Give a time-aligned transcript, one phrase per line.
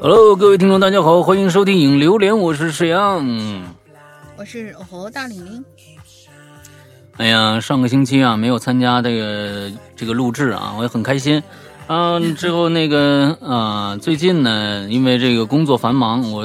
[0.00, 3.26] Hello，各位听众，大家好，欢迎收听影榴莲，我是沈阳。
[4.38, 5.62] 我是哦吼大玲玲，
[7.18, 11.42] 哎呀，上个星期啊没有参加这个这个录制啊，我也很开心。
[11.88, 16.42] 嗯、 之后那个啊、最近呢，因为这个工作繁忙，我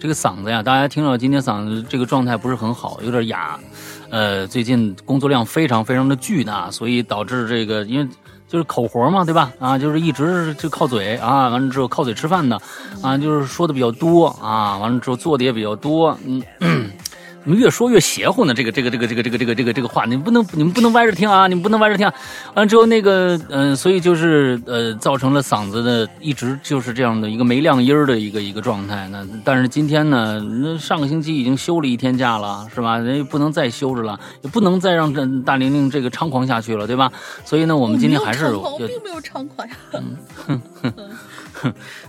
[0.00, 3.60] 这个嗓子呀，大家听到今天嗓子这个状态不是很好，有点哑。
[4.10, 8.08] 呃，最近工作量非常非常的巨大，所以导致这个因为
[8.48, 9.52] 就是口活嘛，对吧？
[9.58, 12.60] 啊，就是一直就靠嘴啊，完了之后靠嘴吃饭的，
[13.00, 16.90] 啊，就是说的比较多啊，完了之后做的也比较多，嗯。
[17.42, 18.52] 怎么越说越邪乎呢？
[18.52, 21.46] 这个这个这个这个这个这个这个这个话，你不能你们不能歪着听啊！
[21.46, 22.14] 你们不能歪着听、啊。
[22.54, 29.08] 完了之后，那个嗯、呃所以就是呃，造成了嗓子的一直就是这样的一个没亮音儿的一个一个状态。
[29.08, 32.98] 那但是今天呢，那上个星期已经休了一天假了，是吧？
[32.98, 37.10] 人也不能再休着了，也不能再让这大玲玲这个猖狂下去了，对吧？
[37.44, 39.74] 所以呢，我们今天还是我并没有猖狂呀。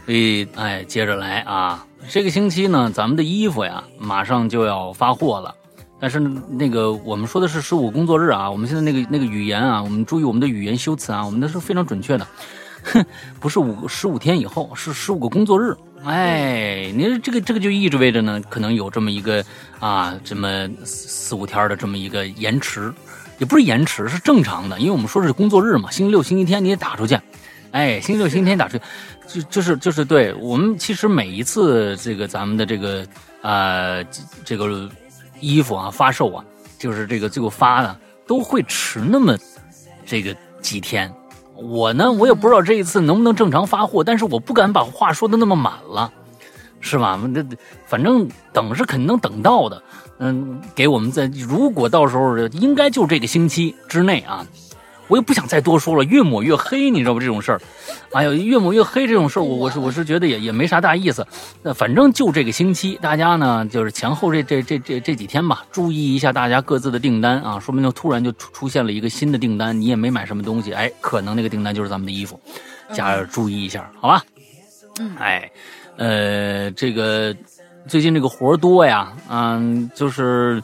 [0.06, 1.86] 所以，哎，接着来啊！
[2.10, 5.56] 这个星期呢，咱们的衣服呀，马上就要发货了。
[6.00, 12.28] 但是那个，我们说的是十五工作日啊，我们现在那个那个语言啊，我们注意我们的语言修辞啊，我们的是非常准确的，
[12.84, 13.06] 哼，
[13.40, 15.78] 不是五十五天以后，是十五个工作日。
[16.04, 19.46] 哎，你这个这个就意味着呢，可能有这么一个
[19.80, 22.92] 啊，这么四五天的这么一个延迟，
[23.38, 27.20] 也不是延迟，是正常的，因为我们说是工作日嘛，星期六、星期天你也打出去。
[27.70, 28.84] 哎，星期六、星期天打出去，
[29.34, 33.08] 就就是就是对我们其实每一次这个咱们的这个
[33.42, 34.04] 呃
[34.44, 34.90] 这个
[35.40, 36.44] 衣服啊发售啊，
[36.78, 39.38] 就是这个最后发的都会迟那么
[40.06, 41.12] 这个几天。
[41.56, 46.12] 我呢，我也不知道这一次能不能正常发货，但是我不敢把话说的那么满了，
[46.80, 47.20] 是吧？
[47.34, 47.46] 这
[47.86, 49.82] 反正等是肯定能等到的。
[50.18, 54.46] 嗯，给我们在如果到时候应该就这个星期之内啊。
[55.12, 57.20] 我也不想再多说了，越抹越黑，你知道吧？
[57.20, 57.60] 这种事儿，
[58.14, 61.28] 哎呦，越抹越黑这种事儿，我我是我是觉得也也没啥大意思。
[61.62, 72.40] 那反正就这个星期，大家呢就是前后这这这这这几天吧，注意一下大家各自的订单啊，说明就突然就出出现了一个新的订单，你也没买什么东西，哎，可能那个订单就是咱们的衣服，
[72.94, 74.24] 加注意一下，好吧？
[75.02, 75.52] 嗯，哎，
[75.98, 77.36] 呃，这个
[77.86, 80.64] 最近这个活多呀，嗯，就是。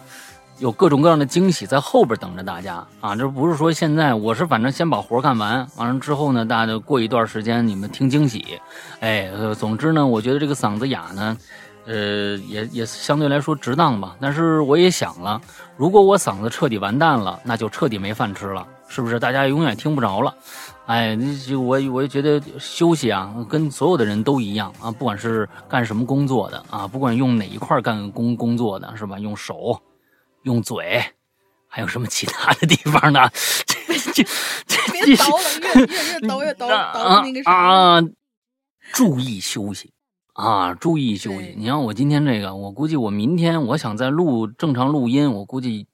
[0.60, 3.16] 有各种各样的惊喜在后边等着大家啊！
[3.16, 8.60] 这不是说现在我是反正先把活干完，完了之后呢，大家就过一段时间你们听惊喜。
[9.00, 11.38] 哎，总之呢，我觉得这个嗓子哑呢，
[11.86, 14.16] 呃，也也相对来说值当吧。
[14.20, 15.40] 但是我也想了，
[15.76, 19.20] 如果我嗓子彻底完蛋了，那就彻底没饭吃了，是不是？
[19.20, 20.34] 大家永远听不着了。
[20.88, 21.16] 哎，
[21.48, 29.20] 就我我也觉得休息啊，跟所有的人都一样啊，不管是干什么工作的啊，不管用哪一块干工工作的，是吧？
[29.20, 29.80] 用手。
[30.44, 31.04] 用嘴，
[31.68, 33.30] 还有什么其他的地方呢？
[33.66, 33.76] 这
[34.14, 34.24] 这
[34.66, 35.44] 这别倒了，
[35.76, 38.02] 越越越倒越倒倒那个啥啊！
[38.94, 39.92] 注意休息
[40.34, 40.74] 啊！
[40.74, 41.54] 注意休息。
[41.58, 45.88] 你像我今天这个，我估计我明天我想再录正常录音，我估计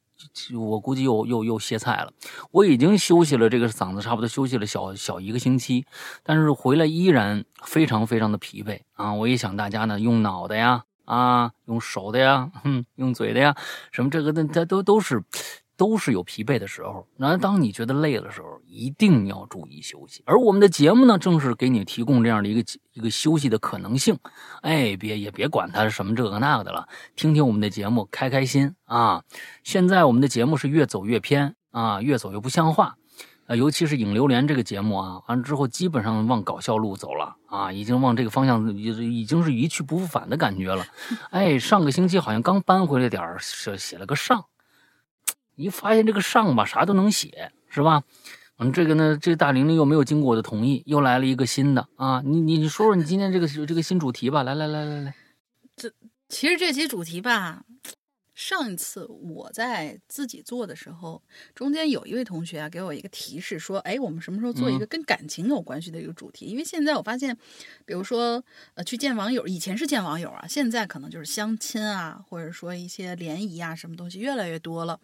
[0.54, 2.12] 我估计又又又歇菜了。
[2.52, 5.86] 我已经休息了，这个嗓子差不多休息了小小一个星期，
[6.24, 9.14] 但是回来依然非常非常的疲惫啊！
[9.14, 10.84] 我也想大家呢，用脑袋呀。
[11.06, 13.56] 啊，用手的呀，哼，用嘴的呀，
[13.92, 15.24] 什么这个的，它都都是，
[15.76, 17.08] 都是有疲惫的时候。
[17.18, 20.24] 那当你觉得累的时候，一定要注意休息。
[20.26, 22.64] 而我们的节目呢，正是给你提供这样的一个
[22.94, 24.18] 一个休息的可能性。
[24.62, 29.24] 哎，别也别管它是什么这个那个的了，听听我们的节目，开开心啊！
[29.64, 32.96] 现在我们的节目是越走越偏啊，越走越不像话。
[33.46, 40.86] 呃，尤其是《影流连》这个节目啊，完了之后基本上往搞笑路走了啊，已经往这个方向已已经是一去不复返的感觉了。
[41.32, 44.46] 哎，上个星期好像刚搬回来点儿，写写了个上，
[45.56, 48.04] 一发现这个上吧，啥都能写，是吧？
[48.60, 52.22] 嗯，这个呢，这大玲玲又没有经过我的同意，又来了一个新的啊！
[52.24, 55.16] 你你你说说你今天这个这个新主题吧，来来来来来，
[55.76, 55.92] 这
[56.30, 57.64] 其实这期主题吧。
[58.34, 61.22] 上一次我在自己做的时候，
[61.54, 67.38] 中间有一位同学啊给我一个提示，说：“哎，我们什么时候做一个跟感情有关系的一个主题？”嗯、因为现在我发现，
[67.86, 68.44] 比如说
[68.74, 75.00] 呃去见网友，以前是见网友啊，现在可能就是相亲啊，或者说一些联谊啊，什么东西越来越多了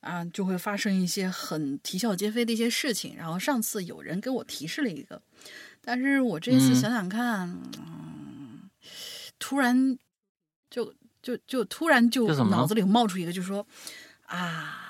[0.00, 3.14] 啊，就会发生一些很啼笑皆非的一些事情。
[3.16, 5.20] 然后上次有人给我提示了一个，
[5.82, 8.70] 但是我这次想想看，嗯、
[9.38, 9.98] 突然
[10.70, 10.94] 就。
[11.26, 13.66] 就就突然就脑子里冒出一个，就说
[14.26, 14.85] 啊，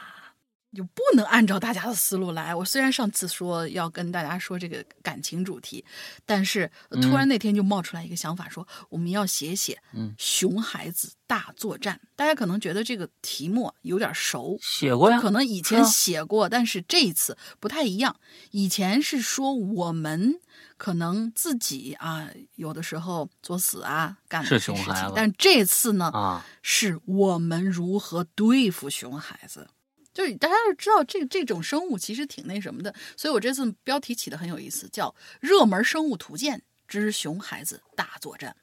[0.76, 2.55] 就不能按照大家的思路来。
[2.55, 5.84] 我虽然上次说要跟大家说这个感情主题，
[6.26, 11.99] 但是呃突然那天就冒出来一个想法，说我们要写写嗯“熊孩子大作战”。
[12.14, 18.14] 大家可能觉得这个题目有点熟，写过呀，可能以前写过，但是这一次不太一样。
[18.50, 20.38] 以前是说我们
[20.76, 29.69] 可能自己啊，有的时候作死啊，干的是一些事情熊孩子但这次呢，啊，是我们如何对付熊孩子。
[30.16, 35.10] 就是大家要知道，这这种生物其实挺那什么的，所以我这次标题起的很有意思，叫
[35.40, 38.56] 《热门生物图鉴之熊孩子大作战》。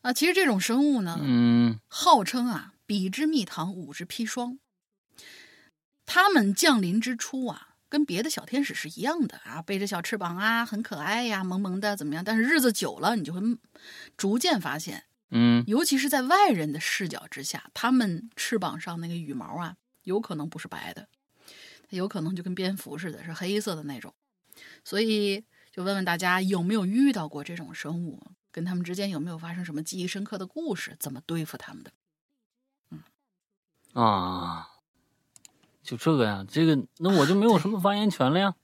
[0.00, 4.58] 啊，其实这种生物呢，嗯号称啊“彼之蜜糖，五之砒霜”。
[6.04, 12.24] 它们降临之初啊，跟别的小天使是一样的啊，背着小翅膀啊，很可爱呀，萌萌的怎么样？
[12.24, 13.40] 但是日子久了，你就会
[14.16, 19.76] 逐渐发现，嗯尤其是在外人的视角之下，它们翅膀上那个羽毛啊，
[20.08, 21.06] 有可能不是白的，
[21.90, 24.14] 它有可能就跟蝙蝠似的，是黑色的那种。
[24.82, 31.92] 所以就问问大家有没有遇到过这种生物，跟它们之间有没有发生什么记忆深刻的故事，怎么对付它们的？
[32.90, 33.02] 嗯
[33.92, 34.70] 啊，
[35.82, 38.54] 就这个呀，这个那我就没有什么发言权了呀。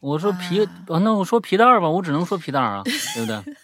[0.00, 3.54] 我说皮，啊啊那我说皮蛋儿吧，我只能说皮蛋儿啊，对不对？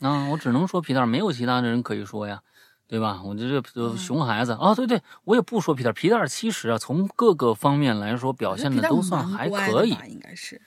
[0.08, 2.42] 啊，我只能说皮蛋儿，没有其他的人可以说呀，
[2.88, 3.20] 对吧？
[3.24, 10.60] 我这这呃嗯熊孩子啊，对对，我也不说皮蛋，皮蛋儿其实啊，从各个方面来说表现的都算还可以，应该是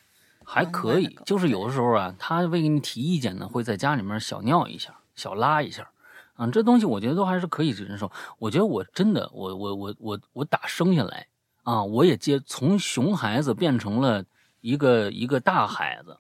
[0.44, 5.90] 还可以就是有的时候啊，他为给你提意见呢，会在家里面小尿一下，小拉一下，
[6.36, 8.12] 啊，这东西我觉得都还是可以忍受。
[8.38, 11.28] 我觉得我真的，我我我我我打生下来
[11.64, 14.26] 啊，我也接从熊孩子变成了
[14.62, 16.18] 一个一个大孩子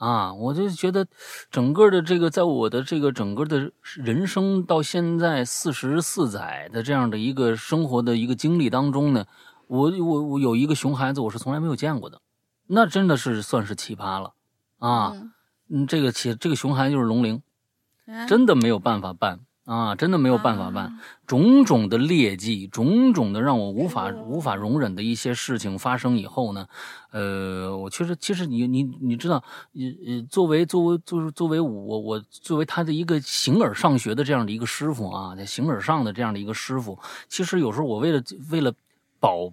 [0.00, 1.06] 啊，我就觉得
[1.50, 9.26] 整个的这个，在我的这个整个的人生到现在四十四载的这样的一个生活的一个经历当中呢，
[9.66, 12.22] 我我我有一个熊孩子，我是从来没有见过的。
[12.66, 14.32] 那真的是算是奇葩了
[14.78, 15.12] 啊！
[15.12, 15.32] 嗯
[15.68, 17.42] 嗯，这个奇这个熊孩子就是龙鳞，
[18.06, 20.86] 哎真的没有办法办啊，真的没有办法办。
[20.86, 21.00] 啊
[21.30, 26.66] 种种的劣迹，种种的让我无法无法容忍的一些事情发生以后呢，
[27.12, 29.36] 呃，我确实其实你你你知道，
[29.74, 38.20] 呃呃，作为作为就是作为我我作为他的一个形而上学的这样的一个师傅啊，在形而上的这样的一个师傅，其实有时候我为了
[38.50, 38.74] 为了
[39.20, 39.52] 保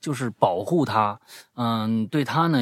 [0.00, 1.18] 就是保护他，
[1.56, 2.58] 嗯，对他呢，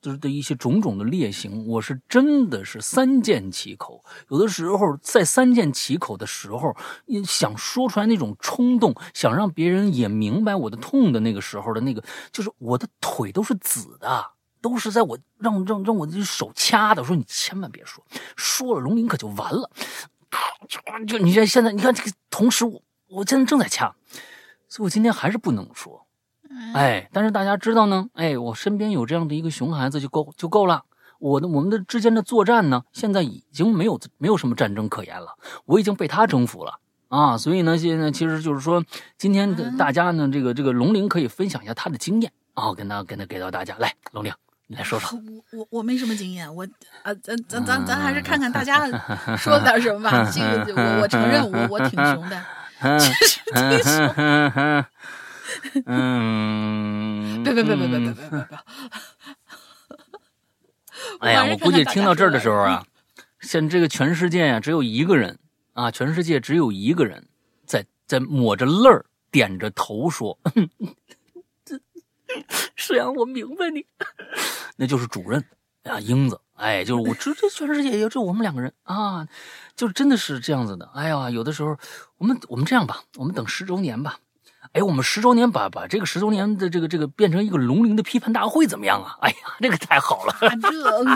[0.00, 4.04] 就是的一些种种的劣行，我是真的是三缄其口。
[4.28, 6.76] 有的时候在三缄其口的时候，
[7.06, 12.02] 你想说出来那种冲动，想让别人也明白我的痛的那个时候的那个，
[12.32, 14.30] 就是我的腿都是紫的。
[14.62, 18.04] 都是在我让让让我的手掐的，说你千万别说，
[18.36, 19.70] 说了龙鳞可就完了。
[21.08, 23.94] 就你这现在，你看这个，同时我我现在正在掐，
[24.68, 25.99] 所以我今天还是不能说。
[26.74, 30.82] 哎，但是大家知道呢，哎，我身边有这样的一个熊孩子就够就够了。
[31.18, 35.36] 我的我们的之间的作战呢，现在已经没有没有什么战争可言了，
[35.66, 37.36] 我已经被他征服了啊！
[37.36, 38.82] 所以呢，现在其实就是说，
[39.18, 44.32] 今天的大家呢，这个这个龙玲可以分享一下他的经验啊，跟他跟他给到大家来，龙玲
[44.66, 45.18] 你来说说。
[45.52, 46.66] 我我我没什么经验，我
[47.02, 48.86] 啊，咱咱咱咱还是看看大家
[49.36, 50.30] 说点什么吧。
[50.32, 52.42] 这个我我承认我我 挺熊的，
[52.80, 54.84] 确实挺熊。
[55.86, 58.58] 嗯，别别别别别别别别别！
[61.20, 62.86] 哎呀，我估计听到这儿的时候啊，
[63.40, 65.38] 现这个全世界呀、只有一个人
[65.72, 67.26] 啊，全世界只有一个人
[67.66, 70.38] 在在抹着泪儿，点着头说
[72.76, 73.84] ：“是呀，我明白你。”
[74.76, 75.44] 那就是主任
[75.84, 76.40] 啊，英子。
[76.54, 79.26] 哎，就是我这这全世界也就我们两个人啊，
[79.74, 80.90] 就是真的是这样子的。
[80.94, 81.76] 哎呀，有的时候
[82.18, 84.18] 我们我们这样吧，我们等十周年吧。
[84.72, 89.16] 哎，我们十周年把把这个十周年的这个这个变成一个龙鳞的批判大会怎么样啊？
[89.22, 90.32] 哎呀，这个太好了。
[90.40, 90.54] 啊，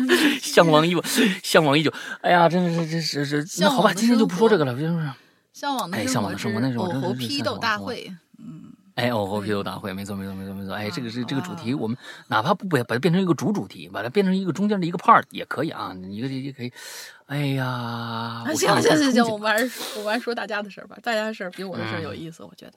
[0.08, 1.02] 这 向往已久，
[1.42, 1.92] 向往已久。
[2.20, 5.10] 哎呀，真的是这是是，那好吧，今天就不说这个了，就是
[5.52, 10.74] 向往的哎向往的生活那是我偶猴真的是批斗大会，嗯，哎，偶猴批斗大会，没错没错没错没错。
[10.74, 11.96] 哎，这个是这个主题，啊我们
[12.26, 16.72] 哪怕不把把它变成一个主主题，把它变成一个中间的一个 part 也可以啊，一个也可以。
[17.26, 22.72] 哎呀，行行行行，我们还是我们还是说大家的事儿吧，大家的事儿比我的事儿有意思，我觉得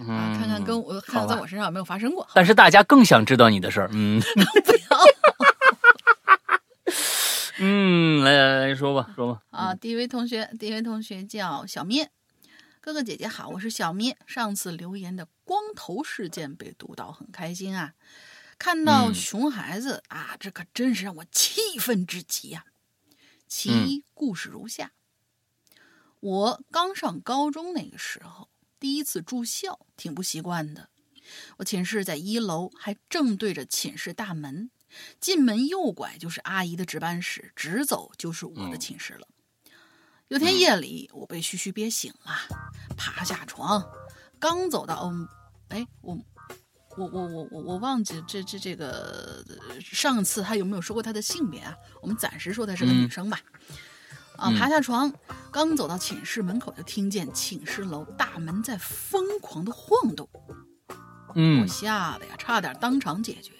[0.00, 2.26] 啊，看看跟我看看在我身上有没有发生过。
[2.34, 4.22] 但是大家更想知道你的事儿，嗯。
[7.58, 12.10] 嗯，来来来说吧说吧，啊，第一位同学，第一位同学叫小咩，
[12.82, 14.18] 哥哥姐姐好，我是小咩。
[14.26, 17.94] 上次留言的光头事件被读到，很开心啊！
[18.58, 19.14] 看到嗯。
[19.14, 22.66] 熊孩子、啊，这可真是让我气愤至极呀、
[23.48, 24.92] 其故事如下：
[26.20, 30.88] 我刚上高中那个时候，第一次住校，挺不习惯的。
[31.58, 34.70] 我寝室在一楼，还正对着寝室大门。
[35.20, 39.26] 进门右拐就是阿姨的值班室，直走就是我的寝室了。
[40.28, 42.32] 有天夜里，我被嘘嘘憋醒了，
[42.96, 43.84] 爬下床，
[44.38, 45.28] 刚走到，嗯，
[45.68, 46.18] 哎，我，
[46.96, 49.44] 我，我，我，我，我忘记这这这个
[49.80, 51.76] 上次他有没有说过他的性别啊？
[52.00, 53.40] 我们暂时说她是个女生吧。
[54.36, 55.12] 啊，爬下床，
[55.50, 60.28] 刚走到寝室门口，就听见寝室楼大门在疯狂的晃动。
[61.34, 63.52] 嗯我吓得呀，差点当场解决。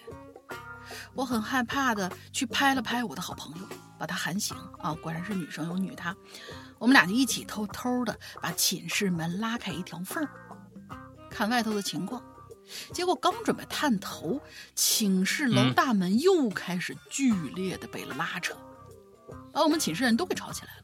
[1.13, 3.67] 我很害怕的去拍了拍我的好朋友，
[3.97, 4.55] 把他喊醒。
[4.79, 6.15] 啊，果然是女生，有女她。
[6.79, 10.29] 我们俩就一起偷偷的把寝室门拉开一条缝儿，
[11.29, 12.21] 看外头的情况。
[12.93, 14.39] 结果刚准备探头，
[14.75, 18.55] 寝室楼嗯大门又开始剧烈的被拉扯，
[19.57, 20.83] 把我们寝室人都给吵起来了。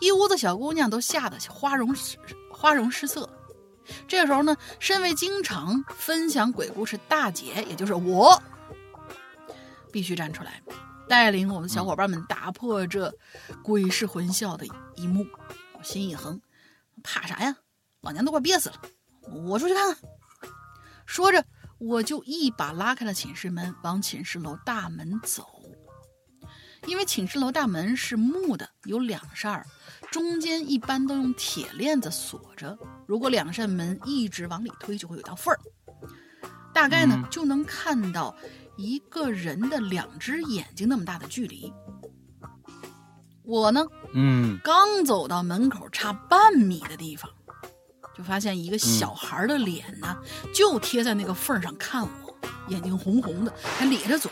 [0.00, 1.94] 一屋子小姑娘都吓得花容
[2.50, 3.28] 花容失色。
[4.08, 8.42] 这时候呢，身为经常分享鬼故事大姐，也就是我，
[9.92, 10.62] 必须站出来，
[11.06, 13.14] 带领我们小伙伴们打破这
[13.62, 15.26] 鬼市魂笑的一幕。
[15.74, 16.40] 我心一横，
[17.02, 17.54] 怕啥呀？
[18.00, 18.76] 老娘都快憋死了，
[19.30, 19.98] 我出去看看。
[21.04, 21.44] 说着，
[21.76, 25.46] 我就一把拉开了寝室门，往寝室楼大门走。
[26.86, 29.66] 因为寝室楼大门是木的，有两扇儿，
[30.10, 32.78] 中间一般都用铁链子锁着。
[33.06, 35.58] 如果两扇门一直往里推，就会有道缝儿。
[36.72, 38.36] 大概呢，嗯就能看到
[38.76, 41.72] 一个人的两只眼睛那么大的距离。
[43.42, 47.30] 我呢，嗯刚走到门口差半米的地方，
[48.16, 50.16] 就发现一个小孩的脸呢，
[50.54, 52.38] 就贴在那个缝儿上看我，
[52.68, 54.30] 眼睛红红的，还咧着嘴。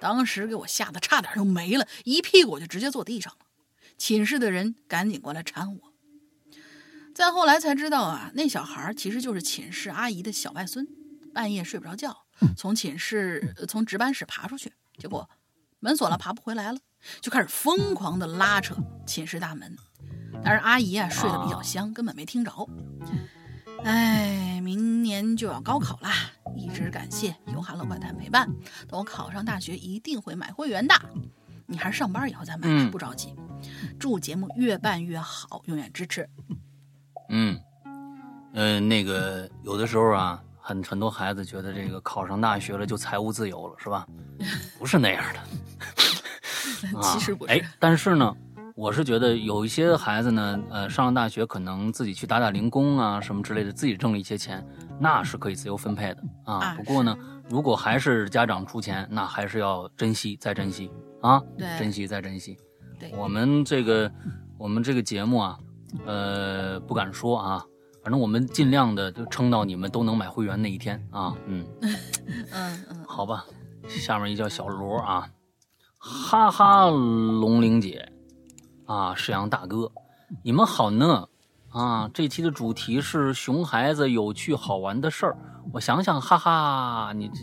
[0.00, 3.46] 当时给我吓得差点就没了，一屁股就直接坐地上了。
[3.98, 5.92] 寝室的人赶紧过来搀我。
[7.14, 10.88] 再后来才知道啊，那小孩其实就是寝室阿姨的小外孙，
[11.34, 12.16] 半夜睡不着觉，
[12.56, 15.28] 从寝室呃从值班室爬出去，结果
[15.80, 16.78] 门锁了，爬不回来了，
[17.20, 18.74] 就开始疯狂的拉扯
[19.06, 19.76] 寝室大门。
[20.42, 22.50] 但是阿姨啊睡得比较香，根本没听着。
[23.84, 26.12] 哎，明年就要高考啦，
[26.56, 28.46] 一直感谢有哈喽怪谈陪伴。
[28.88, 30.94] 等我考上大学，一定会买会员的。
[31.66, 33.34] 你还是上班以后再买不着急。
[33.98, 36.28] 祝节目越办越好，永远支持。
[37.30, 37.58] 嗯，
[38.54, 44.06] 呃，那个有的时候啊，很很多孩子觉得这个考上大学了就财务自由了，是吧？
[44.78, 45.40] 不是那样的。
[46.98, 48.34] 啊其实不是，哎，但是呢，
[48.74, 54.64] 我是觉得有一些孩子呢，呃，上了大学可能自己去打打零工啊什么之类的，自己挣了一些钱，
[54.98, 56.54] 那是可以自由分配的啊。
[56.56, 57.16] 啊不过呢，
[57.48, 62.56] 如果还是家长出钱，那还是要珍惜再珍惜啊，对珍惜再珍惜。
[62.98, 64.10] 对我们这个
[64.58, 65.58] 我们这个节目啊，
[66.06, 67.64] 呃，不敢说啊，
[68.02, 71.34] 反正我们尽量的就撑到你们都能买会员那一天啊。
[71.46, 71.94] 嗯，嗯
[72.52, 73.44] 嗯，好吧，
[73.88, 75.28] 下面一叫小罗啊，
[75.98, 78.06] 哈哈，龙玲姐
[78.90, 79.92] 啊，沈阳大哥，
[80.42, 81.28] 你们好呢
[81.70, 82.10] 啊！
[82.12, 85.36] 这期的主题是熊孩子有趣好玩的事儿，
[85.72, 87.34] 我想想，哈哈，你这，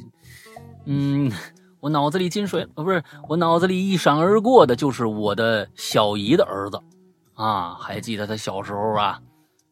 [0.88, 1.32] 嗯，
[1.80, 6.84] 我脑子里进水，呃，不是，我脑子里一闪而过的就是我的小姨的儿子
[7.36, 9.18] 啊，还记得他小时候啊，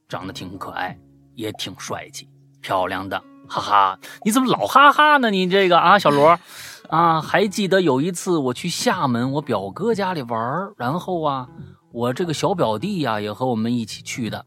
[0.08, 0.98] 长得挺可爱，
[1.34, 2.30] 也挺帅气，
[2.62, 4.00] 漂亮的，哈哈！
[4.24, 5.30] 你怎么老哈哈呢？
[5.30, 6.40] 你这个啊，小罗，
[6.90, 11.50] 啊，还记得有一次我去厦门我表哥家里玩然后啊，
[11.92, 14.46] 我这个小表弟呀、也和我们一起去的，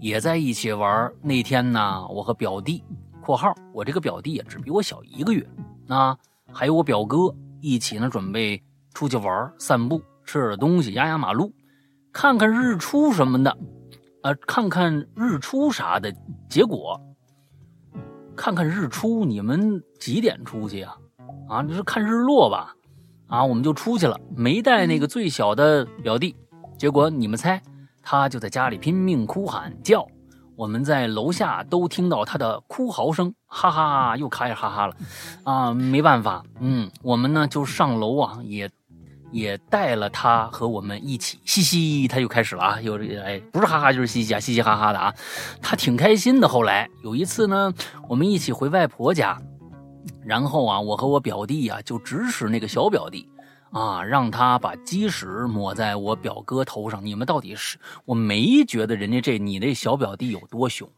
[0.00, 2.84] 也在一起玩那天呢，我和表弟
[3.22, 5.46] （括号我这个表弟也只比我小一个月）
[5.88, 6.16] 啊，
[6.52, 8.62] 还有我表哥一起呢，准备
[8.94, 11.52] 出去玩散步，吃点东西，压压马路，
[12.12, 13.50] 看看日出什么的，
[14.22, 16.14] 啊，看看日出啥的。
[16.48, 17.00] 结果，
[18.36, 20.94] 看看日出，你们几点出去呀、
[21.52, 21.62] 啊？
[21.62, 22.74] 你是看日落吧？
[23.26, 26.34] 啊，我们就出去了，没带那个最小的表弟。
[26.78, 27.60] 结果你们猜，
[28.02, 30.06] 他就在家里拼命哭喊叫，
[30.56, 34.96] 我们在楼下都听到他的哭嚎声，哈哈，又开始哈哈了。
[35.44, 38.68] 啊，没办法，嗯，我们呢就上楼啊，也
[39.30, 45.14] 也带了他和我们一起，嘻嘻，他又开始了啊，又哎，不是哈哈就是嘻嘻啊，嘻嘻哈哈的啊，
[45.62, 46.48] 他挺开心的。
[46.48, 47.72] 后来有一次呢，
[48.08, 49.40] 我们一起回外婆家，
[50.24, 53.28] 然后啊，我和我表弟呀、就指使那个小表弟
[53.70, 57.04] 啊，让他把鸡屎抹在我表哥头上。
[57.04, 57.78] 你们到底是？
[58.04, 60.88] 我没觉得人家这你那小表弟有多凶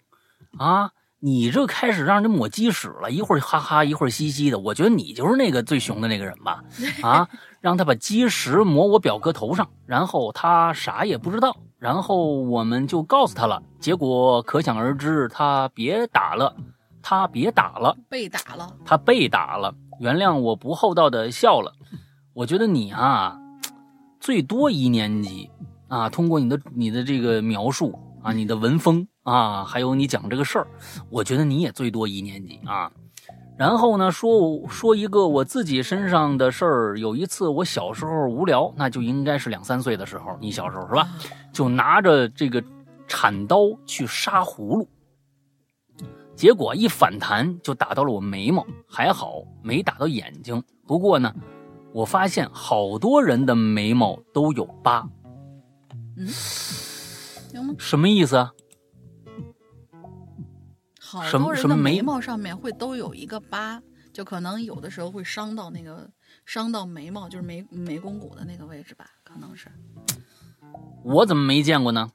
[0.58, 0.90] 啊！
[1.20, 4.58] 你这开始让人抹鸡屎了，一会儿哈哈，一会儿嘻嘻的。
[4.58, 6.62] 我觉得你就是那个最熊的那个人吧？
[7.00, 7.26] 啊，
[7.62, 16.54] 让他把鸡屎抹我表哥头上，然后他啥也不知道，然后我们就告诉他了，结果可想而知，他别打了，
[17.06, 19.74] 他别打了，被打了，他被打了。
[20.00, 21.74] 原谅我不厚道的笑了，
[22.32, 23.38] 我觉得你啊，
[24.18, 25.50] 最多一年级
[25.88, 30.66] 啊，通过你的你的这个描述啊，你的文风啊，还有你讲这个事儿，
[31.10, 32.90] 我觉得你也最多一年级啊。
[33.58, 36.98] 然后呢，说说一个我自己身上的事儿。
[36.98, 41.06] 有一次我小时候无聊，那就应该是两三岁的时候，你小时候是吧？
[41.52, 42.64] 就拿着这个
[43.06, 44.88] 铲刀去杀葫芦，
[46.36, 50.62] 结果一反弹就打到了我眉毛，还好没打到眼睛。
[50.86, 51.34] 不过呢，
[51.92, 55.08] 我发现好多人的眉毛都有疤，
[56.16, 56.28] 嗯？
[57.78, 58.52] 什么意思啊？
[60.98, 63.80] 好多人的眉毛上面会都有一个疤，
[64.12, 66.10] 就可能有的时候会伤到那个
[66.44, 69.68] 伤到眉毛，就是眉眉弓骨的那个位置吧，可能是。
[71.04, 72.10] 我怎么没见过呢？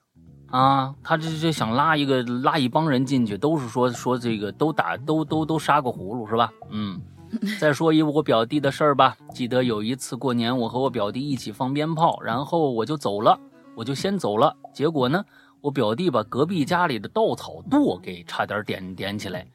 [0.51, 6.51] 啊，他这这想拉一个拉一帮人进去，都是说说这个都打都都都杀过葫芦是吧？
[6.69, 6.99] 嗯，
[7.59, 9.15] 再说一我表弟的事儿吧。
[9.33, 13.39] 记得有一次过年，我和我表弟一起放鞭炮，然后我就走了，
[13.75, 14.55] 我就先走了。
[14.73, 15.23] 结果呢，
[15.61, 19.45] 我表弟把隔壁家里的稻草垛给差点点点起来，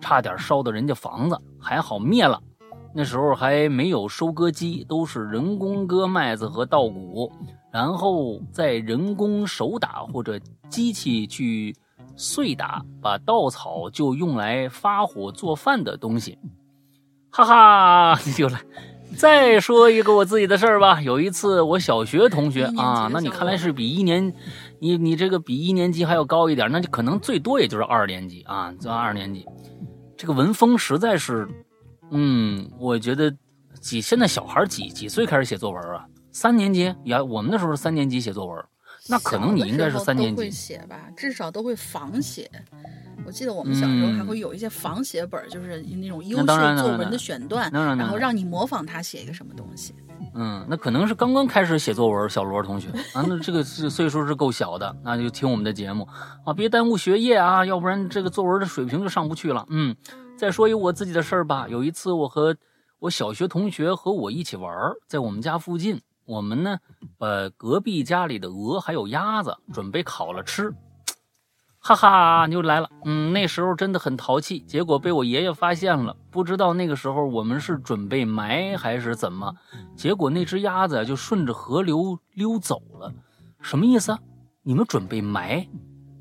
[0.00, 2.40] 差点烧到人家房子，还好灭了。
[2.94, 7.32] 那时候还没有收割机，都是人工割麦子和稻谷，
[7.72, 11.74] 然后再人工手打或者机器去
[12.14, 16.38] 碎打，把稻草就用来发火做饭的东西。
[17.30, 18.60] 哈哈， 又来。
[19.16, 21.00] 再说一个我自己的事儿吧。
[21.00, 24.32] 有一次，我小学同学啊，那你看来是比一年，
[24.80, 29.46] 你你这个比一年级还要高一点，那就可能最多也就是二年级啊，这二年级。
[30.16, 31.48] 这个文风实在是，
[32.10, 33.34] 嗯，我觉得
[33.80, 36.06] 几现在小孩几几岁开始写作文啊？
[36.32, 38.64] 三年级呀，我们那时候是三年级写作文，
[39.08, 40.50] 那可能你应该是三年小的时候都会。
[40.50, 42.50] 写吧，至少都会仿写。
[43.26, 49.94] 我记得我们小时候还嗯会有一些仿写本儿，就是那种优秀作文的选段，然然然后让你模仿他写一个什么东西。
[50.34, 56.06] 嗯，那可能是刚刚开始写作文，小罗同学啊，那这个是岁数是够小的，那就听我们的节目
[56.44, 59.64] 啊，别耽误学业啊，要不然这个作文的水平就上不去了。
[59.70, 59.94] 嗯，
[60.36, 62.56] 再说一我自己的事儿吧，有一次我和
[62.98, 66.78] 我小学同学和我一起玩，在我们家附近，我们呢
[67.16, 70.74] 把隔壁家里的鹅还有鸭子准备烤了吃。
[71.78, 72.90] 哈哈，又来了。
[73.04, 76.16] 嗯，那时候真的很淘气，结果被我爷爷发现了。
[76.30, 79.54] 不知道那个时候我们是准备埋还是怎么，
[79.94, 83.12] 结果那只鸭子就顺着河流溜走了。
[83.60, 84.18] 什么意思？
[84.62, 85.68] 你们准备埋？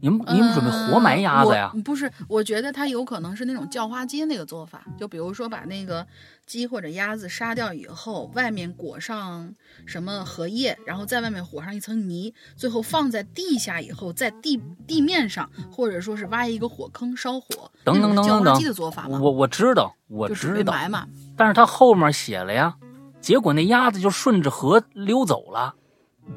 [0.03, 1.71] 你们你们准备活埋鸭子呀？
[1.85, 6.05] 不是，我觉得它有可能是那种叫花鸡那个做法，就比如说把那个
[6.45, 9.53] 鸡或者鸭子杀掉以后，外面裹上
[9.85, 21.07] 什么荷叶，然后在外面裹上一层泥，最后放在地下以后，在地地面上或者说是挖一个火坑烧火，等等等等等鸡的做法吗，我我知道，我知道，备埋嘛。
[21.37, 22.75] 但是他后面写了呀，
[23.21, 25.73] 结果那鸭子就顺着河溜走了。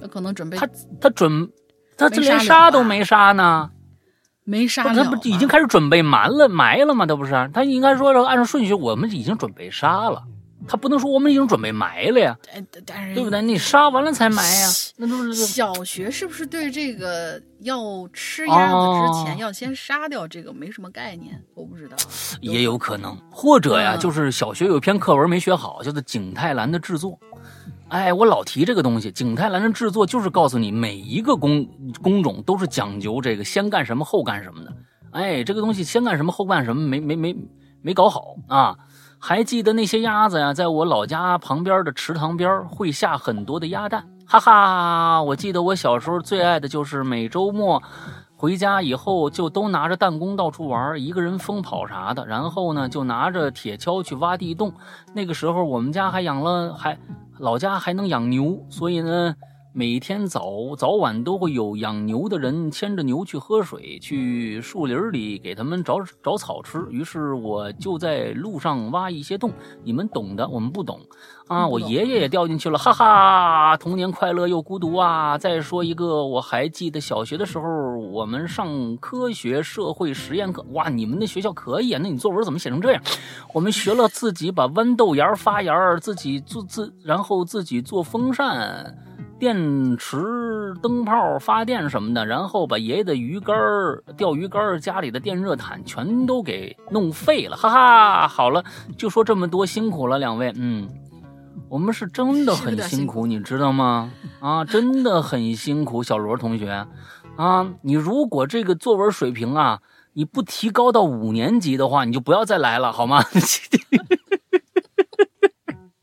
[0.00, 0.68] 那可能准备他
[1.00, 1.50] 他准，
[1.96, 3.70] 他这连杀都没杀呢。
[4.48, 7.04] 没杀他不已经开始准备埋了埋了吗？
[7.04, 10.22] 他不是，他应该说按照顺序，我们已经准备杀了，
[10.68, 13.42] 他不能说我们已经准备埋了呀，哎，但是对不对？
[13.42, 21.42] 你杀完了才埋呀，那都是小学是不是对这个要吃鸭子之前哦要先杀掉这个没什么概念？
[21.54, 21.96] 我不知道。
[22.40, 27.18] 也有可能，或者呀，嗯就是小学有一篇课文没学好，叫做景泰蓝的制作。
[27.88, 31.66] 哎，我老提这个东西，景泰蓝的制作就是告诉你每一个工
[32.02, 34.72] 工种都是讲究这个先干什么后干什么的。
[35.12, 37.34] 哎，这个东西先干什么后干什么没没没
[37.82, 38.76] 没搞好啊！
[39.18, 45.22] 还记得那些鸭子呀，在我老家旁边的池塘边会下很多的鸭蛋，哈哈！
[45.22, 47.82] 我记得我小时候最爱的就是每周末
[48.36, 54.72] 回家以后就都拿着弹弓到处玩，一个人疯跑啥的，然后呢就拿着铁锹去挖地洞。
[55.14, 56.98] 那个时候我们家还养了，还
[57.38, 59.34] 老家还能养牛，所以呢。
[59.78, 66.82] 每天早早晚都会有养牛的人牵着牛去喝水，去树林里给他们找找草吃。
[66.88, 69.52] 于是我就在路上挖一些洞，
[69.84, 70.98] 你们懂的，我们不懂
[71.48, 71.66] 啊。
[71.66, 75.36] 我爷爷也掉进去了，哈哈，童年快乐又孤独啊。
[75.38, 83.02] 再说一个，我还记得小学的时候，我们上科学社会实验课，哇，你们那学校可以啊，那你作文怎么写成这样？
[83.52, 88.96] 我们学了自己把豌豆芽发芽，自己做自，然后自己做风扇。
[89.38, 98.26] 电池、灯泡发电什么的，然后把爷爷的鱼竿儿、钓鱼竿儿、家里的电热毯全都给弄废了，哈哈！
[98.26, 98.64] 好了，
[98.96, 100.50] 就说这么多，辛苦了两位。
[100.56, 100.88] 嗯，
[101.68, 104.12] 我们是真的很辛苦，你知道吗？
[104.40, 106.86] 啊，真的很辛苦，小罗同学，
[107.36, 109.80] 啊，你如果这个作文水平啊，
[110.12, 113.24] 你不提高到五年级的话，你就不要再来了，好吗？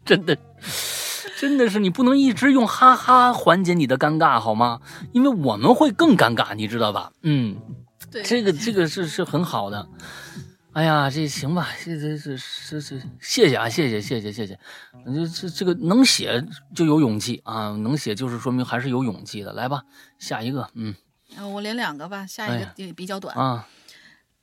[0.06, 0.38] 真的，
[1.40, 4.82] 真的是你不能一直用哈哈缓解你的尴尬，好吗？
[5.14, 7.14] 因为我们会更尴尬，你知道吧？
[7.22, 7.56] 嗯，
[8.12, 9.88] 对，这个这个是是很好的。
[10.74, 14.60] 哎呀，这行吧，这这这这这，谢谢啊，谢谢谢谢谢谢。
[15.06, 16.44] 这这这个能写
[16.76, 19.54] 就有勇气啊，能写就是说明还是有勇气的。
[19.54, 19.86] 来吧，
[20.18, 20.96] 下一个，嗯
[21.36, 23.36] 呃我连两个吧，下一个也比较短。
[23.38, 23.68] 啊，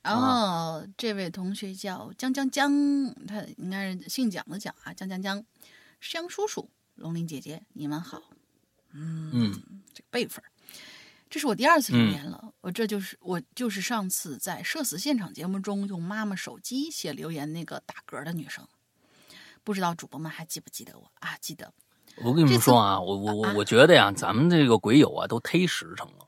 [0.03, 2.73] 然后这位同学叫江江江，
[3.27, 5.45] 他应该是姓蒋的蒋啊，江江江，
[6.01, 8.23] 香叔叔，龙鳞姐姐，你们好，
[8.93, 9.53] 嗯
[9.93, 10.50] 这个辈分儿。
[11.31, 18.67] 这是我第二次留言了，我这就是我就是上次在社死现场节目中用妈妈手机写留言那个打嗝的女生，
[19.63, 21.37] 不知道主播们还记不记得我啊？
[21.41, 21.73] 记得，
[22.17, 26.27] 我跟你们说啊，我我我我觉得呀，咱们这个鬼友啊都忒实诚了。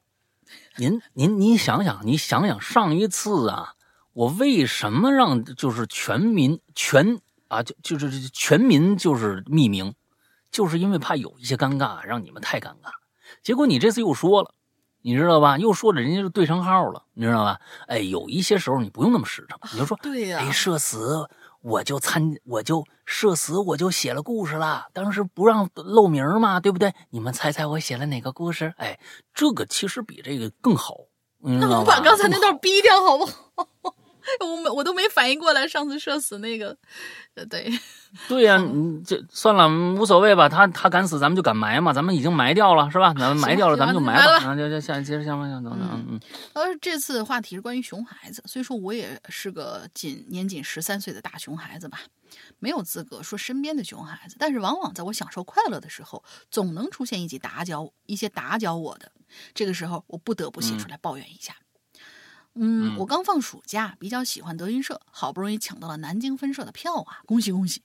[0.77, 3.75] 您您您想想，你想想上一次啊，
[4.13, 9.93] 我为什么让就是全民全啊就就是全民就是匿名，
[10.53, 12.93] 就是因为怕有一些尴尬让你们太尴尬。
[13.43, 14.55] 结果你这次又说了，
[15.03, 15.59] 你知道吧？
[15.59, 17.61] 又说着人家就对上号了，你知道吧？
[17.87, 21.29] 哎，有一些时候你不用那么实诚，你就说对呀、哎，社死
[21.61, 24.87] 我就参，我就社死，我就写了故事了。
[24.93, 26.95] 当时不让露名嘛，对不对？
[27.11, 28.75] 你们猜猜我写了哪个故事？
[28.79, 28.99] 哎，
[29.35, 30.95] 这个其实比这个更好，
[31.39, 31.79] 你知那道吧？
[31.81, 33.95] 我把刚才那段逼掉好不好？
[34.41, 36.77] 我没我都没反应过来，上次社死那个，
[37.35, 37.71] 呃，对，
[38.29, 40.49] 对呀、你这算了，无所谓吧。
[40.49, 41.93] 他他敢死，咱们就敢埋嘛。
[41.93, 43.15] 咱们已经埋掉了，是吧？
[43.19, 44.39] 咱们埋掉了，咱们就埋吧。
[44.39, 46.21] 行吧就就就下接着下吧，下等等，嗯
[46.55, 52.01] 而这次话题是关于熊孩子，所以说我也是个仅年仅十三岁的大熊孩子吧，
[52.59, 59.11] 没有资格说身边的熊孩子，但是往往在我享受快乐的时候，总能出现一些打搅一些打搅我的，
[59.55, 61.55] 这个时候我不得不写出来抱怨一下。
[61.59, 61.62] 嗯，
[62.55, 67.83] 嗯我刚放暑假，比较喜欢德云社，好不容易抢到了南京分社的票啊，恭喜恭喜！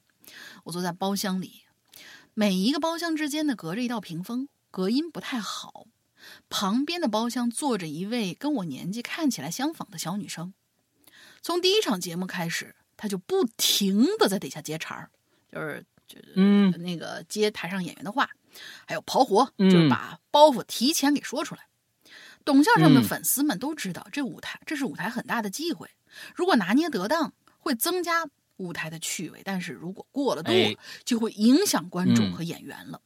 [0.65, 1.61] 我坐在包厢里，
[2.33, 5.87] 每一个包厢之间呢隔着一道屏风，隔音不太好。
[6.49, 10.53] 旁边的包厢坐着一位跟我年纪看起来相仿的小女生。
[11.41, 15.09] 从第一场节目开始，她就不停的在底下接茬儿，
[15.49, 18.29] 就是就是嗯那个接台上演员的话，
[18.85, 21.66] 还有刨活，嗯就是把包袱提前给说出来。
[22.47, 23.03] 董相声的嗯。
[23.03, 25.89] 粉丝们都知道，这舞台这是舞台很大的忌讳，
[26.33, 30.73] 如果拿捏得当，会增加舞台的趣味；但是如果过了度，哎。
[31.03, 32.31] 就会影响观众嗯。
[32.31, 33.01] 和演员了。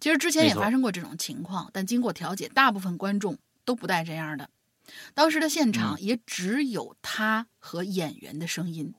[0.00, 4.48] 其实之前也发生过这种情况，但经过调解，大部分观众都不带这样的。
[5.12, 5.72] 当时的现嗯。
[5.72, 8.94] 场也只有他和演员的声音，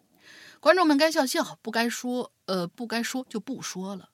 [0.60, 4.10] 观众们该笑笑，不该说呃不该说就不说了。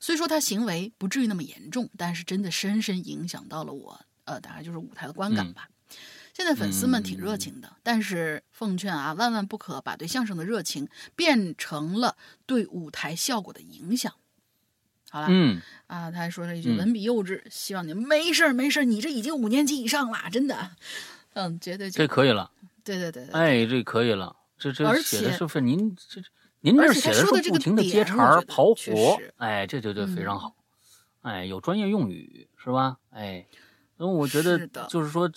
[0.00, 5.68] 虽说他行为不至于那么严重，但是真的深深影响到了我，呃，大概就是舞台的观感嗯吧。
[6.34, 14.12] 现在粉丝们挺热情的，但是奉劝啊，万万不可把对相声的热情变成了对舞台效果的影响。
[15.10, 20.70] 好了，嗯，啊，他还说了一句嗯文笔幼稚，希望你没事儿没事儿，你这已经五年级以上了，真的，
[21.32, 22.50] 嗯，绝对这可以了。
[22.84, 24.36] 对对对对，哎，这可以了。
[24.58, 26.22] 这这而写的不是您这
[26.60, 30.56] 您这而且写的他说的这个是不停的接点茬儿我觉得刨活，哎，这就就非常嗯好。
[31.22, 32.98] 哎，有专业用语是吧？
[33.10, 33.46] 哎，
[33.98, 35.30] 因为我觉得就是说，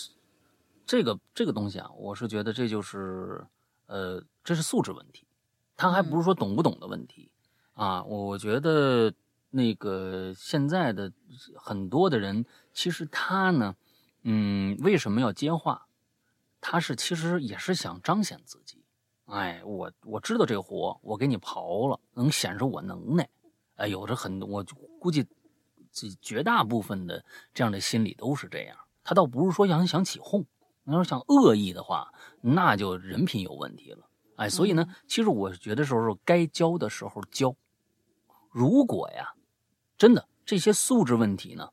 [0.86, 3.46] 这个这个东西啊，我是觉得这就是
[3.88, 5.26] 呃，这是素质问题，
[5.76, 7.32] 他还不是说懂不懂的问题、
[7.74, 8.04] 啊。
[8.04, 9.12] 我我觉得
[9.50, 11.12] 那个现在的
[11.56, 13.76] 很多的人，其实他呢，
[14.24, 15.88] 嗯，为什么要接话？
[16.62, 18.84] 他是其实也是想彰显自己。
[19.26, 23.28] 哎，我我知道这个活，我给你刨了，能显示我能耐。
[23.78, 25.26] 哎，有着很多，我就估计
[25.92, 27.24] 这绝大部分的
[27.54, 28.78] 这样的心理都是这样。
[29.04, 30.46] 他倒不是说想想起哄，
[30.84, 34.08] 你要是想恶意的话，那就人品有问题了。
[34.38, 37.56] 哎，所以呢，其实我觉得时候该教的时候教。
[38.50, 39.34] 如果呀，
[39.98, 41.70] 真的这些素质问题呢，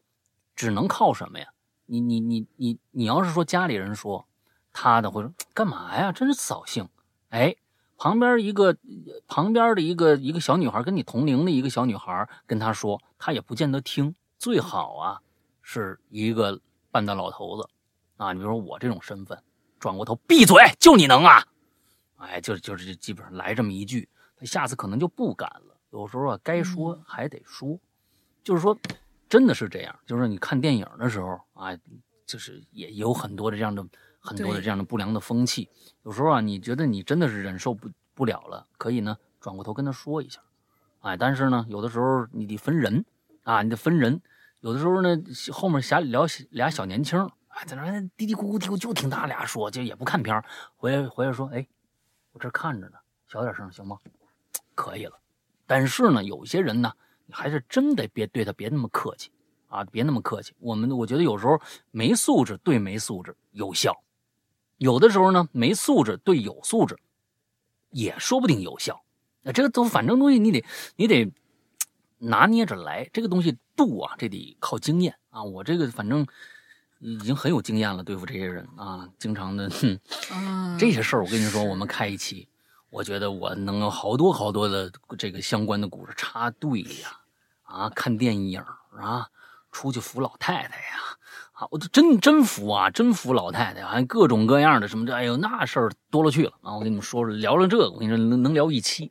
[0.54, 1.48] 只能靠什么呀？
[1.87, 4.28] 你你你你你要是说家里人说，
[4.72, 6.12] 他的会说干嘛呀？
[6.12, 6.88] 真是扫兴。
[7.31, 7.57] 哎，
[7.98, 8.76] 旁边一个
[9.26, 14.14] 旁边的一个一个小女孩，跟你同龄的一个小女孩跟他说，他也不见得听。
[14.38, 15.20] 最好啊，
[15.62, 16.61] 是一个
[16.92, 17.68] 半大老头子
[18.16, 19.37] 啊，你比如说我这种身份，
[19.80, 21.44] 转过头闭嘴，就你能啊！
[22.18, 25.76] 哎，就就是基本上来这么一句，他下次可能就不敢了。
[25.90, 27.76] 有时候啊，该说还得说，
[28.44, 28.78] 就是说，
[29.28, 29.98] 真的是这样。
[30.06, 31.76] 就是你看电影的时候啊，
[32.24, 33.84] 就是也有很多的这样的
[34.18, 35.68] 很多的这样的不良的风气。
[36.02, 40.40] 有时候啊，你觉得你真的是忍受不不了了，可以呢转过头跟他说一下，
[41.00, 43.04] 哎，但是呢，有的时候你得分人
[43.42, 44.20] 啊，你得分人。
[44.61, 45.16] 有的时候呢，
[45.52, 50.44] 后面瞎聊俩小年轻，哎，在那嘀嘀咕咕嘀咕，就听他俩说，就也不看片儿。
[50.76, 51.64] 回来回来说，哎，
[52.33, 53.98] 我这看着呢，小点声行吗？
[54.74, 55.16] 可以了。
[55.64, 56.92] 但是呢，有些人呢，
[57.26, 59.31] 你还是真得别对他别那么客气
[59.68, 60.52] 啊，别那么客气。
[60.59, 61.61] 我们我觉得有时候
[61.92, 63.96] 没素质对没素质有效，
[64.78, 66.96] 有的时候呢，没素质对有素质
[67.90, 69.02] 也说不定有效。
[69.42, 70.64] 那这个都反正东西，你得
[70.96, 71.32] 你得
[72.18, 73.08] 拿捏着来。
[73.12, 75.42] 这个东西度啊，这得靠经验啊。
[75.42, 76.26] 我这个反正
[76.98, 79.98] 已经很有经验了，对付这些人啊，经常的，哼，
[80.32, 82.48] 嗯，这些事儿我跟你说，我们开一期，
[82.90, 87.20] 我觉得我能有好多好多的这个相关的故事插队呀，
[87.62, 88.60] 啊，看电影
[89.00, 89.28] 啊，
[89.70, 91.17] 出去扶老太太呀，啊，
[91.71, 96.75] 我都真真服啊，真服老太太，还各种各样的什么这，哎呦，那事儿多了去了啊！
[96.75, 99.11] 我跟你们说说，聊聊这个，我跟你说能能聊一期。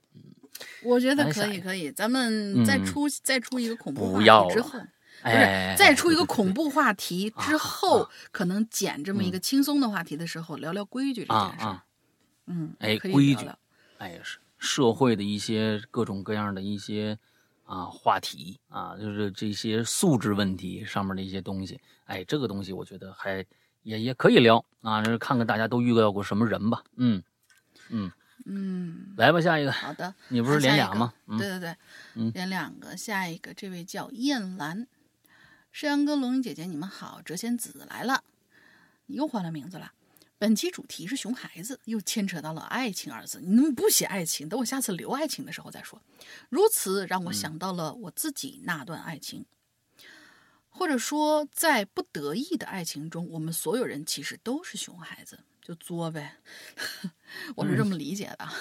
[0.83, 4.85] 我觉得可以，可以，咱们再嗯出、再出一个恐怖话不要了题之后，不
[5.23, 11.79] 哎是再出一个恐怖话题之啊后，啊可能捡这么一个轻松的话题的时候，聊聊规矩这啊件事
[12.47, 13.47] 嗯，哎规矩
[13.97, 17.17] 哎，是社会的一些各种各样的一些
[17.67, 21.79] 啊话题啊，就是这些素质问题上面的一些东西。
[22.05, 23.45] 哎，这个东西我觉得还
[23.83, 26.81] 也也可以聊啊，就是看看大家都遇到过什么人吧。
[26.95, 27.21] 嗯
[27.89, 28.11] 嗯，
[28.45, 30.15] 嗯，来吧，下一个，好的。
[30.29, 31.13] 你不是连俩吗？
[31.27, 31.75] 嗯对对对，
[32.15, 32.95] 嗯连两个。
[32.95, 34.87] 下一个，这位叫燕兰，
[35.71, 38.23] 山羊哥、龙云姐姐，你们好，谪仙子来了，
[39.07, 39.91] 你又换了名字了。
[40.39, 43.41] 本期主题是熊孩子，又牵扯到了爱情二字。
[43.41, 44.47] 你能不写爱情？
[44.47, 46.01] 等我下次留爱情的时候再说。
[46.49, 49.45] 如此让我想到了我自己那段爱情，
[50.69, 56.37] 或者说在不得意的爱情中，我们所有人其实都是熊孩子，就作呗。
[57.55, 58.53] 我是这么理解的啊。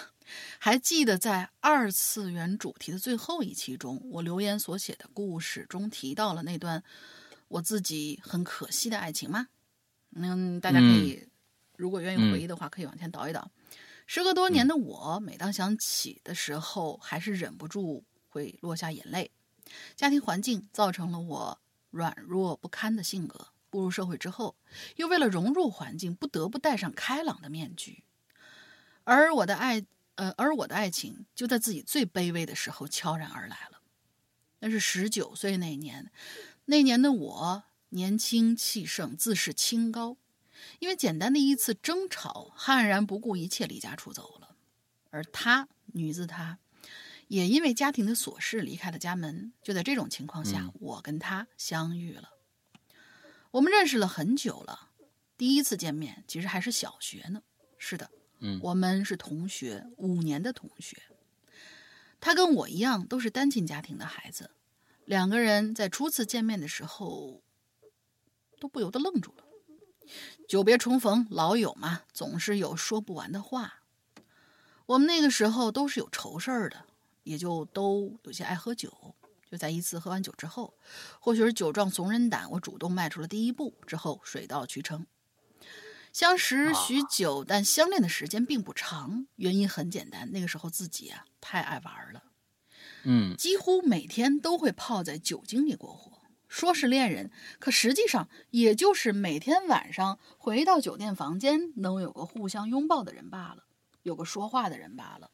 [0.59, 6.83] 还记得在二次元主题的最后一期中，我留言所写的故事中提到了那段
[7.49, 9.49] 我自己很可惜的爱情吗？
[10.15, 11.29] 嗯，大家可以，
[11.77, 13.51] 如果愿意回忆的话，可以往前倒一倒。
[14.07, 19.31] 时隔多年的我，每当想起的时候，还是忍不住会落下眼泪。
[19.97, 21.61] 家庭环境造成了我
[21.91, 24.55] 软弱不堪的性格，步入社会之后，
[24.95, 28.05] 又为了融入环境，不得不戴上开朗的面具。
[29.03, 29.85] 而我的爱，
[30.15, 33.81] 呃，而我的爱情就在自己最卑微的时候悄然而来了。
[34.61, 36.13] 那是十九岁那年，
[36.67, 40.17] 那年的我年轻气盛，自视清高，
[40.79, 44.57] 因为简单的一次争吵，悍然不顾一切离家出走了。
[45.11, 46.59] 而她，女子她，
[47.29, 49.53] 也因为家庭的琐事离开了家门。
[49.63, 52.31] 就在这种情况下，嗯我跟她相遇了。
[53.53, 54.91] 我们认识了很久了，
[55.39, 57.43] 第一次见面其实还是小学呢。
[57.79, 58.11] 是的，
[58.41, 61.01] 嗯我们是同学，五年的同学。
[62.21, 64.51] 他跟我一样都是单亲家庭的孩子，
[65.05, 67.43] 两个人在初次见面的时候
[68.59, 69.46] 都不由得愣住了。
[70.49, 73.83] 久别重逢，老友嘛，总是有说不完的话。
[74.87, 76.85] 我们那个时候都是有愁事儿的，
[77.25, 79.15] 也就都有些爱喝酒。
[79.51, 80.75] 就在一次喝完酒之后，
[81.21, 85.07] 或许是酒壮怂人胆，我主动迈出了第一步，之后水到渠成。
[86.13, 89.27] 相识许久，但相恋的时间并不长。
[89.37, 92.23] 原因很简单，那个时候自己啊太爱玩了，
[93.05, 96.16] 嗯几乎每天都会泡在酒精里过活。
[96.49, 103.65] 说是恋人，可实际上也就是每天晚上回到酒店房间，能有个互相拥抱的人罢了，
[104.03, 105.31] 有个说话的人罢了。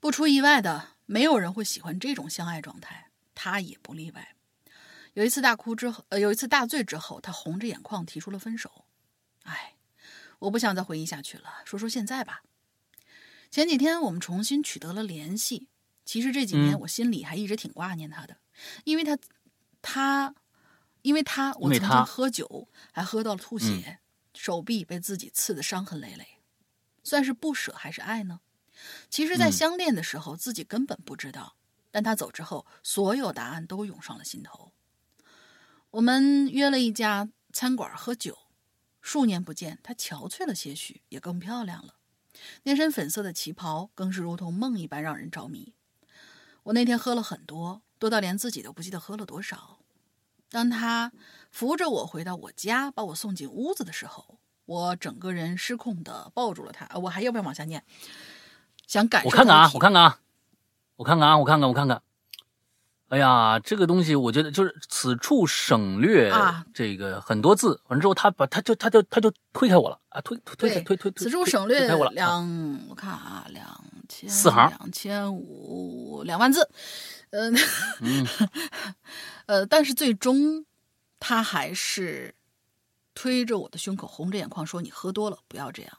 [0.00, 4.34] 不出意外的，没有人会喜欢这种相爱状态，他也不例外。
[5.14, 8.86] 有一次大哭之后，呃，有一次大醉之后，他红着眼眶提出了分手。
[9.42, 9.74] 唉，
[10.38, 12.42] 我不想再回忆下去了，说说现在吧。
[13.50, 15.68] 前几天我们重新取得了联系，
[16.04, 18.36] 其实这几年嗯我心里还一直挺挂念他的，
[18.84, 19.18] 因为他，
[19.82, 20.34] 他，
[21.02, 24.00] 因为他，我曾经喝酒，还喝到了吐血，
[24.34, 26.38] 手臂被自己刺得伤痕累累，
[27.02, 28.40] 算是不舍还是爱呢？
[29.08, 31.56] 其实，在嗯相恋的时候，自己根本不知道，
[31.90, 34.72] 但他走之后，所有答案都涌上了心头。
[35.90, 38.38] 我们约了一家餐馆喝酒，
[39.02, 41.96] 数年不见，他憔悴了些许，也更漂亮了。
[42.62, 45.74] 那身粉色的旗袍更是如同梦一般让人着迷。
[46.62, 49.78] 我那天喝了很多，多到连自己都不记得喝了多少。
[50.50, 51.12] 当他
[51.52, 56.86] 扶着我回到我家，把我送进屋子的时候，我整个人失控的抱住了他。
[56.86, 57.84] 呃我还要不要往下念？
[58.86, 60.18] 想感受我看看啊，我看看啊，
[60.96, 62.02] 我看看啊，我看看，我看看。
[63.10, 66.64] 哎呀，这个东西我觉得就是此处省略啊。
[66.72, 72.14] 这个很多字，完之后他把他就他就他就推开我了啊，推推推推推推，此处省略推开我了，啊。
[72.14, 76.70] 两，我看啊，两千四行两千五两万字，
[77.30, 77.52] 嗯、
[78.00, 78.26] 嗯。
[79.46, 80.64] 呃，但是最终
[81.18, 82.36] 他还是
[83.12, 85.98] 推着我的胸口，红着眼眶说：“你喝多了，不要这样。”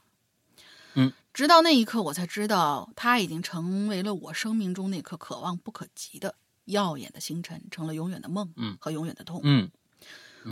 [0.95, 9.41] 嗯，直到那一刻，我才知道他已经成为了我生命中那颗可望不可及的耀眼的星辰，成了永远的梦，嗯和永远的痛。
[9.43, 9.69] 嗯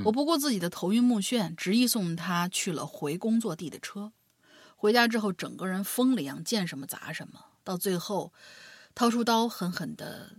[0.06, 4.12] 我不顾自己的头晕目眩，执意送他去了回工作地的车。
[4.76, 8.32] 回家之后，整个人疯了一样，见什么砸什么，到最后
[8.94, 10.38] 掏出刀，狠狠的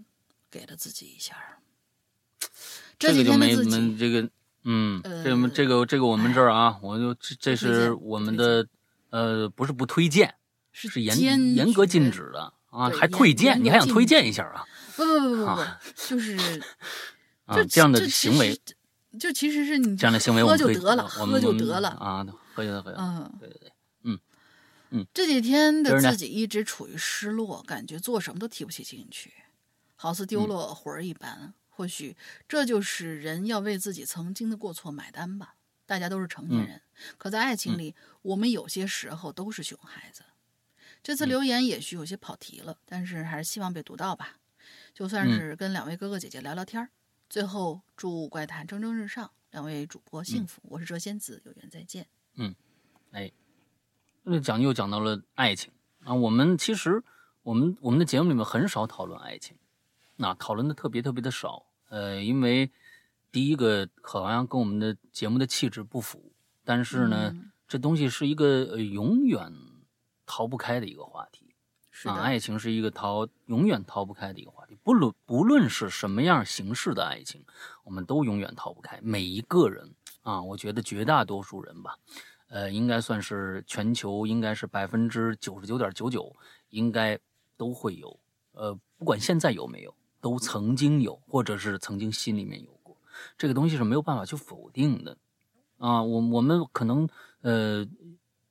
[0.51, 1.37] 给了自己一下。
[2.97, 4.31] 这几这个就没天的自己，没这个，
[4.63, 8.65] 嗯，呃这个这个这个我们这儿啊，我就这这是我们的
[9.11, 10.33] 呃，不是不推荐，
[10.71, 14.65] 是是严坚严格禁止的啊，还推荐，你还想推荐一下啊？
[15.05, 15.63] 不不不不不
[16.09, 16.37] 就是
[17.47, 21.89] 啊，这这样的行为，实就其实是你这样的行为我喝就得了，喝就得了。
[21.91, 23.73] 啊，喝就得喝，嗯，对对对，
[24.93, 29.33] 嗯这几天的自己一直处于失落，感觉做什么都提不起兴趣，
[29.95, 31.55] 好似嗯丢了魂儿一般。
[31.69, 35.55] 或许这就是人要为自己曾经的过错买单吧。
[35.87, 36.83] 大家都是成年嗯人，
[37.19, 40.23] 可在爱情里，我们有些时候都是熊孩子。
[41.03, 44.40] 这嗯次留言也许有些跑题了，但是还是希望被读到吧。
[45.01, 46.91] 就算嗯是跟两位哥哥姐姐聊聊天儿。
[47.31, 50.61] 最后祝怪谈蒸蒸日上，两位主播嗯幸福。
[50.65, 52.07] 我是谪仙子，有缘再见。
[52.35, 52.55] 嗯，
[53.13, 53.33] 哎
[54.25, 55.73] 那讲又讲到了爱情
[56.05, 57.03] 啊，我们其实
[57.43, 59.57] 我们我们的节目里面很少讨论爱情，
[60.17, 61.65] 那、讨论的特别特别的少。
[61.89, 62.71] 呃，因为
[63.33, 66.31] 第一个好像跟我们的节目的气质不符，
[66.63, 69.51] 但是呢，嗯这东西是一个、呃、永远
[70.27, 77.45] 逃不开的一个话题啊，是的，爱情是一个逃永远逃不开的一个话题，不论不论是什么样形式的爱情，
[77.85, 78.99] 我们都永远逃不开。
[79.03, 81.97] 每一个人啊，我觉得绝大多数人吧，
[82.49, 86.35] 呃，应该算是全球应该是百分之九十九点九九，
[86.71, 87.19] 应该
[87.57, 88.19] 都会有。
[88.53, 92.97] 呃，不管现在有没有，都曾经有，或者是曾经心里面有过。
[93.37, 95.17] 这个东西是没有办法去否定的
[95.79, 96.03] 啊。
[96.03, 97.09] 我我们可能
[97.43, 97.87] 呃，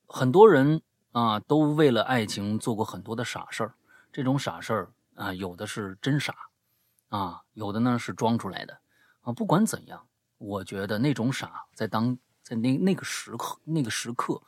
[0.07, 3.73] 很多人啊，都为了爱情做过很多的傻事儿。
[4.11, 6.33] 这种傻事儿啊，有的是真傻
[7.09, 8.79] 啊，有的呢是装出来的
[9.19, 9.33] 啊。
[9.33, 14.41] 不管怎样，我觉得那种傻在当在那那个时刻那个时刻，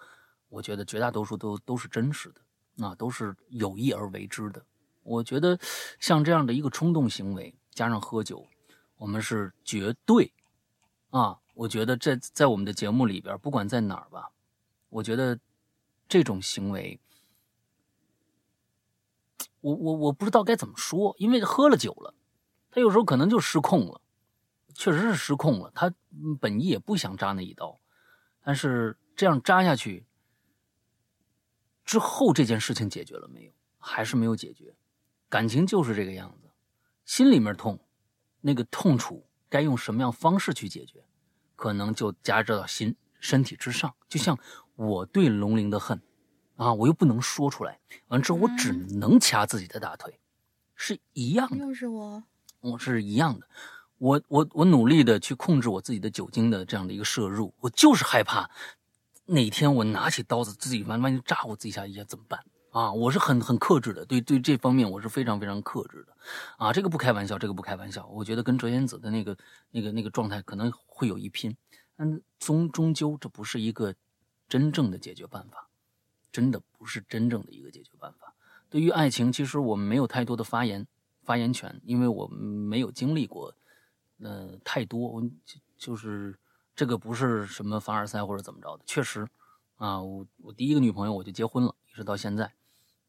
[0.47, 4.65] 我觉得绝大多数都都是真实的啊，都是有意而为之的。
[5.03, 5.59] 我觉得
[5.99, 8.47] 像这样的一个冲动行为，加上喝酒，
[8.95, 10.31] 我们是绝对
[11.09, 11.37] 啊。
[11.53, 14.31] 我觉得在在我们的节目里边，不管在哪儿吧，
[14.87, 15.37] 我觉得
[16.07, 16.97] 这种行为，
[19.61, 22.13] 我我我不知道该怎么说，因为喝了酒了，
[22.69, 24.01] 他有时候可能就失控了，
[24.73, 25.71] 确实是失控了。
[25.73, 25.93] 他
[26.39, 27.79] 本意也不想扎那一刀，
[28.43, 30.05] 但是这样扎下去
[31.85, 33.51] 之后，这件事情解决了没有？
[33.77, 34.75] 还是没有解决。
[35.29, 36.49] 感情就是这个样子，
[37.05, 37.79] 心里面痛，
[38.41, 41.03] 那个痛楚该用什么样方式去解决，
[41.55, 43.93] 可能就加之到心身体之上。
[44.07, 44.37] 就像
[44.75, 46.01] 我对龙鳞的恨
[46.61, 50.19] 啊，我又不能说出来，完之后我只能掐自己的大腿，
[50.75, 51.57] 是一样的。
[51.57, 52.21] 又是我。
[52.59, 53.47] 我是一样的，
[53.97, 58.47] 我我我努力的去控制我自己的酒精的这样的一个摄入，我就是害怕
[59.25, 62.93] 哪天我拿起刀子自己万万一扎我自己一下一下怎么办啊？
[62.93, 66.15] 我是很很克制的，对对这方面我是非常非常克制的
[66.57, 69.35] 啊，这个不开玩笑，这个不开玩笑，我觉得跟哲仙子的那个
[69.71, 71.57] 那个那个状态可能会有一拼，
[71.97, 73.95] 但终终究这不是一个
[74.47, 75.67] 真正的解决办法，
[76.31, 78.33] 真的不是真正的一个解决办法。
[78.69, 80.87] 对于爱情，其实我们没有太多的发言
[81.23, 83.53] 发言权，因为我们没有经历过，
[84.19, 86.37] 呃，太多，就就是
[86.75, 89.27] 这个不是什么凡尔赛或者怎么着的，确实，
[89.75, 92.53] 啊，我我第一个女朋友我就结婚了，一直到现在，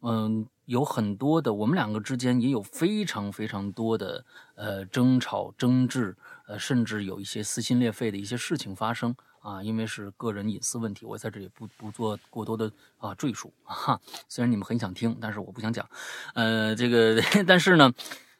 [0.01, 4.25] 嗯，有很多的，我们两个之间也有非常非常多的
[4.57, 14.01] 呃争吵、争执，呃，甚至有一些撕心裂肺的一些事情发生啊，因为是个人隐私问题，我在这里不不做过多的啊赘述哈。
[14.29, 15.89] 虽然你们很想听，但是我不想讲。
[16.35, 17.93] 呃，这个但是呢，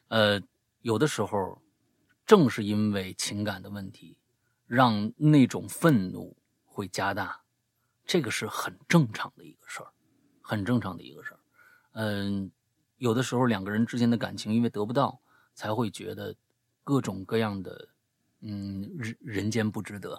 [0.07, 0.41] 呃，
[0.81, 1.61] 有的时候
[2.25, 4.17] 正是因为情感的问题，
[4.65, 7.41] 让那种愤怒会加大，
[8.05, 9.91] 这个是很正常的一个事儿，
[10.41, 11.39] 很正常的一个事儿。
[11.95, 12.49] 嗯，
[12.97, 15.19] 有的时候两个人之间的感情，因为得不到，
[15.53, 16.33] 才会觉得
[16.85, 17.89] 各种各样的，
[18.39, 20.17] 嗯，人人间不值得，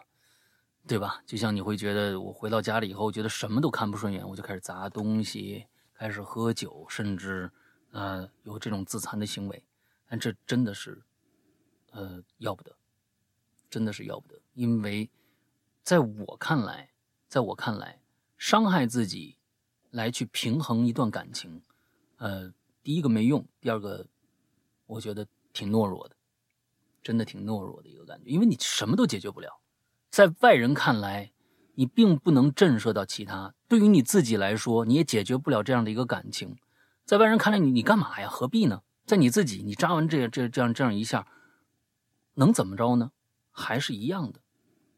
[0.86, 1.22] 对吧？
[1.24, 7.50] 就像你会觉得，我回到家里以后，觉得什么都看不顺眼，我就开始砸东西，开始喝酒，甚至
[7.90, 9.64] 呃有这种自残的行为。
[10.06, 11.02] 但这真的是
[11.92, 12.76] 呃，要不得，
[13.70, 14.38] 真的是要不得。
[14.52, 15.10] 因为
[15.82, 16.90] 在我看来，
[17.28, 18.00] 在我看来，
[18.36, 19.38] 伤害自己
[19.90, 21.62] 来去平衡一段感情，
[22.18, 24.06] 呃，第一个没用，第二个
[24.86, 26.14] 我觉得挺懦弱的，
[27.02, 29.58] 真的挺懦弱的一个感觉，因为你什么都解决不了，
[30.14, 31.32] 在外人看来，
[31.74, 36.56] 你并不能震慑到其他，对于你自己来说，你也解决不了这样的一个感情，
[37.04, 38.28] 在外人看来，你你干嘛呀？
[38.28, 38.82] 何必呢？
[39.04, 41.26] 在你自己，你扎完这这这样这样一下，
[42.34, 43.10] 能怎么着呢？
[43.50, 44.38] 还是一样的，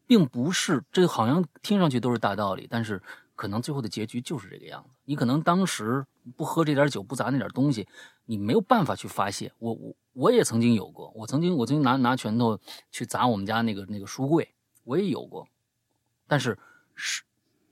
[0.05, 3.01] 并不是这好像听上去都是大道理，但是
[3.35, 4.91] 可能最后的结局就是这个样子。
[5.05, 6.05] 你可能当时
[6.35, 7.87] 不喝这点酒，不砸那点东西，
[8.25, 9.51] 你没有办法去发泄。
[9.57, 12.59] 我我我也曾经有过，我曾经我曾经拿拿拳头
[12.91, 14.53] 去砸我们家那个那个书柜，
[14.87, 15.47] 我也有过，
[16.27, 16.57] 但是
[16.95, 17.23] 是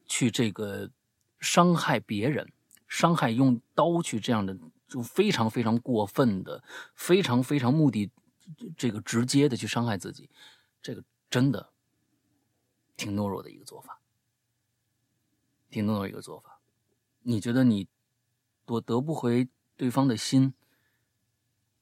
[0.05, 0.91] 去这个
[1.39, 2.51] 伤害别人，
[2.87, 4.57] 伤害用刀去这样的。
[4.87, 6.63] 就非常非常过分的，
[6.93, 8.11] 非常非常目的，
[8.77, 10.29] 这个直接的去伤害自己，
[10.79, 11.71] 这个真的
[12.95, 13.99] 挺懦弱的一个做法，
[15.71, 16.59] 挺懦弱一个做法。
[17.23, 17.87] 你觉得你
[18.63, 20.53] 夺得不回对方的心，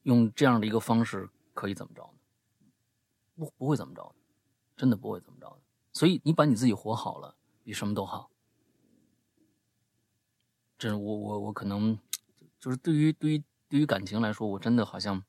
[0.04, 2.18] 用这样的一个方式可以怎么着呢？
[3.36, 4.23] 不不会怎么着的，
[4.76, 5.62] 真的不会怎么着的。
[5.92, 8.30] 所以你把你自己活好了，比什么都好。
[10.78, 11.98] 这我我我可能。
[12.60, 15.22] 就是对于对于对于感情来说，我真的好像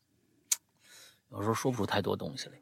[1.27, 2.61] 有时候说不出太多东西来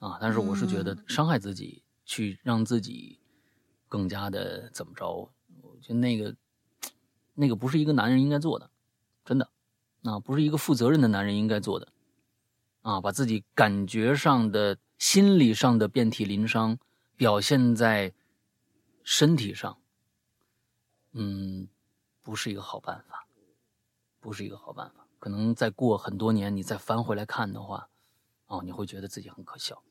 [0.00, 0.18] 啊。
[0.20, 3.20] 但是我是觉得伤害自己，去让自己
[3.86, 5.30] 更加的怎么着？
[5.62, 6.34] 我觉得那个
[7.34, 8.68] 那个不是一个男人应该做的，
[9.24, 9.48] 真的
[10.02, 11.92] 啊，不是一个负责任的男人应该做的
[12.82, 13.00] 啊。
[13.00, 16.78] 把自己感觉上的、心理上的遍体鳞伤
[17.16, 18.12] 表现在
[19.02, 19.78] 身体上，
[21.12, 21.66] 嗯，
[22.22, 23.26] 不是一个好办法。
[24.20, 27.88] 不是一个好办法，可能再过很多年，你再翻回来看的话，
[28.48, 29.82] 哦，你会觉得自己很可笑。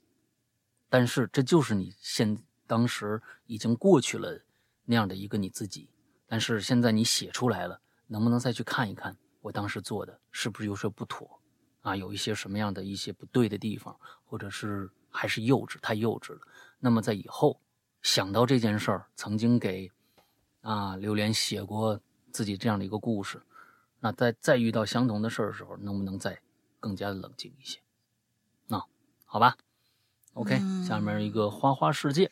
[0.88, 2.38] 但是这就是你现
[2.68, 4.40] 当时已经过去了
[4.86, 5.90] 那样的一个你自己。
[6.28, 11.42] 但是现在你写出来了，能不能再去看一看我当时做的是不是有些不妥
[11.82, 11.96] 啊？
[11.96, 16.42] 有一些什么样的一些不对的地方，或者是还是幼稚，太幼稚了。
[16.80, 17.60] 那么在以后
[18.02, 19.92] 想到这件事儿，曾经给
[20.62, 22.00] 啊榴莲写过
[22.32, 23.42] 自己这样的一个故事。
[24.00, 26.40] 那在再遇到相同的事儿的时候，能不能再
[26.80, 27.80] 更加的冷静一些？
[28.68, 28.82] 那
[29.26, 29.58] 好吧
[30.34, 30.58] ，OK，
[30.88, 32.32] 下面一个花花世界，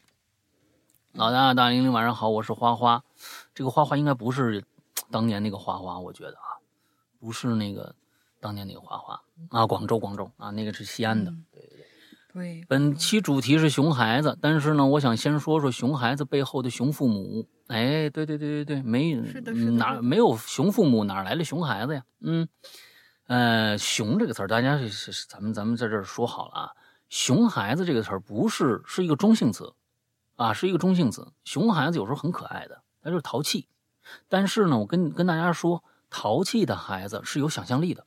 [1.12, 3.04] 老大大玲玲晚上好，我是花花，
[3.54, 4.64] 这个花花应该不是
[5.12, 6.64] 当年那个花花，我觉得啊，
[7.20, 7.94] 不是那个
[8.40, 11.34] 当年那个花花啊，广州广州啊，那个是西安的，
[12.38, 12.64] 对。
[12.70, 17.48] 本期主题是熊孩子，但是呢，我想先说说熊孩子背后的熊父母。
[17.68, 19.16] 哎，对对对对对，没
[19.72, 22.04] 哪没有熊父母，哪来的熊孩子呀？
[22.22, 22.48] 嗯，
[23.26, 26.72] 呃，熊这个词儿，大家是是咱们咱们在这儿说好了啊，
[27.10, 29.74] 熊孩子这个词儿不是是一个中性词
[30.36, 31.28] 啊，是一个中性词。
[31.44, 33.68] 熊孩子有时候很可爱的，他就是淘气，
[34.30, 38.06] 但是呢，我跟跟大家说，淘气的孩子是有想象力的。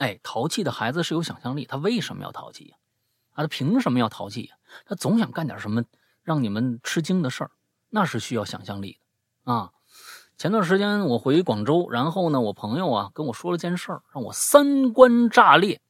[0.00, 2.76] 哎，淘气的孩子是有想象力，他为什么要淘气呀？
[3.32, 4.56] 啊，他凭什么要淘气呀？
[4.86, 5.84] 他总想干点什么
[6.22, 7.50] 让你们吃惊的事儿，
[7.90, 8.98] 那是需要想象力
[9.44, 9.72] 的啊。
[10.38, 15.82] 前段时间我回广州，然后呢，我朋友啊跟我说了件事儿，让我三观炸裂。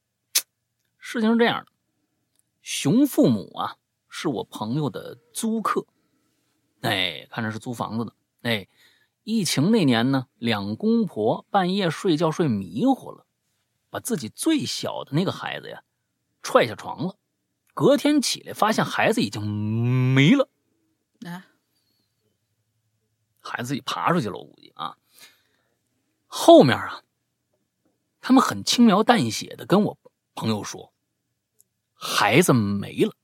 [0.98, 1.70] 事情是这样的，
[2.62, 3.76] 熊父母啊
[4.08, 5.86] 是我朋友的租客，
[6.80, 8.12] 哎，看着是租房子的。
[8.42, 8.66] 哎，
[9.22, 13.24] 疫情那年呢，两公婆半夜睡觉睡迷糊了。
[13.90, 15.82] 把自己最小的那个孩子呀
[16.42, 17.18] 踹下床了，
[17.74, 19.42] 隔天起来发现孩子已经
[20.14, 20.48] 没了，
[21.26, 21.46] 啊，
[23.40, 24.96] 孩子自己爬出去了，我估计啊。
[26.26, 27.02] 后面啊，
[28.20, 29.98] 他们很轻描淡写的跟我
[30.34, 30.94] 朋友说，
[31.92, 33.14] 孩子没了，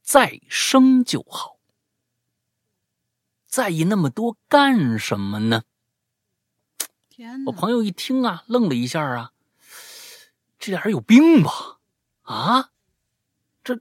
[0.00, 1.58] 再生就好，
[3.46, 5.64] 在意那么多干什么呢？
[7.46, 9.32] 我朋友一听啊，愣了一下啊，
[10.56, 11.50] 这俩人有病吧？
[12.22, 12.70] 啊，
[13.64, 13.80] 这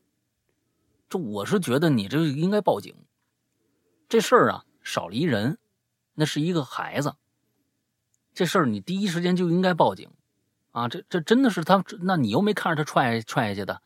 [1.07, 2.95] 这，我是觉得你这应该报警。
[4.09, 5.59] 这事儿啊，少了一人，
[6.15, 7.13] 那是一个孩子。
[8.33, 10.09] 这事儿你第一时间就应该报警
[10.71, 10.87] 啊！
[10.87, 13.81] 这这真的是他，那你又没看着他踹踹下去的，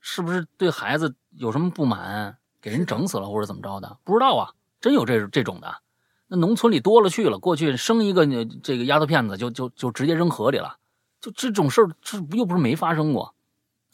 [0.00, 3.98] 是不是对孩子有什么不满，给人整死了或者怎么着的？
[4.02, 5.82] 不知道啊，真有这这种的。
[6.30, 8.26] 那农村里多了去了，过去生一个
[8.62, 10.76] 这个丫头片子就就就直接扔河里了，
[11.20, 13.34] 就这种事儿，这又不是没发生过，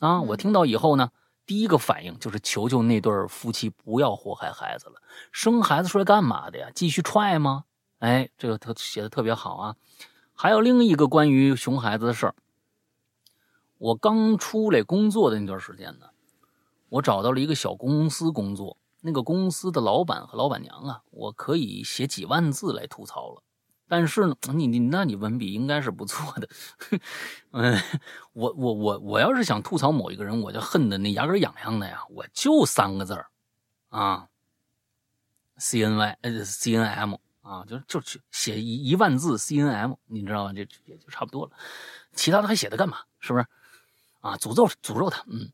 [0.01, 0.21] 啊！
[0.21, 1.13] 我听到以后呢，
[1.47, 4.95] 第一个反应就是求求那对夫妻不要祸害孩子了，
[5.31, 6.69] 生孩子出来干嘛的呀？
[6.75, 7.65] 继续踹吗？
[8.01, 9.77] 哎，这个他写的特别好啊。
[10.35, 12.35] 还有另一个关于熊孩子的事儿，
[13.79, 16.07] 我刚出来工作的那段时间呢，
[16.89, 18.77] 我找到了一个小公司工作。
[19.07, 23.43] 那个公司的老板和老板娘啊，我可以写几万字来吐槽了。
[23.87, 26.49] 但是呢，你你那你文笔应该是不错的。
[27.53, 27.79] 嗯，
[28.33, 32.03] 我我我我要是想吐槽某一个人，我就恨得那牙根痒痒的呀。
[32.09, 33.29] 我就三个字儿
[33.91, 34.29] 啊
[35.59, 40.53] ，C N Y 呃 C N M 啊，就就去写一一万字 C N M，你知道吧？
[40.55, 41.53] 这也就差不多了。
[42.15, 43.01] 其他的还写它干嘛？
[43.21, 43.47] 是不是？
[44.23, 45.53] 啊，诅咒诅咒他，嗯。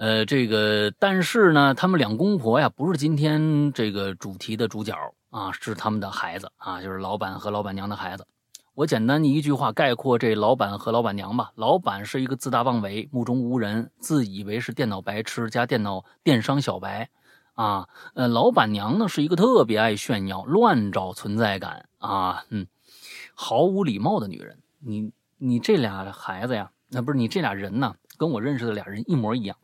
[0.00, 4.96] 呃，这个，但是呢，他们两公婆呀，不是今天这个主题的主角
[5.28, 8.26] 啊，是他们的孩子啊，就是老板和老板娘的孩子。
[8.74, 17.10] 我简单的一句话概括这老板和老板娘吧：老板是一个自大妄为、目中无人、自以为是电脑白痴加电脑电商小白
[17.52, 17.86] 啊。
[18.14, 22.66] 呃，老板娘呢是一个特别爱炫耀、乱找存在感啊，嗯，
[23.34, 24.56] 毫无礼貌的女人。
[24.78, 29.54] 你你这俩孩子呀，那不是你这俩人呢，跟我认识的俩人一模一样。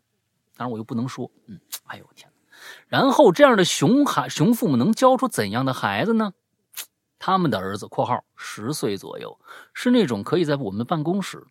[0.57, 2.29] 当然我又不能说，嗯，哎呦我天
[2.89, 6.33] 然后这样的熊孩熊父母能教出怎样的孩子呢？
[7.19, 9.39] 他们的儿子（括号十岁左右）
[9.75, 11.45] 是那种可以在我们办公室，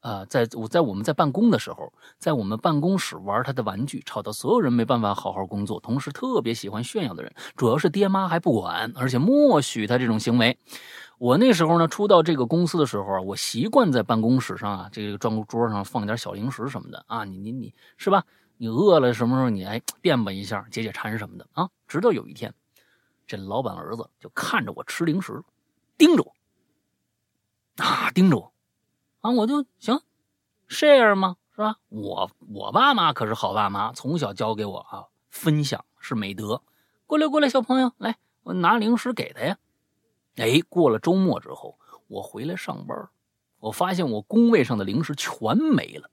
[0.00, 7.34] 啊，在我在我们在办公的时候，在我们办公室玩他的玩具，吵到所有人没办法好好工作，同时特别喜欢炫耀的人。
[7.56, 10.58] 主要是爹妈还不管，而且默许他这种行为。
[11.18, 18.24] 我那时候呢，初到这个公司的时候啊，我习惯在办公室上啊，这个装桌上放点小零食什么的啊，你你你是吧？
[18.58, 21.68] 你饿了什么时候你哎垫吧一下解解馋什么的啊？
[21.86, 22.54] 直到有一天，
[23.26, 25.42] 这老板儿子就看着我吃零食，
[25.98, 26.34] 盯着我
[27.84, 28.52] 啊盯着我
[29.20, 30.00] 啊，我就行
[30.68, 31.36] ，share 吗？
[31.54, 31.76] 是吧？
[31.88, 36.62] 我我爸妈可是好爸妈，从小教给我啊，分享是美德。
[37.06, 39.58] 过来过来，小朋友来，我拿零食给他呀。
[40.36, 41.78] 哎，过了周末之后，
[42.08, 43.08] 我回来上班，
[43.58, 46.10] 我发现我工位上的零食全没了。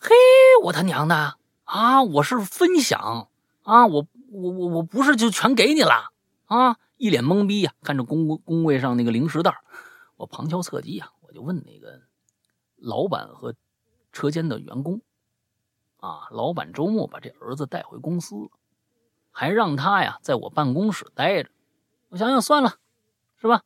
[0.00, 0.14] 嘿，
[0.62, 2.04] 我他娘的啊！
[2.04, 3.28] 我是分享
[3.64, 6.12] 啊，我我我我不是就全给你了
[6.46, 6.78] 啊！
[6.96, 9.60] 一脸懵逼呀，看着工工位上那个零食袋
[10.16, 12.00] 我旁敲侧击呀，我就问那个
[12.76, 13.56] 老板和
[14.12, 15.00] 车间的员工
[15.98, 18.36] 啊，老板周末把这儿子带回公司，
[19.32, 21.50] 还让他呀在我办公室待着。
[22.08, 22.76] 我想想算了，
[23.40, 23.62] 是吧？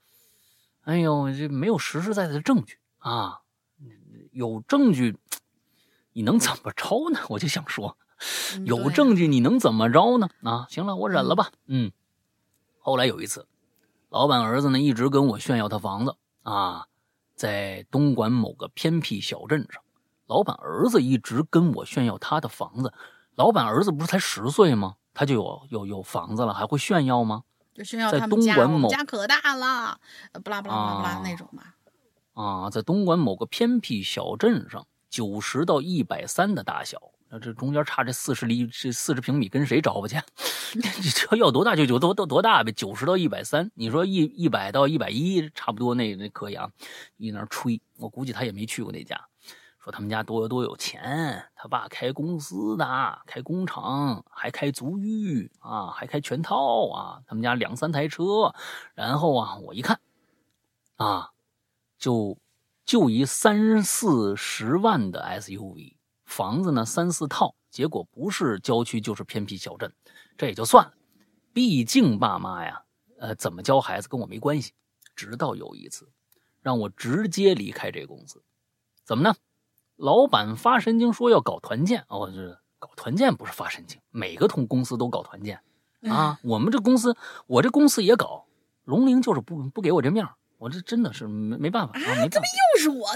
[0.84, 3.42] 哎呦，这没有实实在在的证据啊，
[4.30, 5.18] 有证据。
[6.12, 7.20] 你能怎么着呢？
[7.30, 7.96] 我就想说，
[8.64, 10.28] 有证据你能怎么着呢？
[10.42, 11.50] 啊，行了，我忍了吧。
[11.66, 11.92] 嗯。
[12.80, 13.46] 后来有一次，
[14.10, 16.86] 老板儿子呢一直跟我炫耀他房子啊，
[17.34, 19.82] 在东莞某个偏僻小镇上。
[20.26, 22.92] 老板儿子一直跟我炫耀他的房子。
[23.34, 24.96] 老板儿子不是才十岁吗？
[25.14, 27.44] 他就有有有房子了，还会炫耀吗？
[27.74, 29.98] 就炫耀在东莞某家可大了，
[30.44, 31.74] 不拉不拉不拉那种吧。
[32.34, 34.86] 啊，在东莞某个偏僻小镇上。
[35.12, 36.98] 九十到一百三的大小，
[37.28, 40.16] 那这中间差这四十厘，这四十平米跟谁找吧去？
[41.28, 42.72] 这要多大就有多多多大呗。
[42.72, 46.70] 九十到一百三，你说一一百到一百一，差不多那那可以啊。
[47.18, 49.20] 一那吹，我估计他也没去过那家。
[49.84, 57.20] 说他们家多多有钱，他爸开公司的，开工厂，还开足浴啊，还开全套啊。
[57.26, 58.54] 他们家两三台车，
[58.94, 60.00] 然后啊，我一看，
[60.96, 61.32] 啊，
[61.98, 62.38] 就。
[62.84, 69.92] 就一三四十万的 SUV，房子呢三四套，结果不是郊区就是偏僻小镇，
[70.36, 70.92] 这也就算了。
[71.52, 72.82] 毕竟爸妈呀，
[73.18, 74.72] 呃，怎么教孩子跟我没关系。
[75.14, 76.08] 直到有一次，
[76.60, 78.42] 让我直接离开这公司，
[79.04, 79.34] 怎么呢？
[79.96, 85.60] 老板发神经说要搞团建，哦，这搞团建不是发神经，每个同公司都搞团建
[86.08, 86.40] 啊。
[86.42, 87.16] 我们这公司，
[87.46, 88.46] 我这公司也搞，
[88.84, 90.34] 龙陵就是不不给我这面儿。
[90.62, 92.14] 我这真的是没没办法啊！
[92.22, 92.46] 没怎么
[92.76, 93.08] 又是我？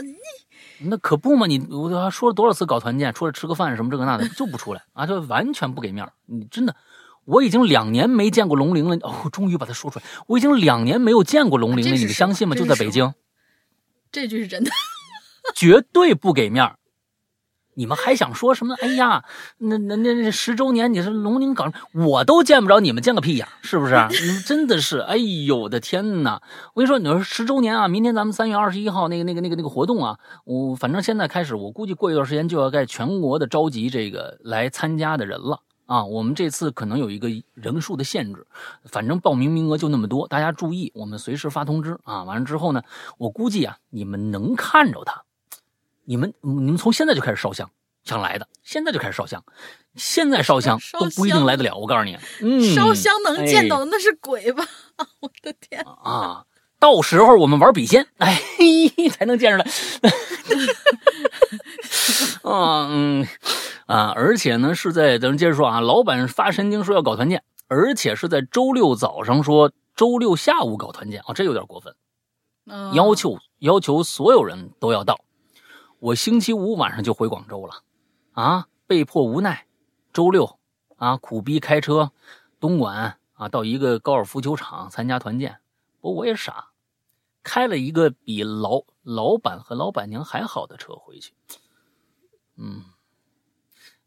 [0.80, 1.46] 你那可不嘛！
[1.46, 5.06] 你我还说了多少次搞团建，出来吃个饭什么这个那的就不出来啊！
[5.06, 6.74] 就完全不给面你真的，
[7.24, 8.96] 我已经两年没见过龙鳞了。
[9.02, 10.04] 哦，终于把它说出来！
[10.26, 12.56] 我已经两年没有见过龙鳞了，你们相信吗？
[12.56, 13.14] 就在北京，
[14.10, 14.72] 这句是真的，
[15.54, 16.74] 绝对不给面
[17.78, 18.74] 你们还想说什么？
[18.80, 19.22] 哎呀，
[19.58, 23.46] 那那那那十周年，你说龙宁港，我都见不着，你们见个屁呀？
[23.60, 23.94] 是不是？
[24.10, 26.40] 你真的是，哎呦我的天哪！
[26.72, 36.02] 我跟你说，你说十周年啊，明天咱们三月二十一号那个那个那个那个活动啊，我反正现在开始，我估计过一段时间就要在全国的召集这个来参加的人了啊。
[36.02, 38.46] 我们这次可能有一个人数的限制，
[38.86, 42.24] 反正报名名额就那么多，大家注意，我们随时发通知啊。
[42.24, 42.82] 完了之后呢，
[43.18, 45.25] 我估计啊，你们能看着他。
[46.06, 47.70] 你们你们从现在就开始烧香，
[48.04, 49.44] 想来的现在就开始烧香，
[49.94, 51.76] 现在烧香都不一定来得了。
[51.76, 54.64] 我告诉你，嗯，烧香能见到的那是鬼吧？
[55.20, 56.44] 我的天啊！
[56.78, 58.40] 到时候我们玩笔仙，哎，
[59.10, 59.70] 才能见着他。
[62.50, 63.26] 啊，嗯，
[63.86, 71.94] 啊，而且呢是在咱们接着说啊，老板发神经说要搞团建，而且是在周六早上说周六下午搞团建啊，这有点过分，
[72.66, 75.18] 嗯要求要求所有人都要到。
[75.98, 77.82] 我星期五晚上就回广州了，
[78.32, 79.66] 啊，被迫无奈，
[80.12, 80.58] 周六
[80.96, 82.12] 啊苦逼开车
[82.60, 85.58] 东莞啊到一个高尔夫球场参加团建，
[86.00, 86.68] 不过我也傻，
[87.42, 91.32] 开了一个比老老板和老板娘还好的车回去。
[92.58, 92.82] 嗯，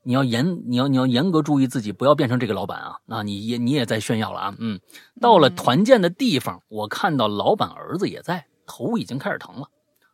[0.03, 2.99] 你要严，你要你要严格注意自己，不要变成这个老板啊！
[3.07, 4.55] 啊，你也你也在炫耀了啊！
[4.59, 4.79] 嗯，
[5.19, 9.69] 到了团建的地方，我看到老板儿子也在，头已经开始疼了。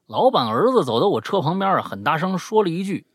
[0.08, 3.08] 老板儿子走到我车旁边啊，很大声说了一句：“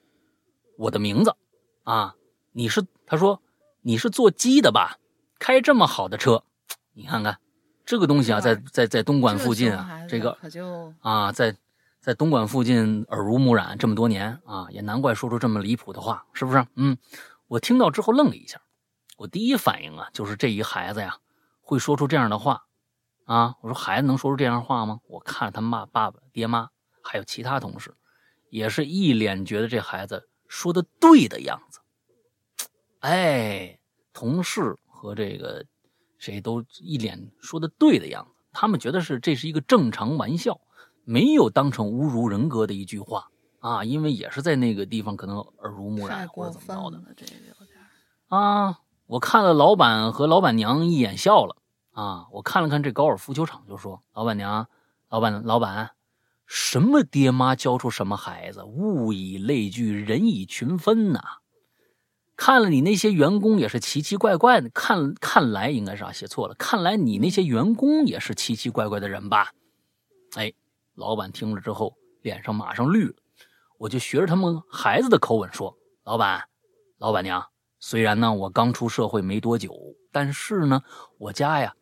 [0.77, 1.37] 我的名字
[1.85, 2.17] 啊，
[2.53, 3.41] 你是？”他说
[3.83, 4.99] ：“你是做鸡的吧？
[5.39, 6.45] 开这么好的车，
[6.93, 7.39] 你看看
[7.87, 11.57] 这个东西啊，在在在东莞附近啊，这个可就啊，在
[12.01, 16.67] 在东莞附近耳濡目染这么多年啊，也难怪说出这么离谱的话，是不是？
[16.75, 16.99] 嗯，
[17.47, 18.61] 我听到之后愣了一下，
[19.17, 21.19] 我第一反应啊，就是这一孩子呀
[21.61, 22.65] 会说出这样的话
[23.25, 23.55] 啊。
[23.61, 25.01] 我说孩子能说出这样的话吗？
[25.09, 26.69] 我看着他妈、爸爸、爹妈，
[27.03, 27.95] 还有其他同事，
[28.49, 31.81] 也是一脸觉得这孩子说的对的样子。
[33.01, 33.79] 哎，
[34.13, 35.65] 同事和这个
[36.19, 40.61] 谁都一脸说的对的样子，他们觉得是这是一个正常玩笑。
[41.05, 47.27] 没有当成侮辱人格的一句话啊，因为也是在那个地方可能耳濡目染或者怎么着的了，这。
[48.29, 48.81] 啊。
[49.07, 51.57] 我看了老板和老板娘一眼笑了
[51.91, 54.69] 啊，我看了看这高尔夫球场，就说老板娘、
[55.09, 55.91] 老板、老板，
[56.53, 61.21] 什么爹妈教出什么孩子，物以类聚，人以群分呐、
[62.35, 69.53] 看了你那些员工也是奇奇怪怪的，看看来应该是啊写错了，看来你那些员工也是奇奇怪怪的人吧？
[70.35, 70.53] 哎，
[70.97, 73.15] 老板听了之后，脸上马上绿了。
[73.79, 76.49] 我就学着他们孩子的口吻说：“老板，
[76.99, 77.47] 老板娘，
[77.79, 79.73] 虽然呢我刚出社会没多久，
[80.11, 80.83] 但是呢
[81.17, 81.77] 我家呀，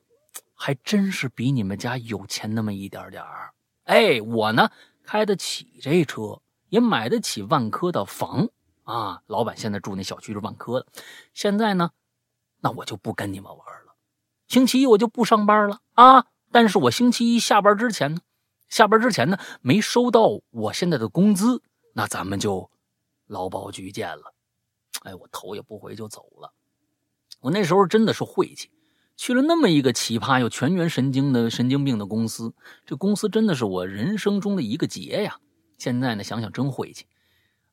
[0.54, 3.54] 还真是比你们家有钱那么一点点儿。
[3.88, 4.70] 哎，我呢
[5.02, 8.50] 开得起这车，也买得起万科的房
[8.84, 9.22] 啊。
[9.26, 10.86] 老板现在住那小区是万科的，
[11.32, 11.92] 现在呢，
[12.60, 13.94] 那我就不跟你们玩了。
[14.46, 16.26] 星期一我就不上班了啊。
[16.50, 18.20] 但是我星期一下班之前呢，
[18.68, 21.62] 下班之前呢，没收到我现在的工资，
[21.94, 22.70] 那咱们就
[23.26, 24.34] 劳保局见了。
[25.04, 26.52] 哎，我头也不回就走了。
[27.40, 28.70] 我那时候真的是晦气，
[29.18, 32.54] 去了那么一个奇葩又全员神经的神经病的公司，
[32.86, 35.40] 这公司真的是我人生中的一个劫呀。
[35.76, 37.04] 现在呢，想想真晦气。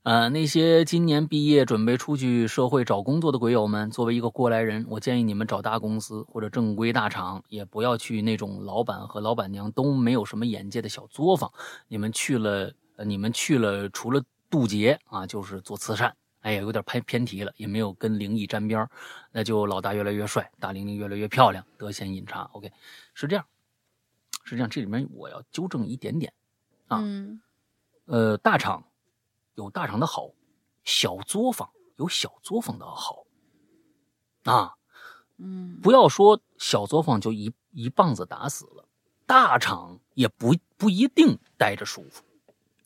[0.02, 11.54] 呃，那些今年毕业准备出去社会找工作的鬼友们，作为一个过来人，我建议你们找大公司或者正规大厂，也不要去那种老板和老板娘都没有什么眼界的小作坊。
[11.88, 12.74] 你们去了，
[13.06, 16.16] 你们去了，除了渡劫啊，就是做慈善。
[16.46, 18.90] 哎呀，有点偏偏题了，也没有跟灵异沾边儿
[19.32, 22.44] 那就老大越来越帅，大玲玲越来越漂亮，得闲饮茶。
[22.54, 22.72] OK，
[23.16, 23.44] 是这样，
[24.44, 24.70] 是这样。
[24.70, 26.32] 这里面我要纠正一点点。
[26.88, 27.42] 啊嗯
[28.06, 28.84] 呃，大厂
[29.56, 30.30] 有大厂的好，
[30.84, 33.26] 小作坊有小作坊的好。
[34.44, 34.76] 啊，
[35.38, 38.88] 嗯，不要说小作坊就一一棒子打死了，
[39.26, 42.24] 大厂也不不一定待着舒服。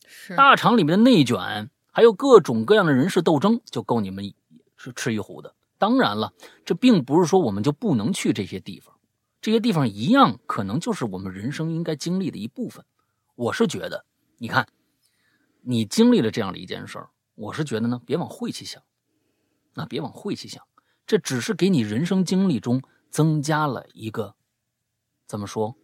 [0.06, 1.70] 是大厂里面的内卷，
[2.00, 4.32] 还有各种各样的人事斗争，就够你们
[4.78, 5.54] 是吃一壶的。
[5.76, 6.32] 当然了，
[6.64, 8.98] 这并不是说我们就不能去这些地方，
[9.42, 12.86] 这些地方一样可能就是我们人生应该经历的一部分。
[13.34, 14.06] 我是觉得，
[14.38, 14.66] 你看，
[15.60, 18.82] 你经历了这样的一件事儿，我是觉得呢，别往晦气想，
[19.74, 20.66] 那别往晦气想，
[21.06, 22.80] 这只是给你人生经历中
[23.10, 24.34] 增加了一个，
[25.26, 25.76] 怎么说，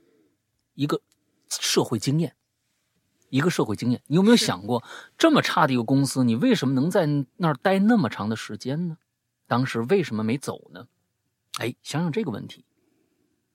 [0.73, 1.03] 一个
[1.51, 2.36] 社会经验。
[3.29, 4.83] 一个社会经验，你有没有想过，
[5.19, 7.07] 这么差的一个公司，你为什么能在
[7.37, 8.99] 那儿待那么长的时间呢？
[9.47, 10.89] 当时为什么没走呢？
[11.59, 12.65] 哎，想想这个问题，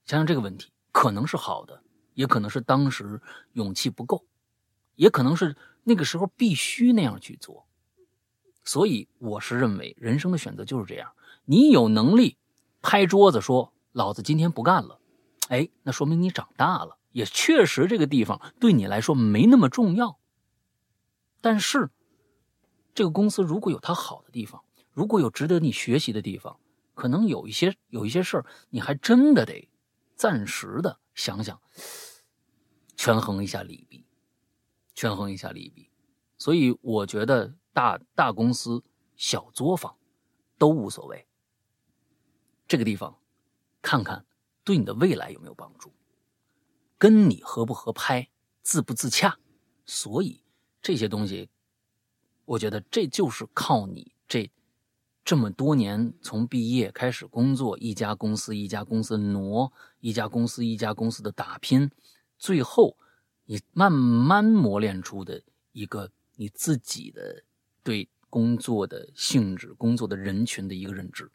[0.05, 3.21] 想想这个问题，可能是好的，也可能是当时
[3.53, 4.25] 勇气不够，
[4.95, 7.65] 也可能是那个时候必须那样去做。
[8.63, 11.11] 所以我是认为，人生的选择就是这样：
[11.45, 12.37] 你有能力
[12.81, 14.99] 拍桌子说“老子今天不干了”，
[15.49, 16.97] 哎，那说明你长大了。
[17.11, 20.19] 也确实，这个地方对你来说没那么重要。
[21.41, 21.89] 但是，
[22.93, 26.59] 这个公司如果有它好的地方，如果有值得你学习的地方，
[26.93, 29.69] 可能有一些有一些事儿，你还真的得
[30.15, 31.59] 暂时的想想，
[32.95, 34.05] 权衡一下利弊，
[34.93, 35.89] 权衡一下利弊。
[36.37, 38.83] 所以，我觉得大大公司、
[39.15, 39.95] 小作坊
[40.57, 41.27] 都无所谓。
[42.67, 43.17] 这个地方，
[43.81, 44.25] 看看
[44.63, 45.91] 对你的未来有没有帮助。
[47.01, 48.29] 跟你合不合拍，
[48.61, 49.39] 自不自洽，
[49.87, 50.43] 所以
[50.83, 51.49] 这些东西，
[52.45, 54.51] 我觉得这就是靠你这
[55.25, 61.89] 这么多年从毕业开始工作，一家公司一家公司挪，一家公司一家公司的打拼，
[62.37, 62.95] 最后
[63.45, 65.41] 你慢慢磨练出的
[65.71, 67.43] 一个你自己的
[67.81, 71.31] 对工作的性质、工作的人群的一个认知。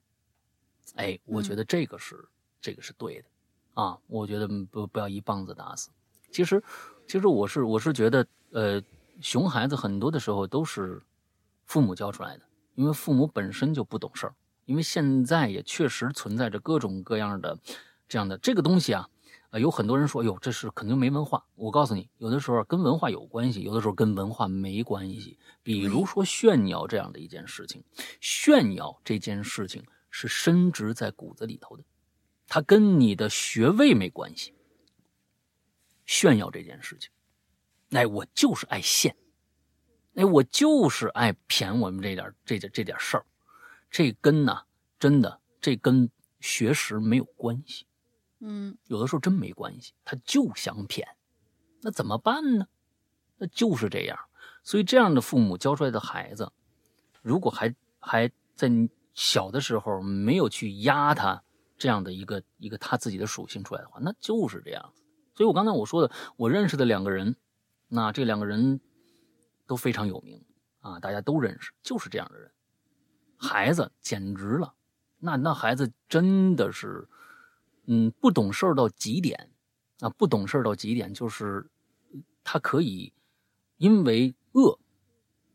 [0.94, 2.28] 哎，我觉得这个是、
[2.60, 3.28] 这个是对的
[3.76, 3.98] 啊！
[4.06, 5.90] 我觉得不不要一棒子打死。
[6.32, 6.62] 其实，
[7.06, 8.82] 其实我是我是觉得，呃，
[9.20, 11.02] 熊孩子很多的时候都是
[11.66, 12.42] 父母教出来的，
[12.74, 14.34] 因为父母本身就不懂事儿。
[14.64, 17.56] 因为现在也确实存在着各种各样的
[18.08, 19.08] 这样的这个东西啊，
[19.50, 21.44] 呃，有很多人说，哟，这是肯定没文化。
[21.54, 25.38] 我告诉你，有的时候跟文化有关系，有的时候跟文化没关系。
[25.62, 27.84] 比如说炫耀这样的一件事情，
[28.20, 31.84] 炫耀这件事情是深植在骨子里头的，
[32.46, 34.54] 它跟你的学位没关系。
[36.04, 37.10] 炫耀这件事情，
[37.90, 39.16] 哎，我就是爱现，
[40.14, 43.26] 哎，我就是爱谝我们这点这点这点事儿，
[43.90, 44.62] 这跟呐，
[45.00, 47.86] 真的，这跟学识没有关系，
[48.38, 51.04] 嗯有的时候真没关系，他就想谝，
[51.80, 52.68] 那怎么办呢？
[53.38, 54.16] 那就是这样，
[54.62, 56.52] 所以这样的父母教出来的孩子，
[57.20, 58.70] 如果还还在
[59.12, 61.42] 小的时候没有去压他
[61.76, 64.92] 这样的一个一个他自己的属性出来的话，那就是这样。
[65.34, 67.36] 所以我刚才我说的，我认识的两个人，
[67.88, 68.80] 那这两个人
[69.66, 70.42] 都非常有名
[70.80, 72.50] 啊，大家都认识，就是这样的人。
[73.36, 74.74] 孩子简直了，
[75.18, 77.06] 那那孩子真的是，
[77.84, 79.50] 嗯，不懂事到极点
[80.00, 81.68] 啊，不懂事到极点，就是
[82.42, 83.12] 他可以
[83.76, 84.78] 因为饿，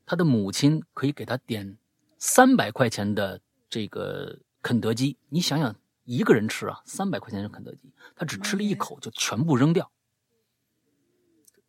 [0.05, 1.79] 他的母亲可以给他点
[2.19, 9.91] 三百块钱的这个肯德基，你想想，一个人吃啊，三百块钱的肯德基，他只吃了一口就全部扔掉。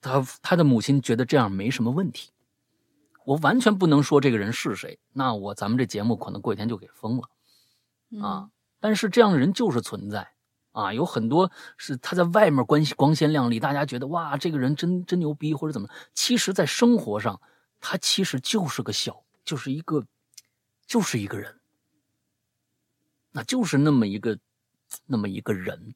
[0.00, 2.30] 他他的母亲觉得这样没什么问题，
[3.24, 7.28] 我完全不能说这个人是谁，那我咱们这节目可能过几天就给封了。
[8.20, 10.32] 啊，但是这样的人就是存在
[10.72, 17.40] 啊，有很多是他在外面关系光鲜亮丽，大家觉得哇，这个人真真牛逼或者怎么，其实，在生活上，
[17.80, 20.04] 他其实就是个小，就是一个，
[20.84, 21.60] 就是一个人，
[23.32, 24.38] 那就是那么一个，
[25.06, 25.94] 那么一个人，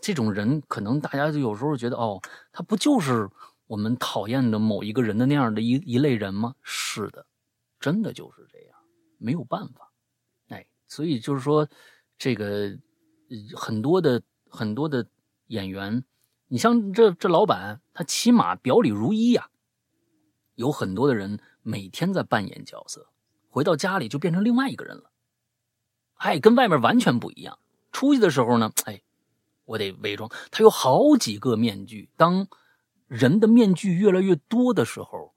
[0.00, 2.20] 这种人可能大家就有时候觉得哦，
[2.52, 3.28] 他不就是
[3.66, 6.54] 我们讨厌的某一个人的那样的一一类人吗？
[6.62, 7.26] 是的，
[7.78, 8.76] 真的就是这样，
[9.18, 9.92] 没有办法。
[10.48, 11.68] 哎，所以就是说，
[12.18, 12.76] 这个
[13.54, 15.06] 很多的很多的
[15.48, 16.02] 演员，
[16.48, 19.50] 你像这这老板，他起码表里如一呀、
[20.54, 23.08] 有很多的人每天在扮演角色，
[23.50, 25.12] 回到家里就变成另外一个人了，
[26.20, 27.58] 哎，跟外面完全不一样。
[27.92, 29.00] 出去的时候呢，哎，
[29.64, 30.30] 我得伪装。
[30.50, 32.46] 他有好几个面具，当
[33.08, 35.32] 人的面具越来越多的时候，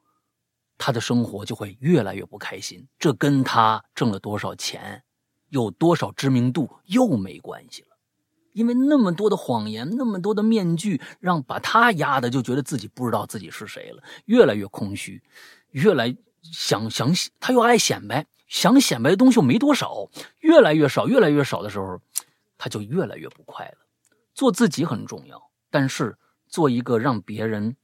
[0.78, 2.88] 他的生活就会越来越不开心。
[3.00, 5.04] 这跟他挣了多少钱，
[5.50, 7.88] 有多少知名度又没关系了。
[8.52, 15.24] 因为那么多的谎言，那么多的面具，让把他压的就觉得自己不知道自己是谁了，越来越空虚，
[15.72, 20.08] 越来想想他又爱显摆，想显摆的东西又没多少，
[20.42, 22.00] 越来越少，越来越少的时候，
[22.56, 23.78] 他就越来越不快乐。
[24.36, 27.76] 做自己很重要，但是做一个让别人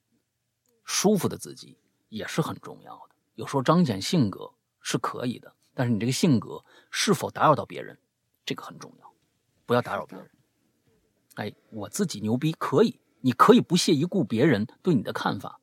[0.86, 1.76] 舒服的自己
[2.10, 3.16] 也是很重要的。
[3.34, 7.98] 有时候彰显性格是可以的，但是你这个性格是否打扰到别人，
[8.46, 9.12] 这个很重要，
[9.66, 10.30] 不要打扰别人。
[11.34, 15.60] 哎，我自己牛逼可以，你可以不屑一顾别人对你的看法，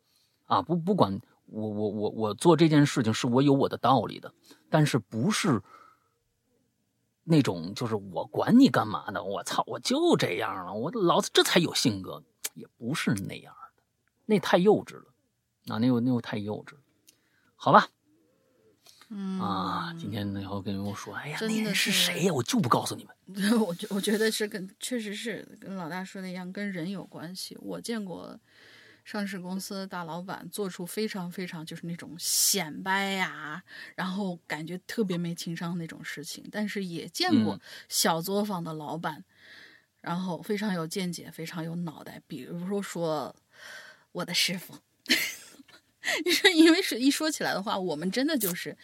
[0.47, 4.33] 啊，不不管我我我我做这件事情是我有我的道理的，
[4.69, 5.63] 但是不是
[7.25, 12.23] 那种就是我管你干嘛呢，我操，我就这样了，我老子这才有性格，
[12.55, 13.83] 也不是那样的，
[14.27, 15.07] 那太幼稚了，
[15.69, 16.81] 啊，那又那又太幼稚了，
[17.57, 17.89] 好吧，
[19.09, 22.33] 嗯啊，今天呢要跟我说，哎呀，那人是是谁呀？
[22.33, 23.15] 我就不告诉你们。
[23.61, 27.57] 我觉我觉得是跟确实是跟老大说的一样，跟人有关系。
[27.61, 28.39] 我见过
[29.07, 33.63] 上市公司的大老板做出非常非常就是那种显摆呀、
[33.95, 39.25] 然后感觉特别没情商那种事情，但是也见过嗯小作坊的老板，
[40.01, 42.21] 然后非常有见解，非常有脑袋。
[42.27, 43.37] 比如说说
[44.11, 44.75] 我的师傅。
[46.25, 48.77] 你说，因为是一说起来的话，我们真的就是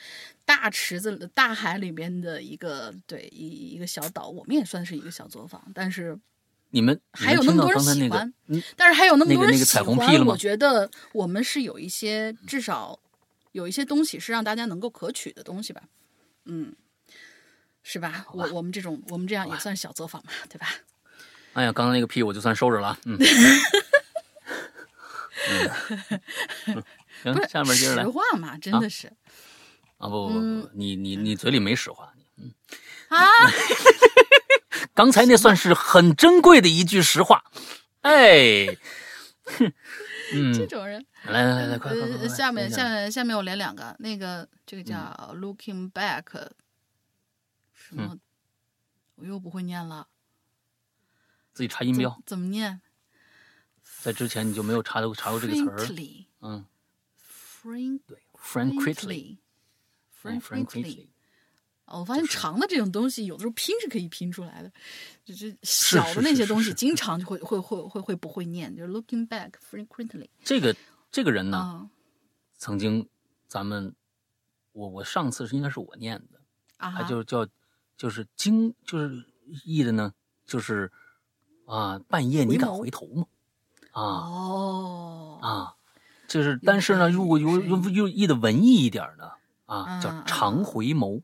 [0.45, 6.19] 大池子、大海里边的一个对一一个小岛，我们也算是一个小作坊，但是
[6.73, 12.99] 你们还有那么多人喜欢，嗯，但是还有那么多人喜那个那个彩虹欢，我觉得我们是有一些至少
[13.53, 15.83] 有一些东西是让大家能够可取的东西吧，
[16.47, 16.75] 嗯，
[17.83, 18.27] 是吧？
[18.33, 20.67] 我我们这种我们这样也算小作坊嘛，对吧？
[21.53, 23.19] 哎呀，刚才那个屁我就算收着了啊， 嗯。
[26.67, 26.83] 嗯，
[27.23, 28.09] 行，下面接着来实。
[28.09, 29.09] 话嘛，真的是，
[29.99, 32.53] 啊不不不嗯不，你你你嘴里没实话，嗯
[33.09, 33.27] 啊，
[34.95, 37.45] 刚才那算是很珍贵的一句实话，
[38.03, 38.67] 哎，
[39.45, 39.73] 哼
[40.35, 41.05] 嗯，这种人。
[41.25, 46.49] 来来来来，快快快下面下面下面我连两个，那个这嗯个叫 Looking Back，
[47.73, 48.19] 什么？
[49.17, 50.09] 我又不会念了，
[51.53, 52.11] 自己查音标。
[52.11, 52.81] 怎，怎么念？
[54.01, 55.87] 在之前你就没有查到查过这个词儿。
[56.41, 56.67] 嗯
[57.63, 59.39] ，Frank 对，frankly，
[61.99, 64.73] 我发现长的这种东西，有的时候拼是可以拼出来的，
[65.25, 70.75] 就是是小的那些东西，经常就会会会会会不会念，就是 looking back frequently 这个
[71.11, 71.91] 这个人呢，啊
[72.59, 73.09] 曾经
[73.47, 73.95] 咱们
[74.73, 76.41] 我我上次是应该是我念的，
[76.79, 77.47] 他啊他，就叫
[77.97, 79.25] 就是经就是
[79.65, 80.13] 译的呢，
[80.47, 80.91] 就是
[81.67, 83.27] 啊半夜你敢回头吗？
[83.91, 85.75] 啊哦啊，
[86.27, 89.37] 就是但是呢，如果有是有有译的文艺一点儿的
[89.67, 91.21] 啊，叫嗯常回眸，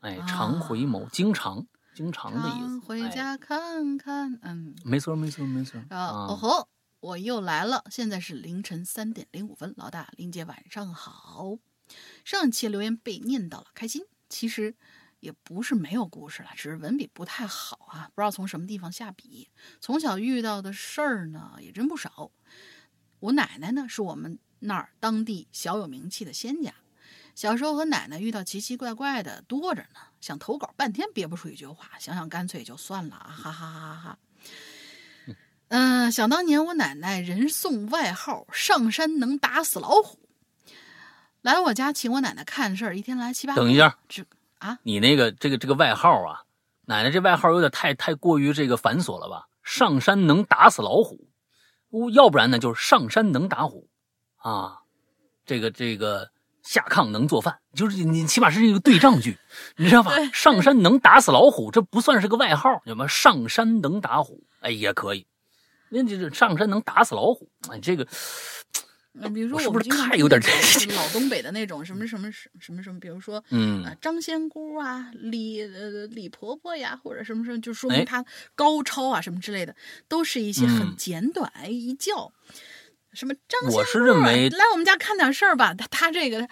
[0.00, 6.68] 哎，常啊回眸，经常经常的意思，哎回家看看，嗯，没错没错没错然后哦啊，吼，
[7.00, 11.58] 我又来了，现在是凌晨三点零五分，老大林姐晚上好。
[12.24, 14.02] 上一期留言被念到了，开心。
[14.28, 14.76] 其实
[15.18, 19.50] 也不是没有故事了，只是文笔不太好啊，不知道从什么地方下笔。
[19.80, 22.30] 从小遇到的事儿呢，也真不少。
[23.18, 26.72] 我奶奶呢，是我们那儿当地小有名气的仙家。
[27.40, 34.18] 小时候和奶奶遇到奇奇怪怪的多着呢，想投稿半天憋不出一句话，想想干脆就算了啊，哈哈哈哈哈。
[35.68, 40.18] 嗯、想当年我奶奶人送外号“上山能打死老虎”，
[41.40, 43.54] 来我家请我奶奶看事儿，一天来七八。
[43.54, 44.22] 等一下，这
[44.58, 46.44] 啊，你那个这个这个外号啊，
[46.84, 49.48] 奶奶这外号有点太太过于这个繁琐了吧？
[49.62, 51.30] 上山能打死老虎，
[52.12, 53.88] 要不然呢就是上山能打虎，
[54.36, 54.80] 啊，
[55.46, 56.30] 这个这个
[56.62, 59.36] 下炕能做饭，就是你起码是一个对仗句，
[59.76, 60.12] 你知道吧？
[60.32, 65.26] 上山能打死老虎，这不算是个外号，什么上山能打虎，哎也可以。
[65.88, 68.06] 那这这上山能打死老虎，哎，这个
[69.14, 70.40] 嗯，比如说我是不是我们经常太有点
[70.96, 79.74] 老东北的那种什么什么什么什么比如说嗯啊张仙姑啊、李呃李婆婆呀，或者什么什么，就说哎明她高超啊什么之类的，
[80.06, 82.32] 都是一些很嗯简短哎一叫。
[83.12, 85.74] 什么张仙姑、啊，我是认为来我们家看点事儿吧。
[85.74, 86.48] 他他这个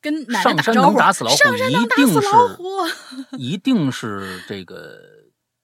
[0.00, 2.64] 跟奶奶上山打招呼，能打死老虎上山能打一定死老是虎
[3.38, 4.98] 一定是这个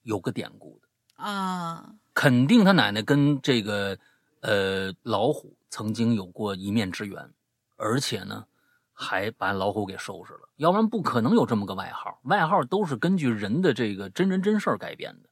[0.02, 0.88] 有个典故的。
[1.24, 1.94] 啊！
[2.12, 3.98] 肯定他奶奶跟这个
[4.40, 7.30] 呃老虎曾经有过一面之缘，
[7.76, 8.44] 而且呢
[8.92, 12.20] 还把老虎给收拾了，要不然不可能有这么个外号。
[12.24, 15.28] 外号都是根据人的这个真人真事儿改编的。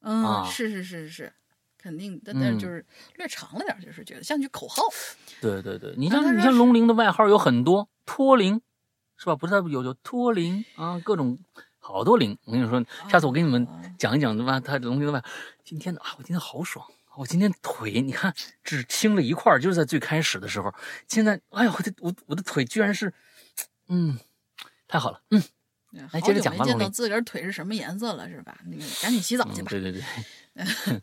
[0.00, 1.32] 嗯，啊是是是是，
[1.82, 2.84] 肯定，但但是就是
[3.16, 4.82] 略长了点儿，就是觉得像句口号。
[5.40, 8.60] 对对对，你像你像龙鳞的外号有很多，托灵
[9.16, 9.34] 是吧？
[9.36, 11.38] 不是他有有托灵啊，各种
[11.78, 12.38] 好多灵。
[12.44, 15.26] 我跟你说，下次我给你们哦讲一讲他妈他龙鳞的外号。
[15.64, 16.86] 今天啊，我今天好爽。
[17.14, 20.74] 我今天腿，你看只青了一块，就是在最开始的时候。
[21.06, 23.12] 现在，哎呦，我的我我的腿居然是，
[23.88, 24.18] 嗯，
[24.88, 25.42] 太好了，嗯，
[26.08, 28.58] 好接着久没见到自个儿腿是什么颜色了，是吧？
[28.66, 29.70] 那个赶紧洗澡去吧。
[29.72, 30.02] 嗯对对
[30.54, 31.02] 对，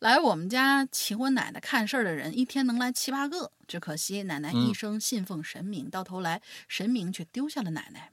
[0.00, 3.52] 来我们家请我奶奶看事儿的人，一天能来七八个。
[3.68, 8.10] 只可惜奶奶一嗯生信奉神明，到头来神明却丢下了奶奶。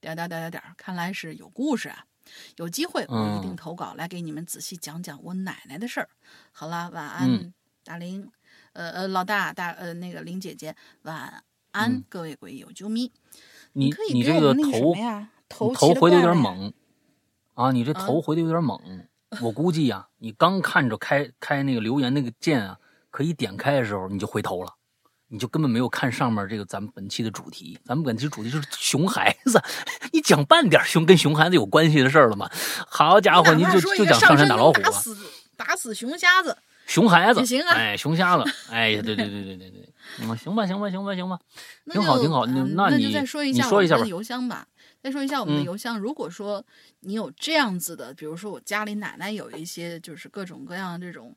[0.00, 2.04] 点点点点点，看来是有故事啊！
[2.56, 6.08] 有机会我一定嗯投稿来给你们仔细讲讲我奶奶的事儿。
[6.52, 7.52] 好啦，晚安，嗯
[7.82, 8.30] 大林，
[8.72, 11.42] 呃呃，老大大呃那个林姐姐，晚
[11.72, 13.10] 安，嗯各位鬼友啾咪。
[13.72, 14.94] 你你这个头？
[15.48, 16.72] 头头回的有点猛。
[17.54, 17.72] 啊！
[17.72, 18.80] 你这啊头回的有点猛，
[19.42, 22.78] 我估计呀、你刚看着开开那个留言那个键啊，
[23.10, 24.72] 可以点开的时候，你就回头了，
[25.28, 27.78] 你就根本没有看上面这个咱们本期的主题。
[27.84, 29.60] 咱们本期主题是熊孩子，
[30.10, 32.48] 你讲半点熊跟熊孩子有关系的事儿了吗？
[32.88, 35.16] 好家伙，你就就讲上山打老虎啊，打死
[35.54, 36.56] 打死熊瞎子，
[36.90, 39.88] 熊孩子也行啊哎，熊瞎子， 哎呀，对对对对对对，
[40.20, 41.38] 嗯，行吧行吧行吧行吧，
[41.84, 44.66] 那挺好挺好嗯那你就再说一下我们的说一下吧邮箱吧。
[45.02, 46.62] 再说一下我们的嗯邮箱，如果说
[47.00, 51.36] 你有这样子的，比如说我家里奶奶有一些就是各种各样这种。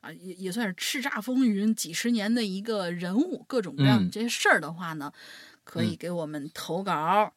[0.00, 5.12] 啊，也也算是叱咤风云几十年的一个人物，各种各样的嗯这些事儿的话呢，
[5.62, 7.32] 可以嗯给我们投稿，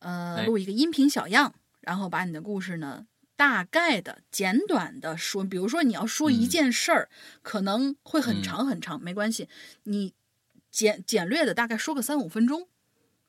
[0.00, 3.06] 呃，哎录一个音频小样，然后把你的故事呢
[3.36, 5.44] 大概的、简短的说。
[5.44, 7.08] 比如说你要说一嗯件事儿，
[7.42, 9.48] 可能会很嗯长很长，没关系，
[9.84, 10.14] 你
[10.70, 12.66] 简简略的大概说个三五分钟。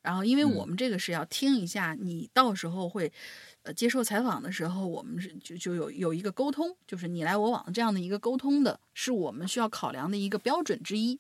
[0.02, 3.12] 然后，因为嗯我们这个是要听一下，你到时候会，
[3.64, 11.20] 呃，接受采访的时候，我们是就就有有一个沟通，就是你来我往这样的一个沟通的，是我们需要考量的一个标准之一。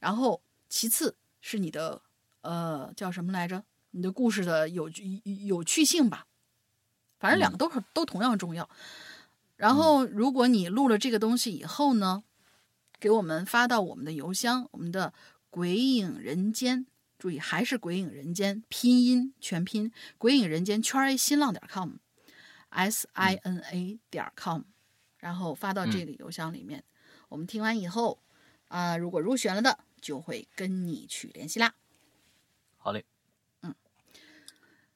[0.00, 2.02] 然后，其次是你的
[2.40, 3.62] 呃叫什么来着？
[3.92, 6.26] 你的故事的有趣有趣性吧。
[7.24, 8.68] 反正两个都是、都同样重要。
[9.56, 12.22] 然后，如果你录了这个东西以后呢，
[13.00, 15.14] 给我们发到我们的邮箱，我们的
[15.48, 16.84] “鬼影人间”，
[17.18, 24.60] 注意还是“鬼影人间”拼音全拼“鬼影人间”圈 A 新浪点 com，s i n a 点 com，
[25.16, 26.84] 然后发到这个邮箱里面。
[27.30, 28.18] 我们听完以后，
[28.68, 31.72] 啊、如果入选了的，就会跟你去联系啦。
[32.76, 33.02] 好嘞，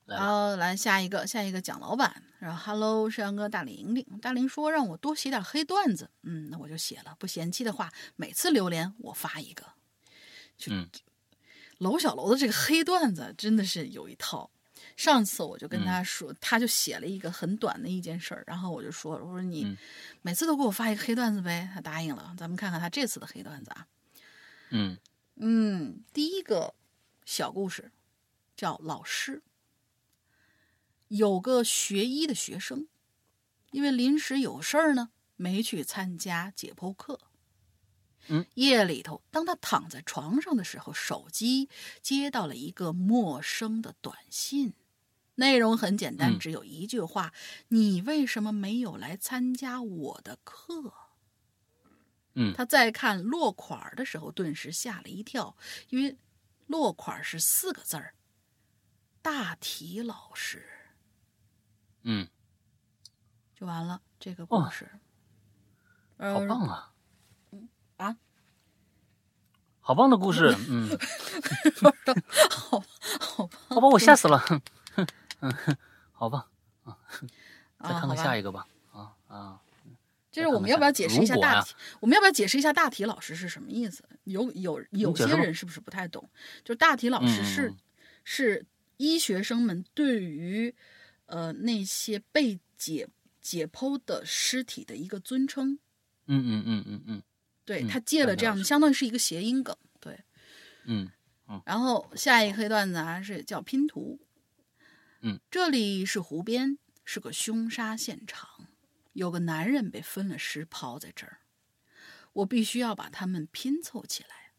[0.08, 9.64] 然后来下一个，下一个蒋老板，然后 Hello 山羊哥大玲玲，大玲说让我多写点黑段子，嗯，那我就写了，不嫌弃的话，每次榴莲我发一个。
[10.56, 10.88] 就嗯
[11.78, 14.50] 楼小楼的这个黑段子真的是有一套。
[14.96, 19.76] 上次我就跟他说，他就写了一个很短的一件事儿，然后我就说，我说你嗯
[20.22, 22.34] 每次都给我发一个黑段子呗，他答应了。
[22.36, 23.86] 咱们看看他这次的黑段子啊，
[24.70, 24.98] 嗯
[25.36, 26.74] 嗯，第一个
[27.24, 27.92] 小故事
[28.56, 29.40] 叫老师。
[31.08, 32.88] 有个学医的学生，
[33.70, 37.20] 因为临时有事儿呢，没去参加解剖课。
[38.30, 41.70] 嗯，夜里头，当他躺在床上的时候，手机
[42.02, 44.74] 接到了一个陌生的短信，
[45.36, 47.32] 内容很简单，嗯只有一句话
[47.68, 50.92] ：“你为什么没有来参加我的课？”
[52.40, 55.56] 嗯他在看落款的时候，顿时吓了一跳，
[55.88, 56.18] 因为
[56.66, 58.14] 落款是四个字儿
[59.22, 60.77] ：“大体老师
[62.10, 62.26] 嗯，”，
[63.54, 64.00] 就完了。
[64.18, 64.88] 这个故事，
[66.16, 66.92] 呃好棒啊！
[67.98, 68.16] 啊！
[69.80, 70.88] 好棒的故事， 嗯，
[71.80, 71.90] 好
[72.70, 74.42] 好棒，好把我吓死了，
[75.40, 75.54] 嗯，
[76.10, 76.44] 好棒
[76.84, 76.98] 啊，
[77.80, 79.60] 再看看下一个吧，啊啊，
[80.32, 81.74] 就是我们要不要解释一下大题？
[82.00, 84.02] 我们要不要解释一下大题老师是什么意思？
[84.24, 86.28] 有有有些人是不是不太懂？
[86.64, 87.72] 就是大题老师是、
[88.24, 90.74] 是医学生们对于
[91.28, 93.08] 呃那些被解
[93.40, 95.78] 解剖的尸体的一个尊称。
[96.26, 97.22] 嗯嗯嗯嗯嗯
[97.64, 99.74] 对嗯他借了这样相当于是一个谐音梗。
[99.98, 100.24] 对，
[100.84, 101.10] 嗯
[101.64, 104.20] 然后下一个黑段子啊是叫拼图。
[105.20, 108.68] 嗯，这里是湖边，是个凶杀现场，
[109.14, 111.38] 有个男人被分了尸抛在这儿，
[112.34, 114.52] 我必须要把他们拼凑起来。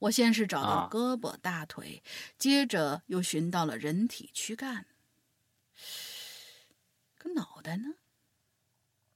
[0.00, 2.02] 我先是找到啊胳膊、大腿，
[2.36, 4.86] 接着又寻到了人体躯干，
[7.64, 7.94] 袋呢？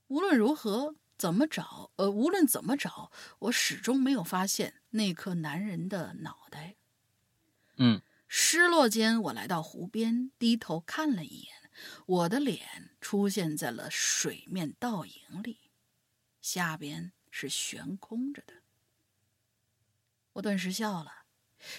[0.08, 6.76] 无论如何，怎么找，呃，无论怎么找，我始终没有发现那颗男人的脑袋。
[7.76, 11.70] 嗯失落间，我来到湖边，低头看了一眼，
[12.06, 15.70] 我的脸出现在了水面倒影里，
[16.40, 18.54] 下边是悬空着的。
[20.34, 21.24] 我顿时笑了，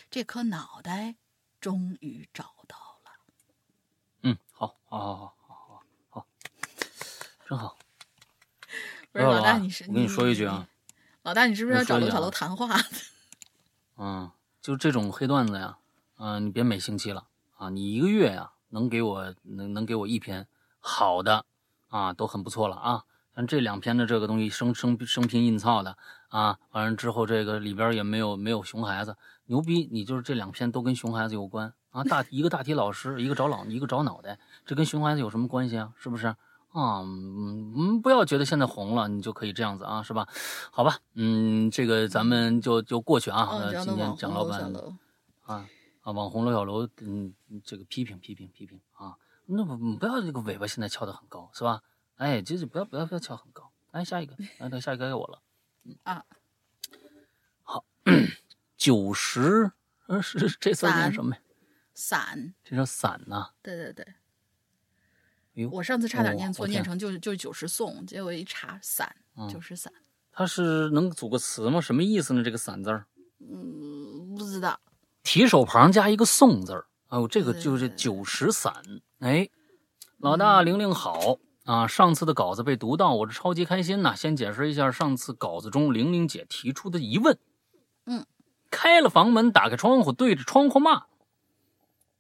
[0.09, 1.17] 这颗脑袋
[1.61, 3.11] 终于找到了。
[4.24, 5.39] 嗯，好，好，好，好，好，好，好，
[7.50, 7.76] 真好。
[9.12, 10.68] 不是老大，你是我跟你说一句啊，
[11.24, 12.80] 老大，你是不是要找刘小楼谈话？
[13.97, 14.30] 嗯，
[14.62, 15.80] 就这种黑段子呀，
[16.18, 17.26] 啊、你别每星期了
[17.58, 20.45] 啊，你一个月呀，能给我能能给我一篇
[20.80, 21.43] 好的
[21.88, 23.04] 啊，都很不错了啊。
[23.36, 25.97] 像这两篇的这个东西生生生拼硬凑的
[26.28, 29.89] 啊，完了之后这个里边也没有没有熊孩子，牛逼！
[29.91, 34.38] 你就是这两篇都跟熊孩子有关啊，大一个大体老师，一个找脑一个找脑袋，
[34.68, 35.91] 这跟熊孩子有什么关系啊？
[35.97, 36.36] 是不是？
[36.80, 40.27] 啊，嗯，嗯不要觉得现在红了，你就可以这样子啊，是吧？
[40.71, 43.49] 好吧，嗯，这个咱们就就过去啊。
[43.51, 44.61] 嗯，呃，找今天蒋老板。
[45.45, 45.67] 啊
[46.01, 49.15] 啊，网红罗小楼，嗯，这个批评批评批评啊，
[49.45, 51.82] 那不不要这个尾巴现在翘得很高，是吧？
[52.15, 53.69] 哎，就是不要不要不要翘很高。
[53.91, 55.41] 来下一个， 来等下一个该我了。
[55.84, 56.23] 嗯啊，
[57.63, 57.84] 好，
[58.77, 59.71] 九十，
[60.07, 61.41] 呃是是这字儿念什么呀？
[61.93, 64.05] 伞，这叫伞呐、对对对，
[65.72, 69.91] 我上次差点哦念错，念成就就九十颂，结果一查散，嗯九十散，
[70.32, 71.82] 它是能组个词吗？
[71.82, 72.43] 什么意思呢？
[72.43, 73.06] 这个伞字儿，
[73.39, 74.80] 嗯，不知道。
[75.24, 76.86] 提手旁加一个送字儿。
[77.10, 78.74] 哦，这个就是九十伞。
[79.20, 79.50] 哎，
[80.20, 81.88] 老大玲玲好啊！
[81.88, 84.16] 上次的稿子被读到，我是超级开心呐。
[84.16, 87.38] 先解释一下上次稿子中玲玲姐提出的疑问。
[88.06, 88.26] 嗯，
[88.72, 91.06] 开了房门，打开窗户，对着窗户骂。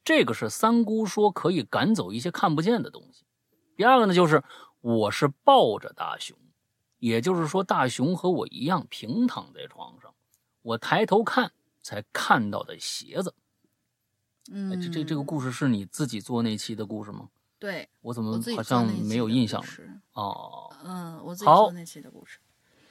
[0.03, 3.25] 这个是三姑说可以赶走一些看不见的东西。
[3.75, 4.43] 第二个呢，就是
[4.81, 6.37] 我是抱着大熊，
[6.97, 10.13] 也就是说大熊和我一样平躺在床上，
[10.61, 13.33] 我抬头看才看到的鞋子。
[14.51, 17.29] 哎嗯，这这这个故事是你自己做那期的故事吗？
[17.59, 19.67] 对，我怎么好像没有印象了？
[20.13, 22.39] 哦，嗯，我自己好做那期的故事。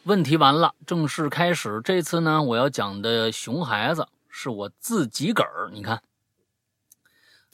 [0.04, 1.80] 问题完了，正式开始。
[1.82, 5.68] 这次呢，我要讲的熊孩子是我自己个儿。
[5.72, 6.00] 你看，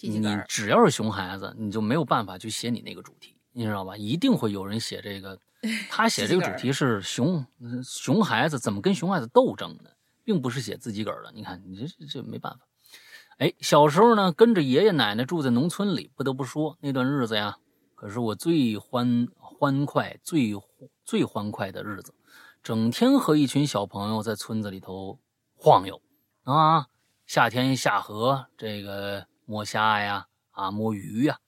[0.08, 3.96] 你只要是熊孩子，你就没有办法去写你那个主题，你知道吧？
[3.96, 5.38] 一定会有人写这个，
[5.90, 11.32] 他写这个主题是熊呃熊孩子怎么跟熊孩子斗争的，并不是写自己个儿的。
[11.32, 12.60] 你看，你这这这没办法。
[13.38, 17.58] 哎，小时候呢，跟着爷爷奶奶住在农村里，不得不说那段日子呀，
[17.94, 20.52] 可是我最欢欢快、最
[21.04, 22.14] 最欢快的日子。
[22.62, 25.18] 整天和一群小朋友在村子里头
[25.56, 26.00] 晃悠
[26.44, 26.86] 啊，
[27.26, 31.40] 夏天下河，这个摸虾呀，啊摸鱼呀，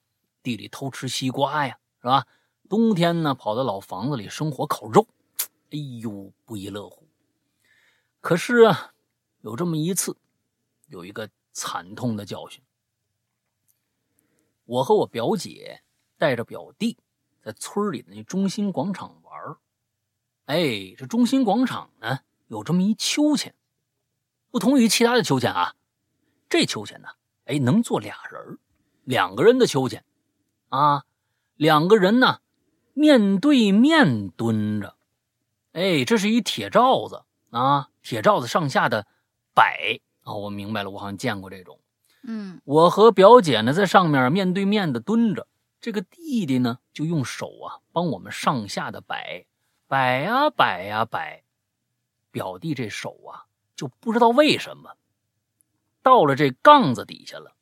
[0.43, 2.27] 地里偷吃西瓜呀，是吧？
[2.69, 5.07] 冬天呢，跑到老房子里生火烤肉，
[5.71, 7.09] 哎呦，不亦乐乎。
[8.21, 8.93] 可是啊，
[9.41, 10.17] 有这么一次，
[10.89, 12.63] 有一个惨痛的教训。
[14.65, 15.83] 我和我表姐
[16.19, 16.99] 带着表弟
[17.41, 19.57] 在村里的那中心广场玩
[20.47, 22.19] 哎，这中心广场呢
[22.49, 23.55] 有这么一秋千，
[24.51, 25.77] 不同于其他的秋千啊，
[26.49, 27.09] 这秋千呢，
[27.47, 28.59] 哎，能坐俩人儿
[29.05, 30.05] 两个人的秋千，
[30.69, 31.05] 啊，
[31.57, 32.41] 两个人呢
[32.93, 34.97] 面对面蹲着，
[35.73, 39.07] 哎，这是一铁罩子啊，铁罩子上下的
[39.55, 41.79] 摆啊，我明白了，我好像见过这种。
[42.29, 45.47] 嗯我和表姐呢在上面面对面的蹲着，
[45.81, 49.47] 这个弟弟呢就用手啊帮我们上下的摆，
[49.87, 51.45] 摆呀摆呀摆，
[52.33, 54.97] 表弟这手啊就不知道为什么
[56.07, 57.57] 到了这杠子底下了，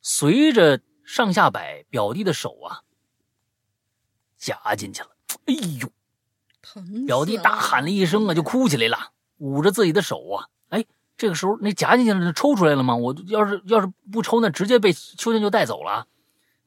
[0.00, 2.80] 随着上下摆，表弟的手啊
[4.38, 5.10] 夹进去了，
[5.44, 5.90] 哎呦！
[6.62, 10.48] 疼表弟大喊了一声啊，就哭起来了，捂着自己的手啊。
[10.70, 10.86] 哎，
[11.18, 12.96] 这个时候那夹进去了，那抽出来了吗？
[12.96, 16.06] 我要是要是不抽，那直接被秋天就带走了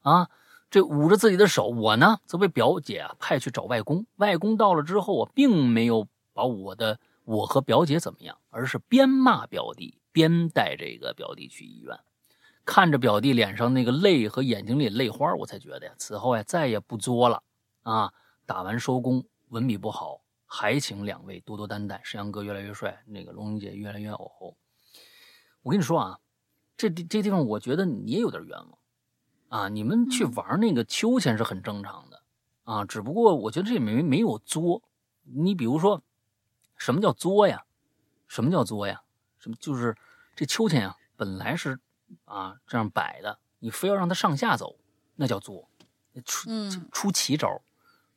[0.02, 0.30] 啊！
[0.70, 4.06] 这捂着自己的手，我呢则被表姐啊派去找外公。
[4.18, 11.96] 外公到了之后啊，并没有把我的我和表姐怎么样，而是边骂表弟边带这个表弟去医院。
[12.64, 17.44] 看着表弟脸上那个泪和眼睛里泪花，我才觉得呀，此后呀再也不作了
[17.82, 18.12] 啊！
[18.44, 22.00] 打完收工，文笔不好，还请两位多多担待。
[22.02, 24.56] 石阳哥越来越帅，那个龙英姐越来越哦吼。
[25.62, 26.18] 我跟你说啊，
[26.76, 28.78] 这地这地方我觉得你也有点冤枉
[29.48, 29.68] 啊！
[29.68, 32.22] 你们去玩那个秋千是很正常的
[32.64, 34.82] 啊，只不过我觉得这里面没有作。
[35.22, 36.02] 你比如说，
[36.76, 37.64] 什么叫作呀？
[38.26, 39.02] 什么叫作呀？
[39.38, 39.96] 什么就是
[40.38, 41.80] 这秋千呀，本来是
[42.24, 44.78] 啊这样摆的，你非要让它上下走，
[45.16, 45.68] 那叫作，
[46.24, 47.60] 出嗯出奇招，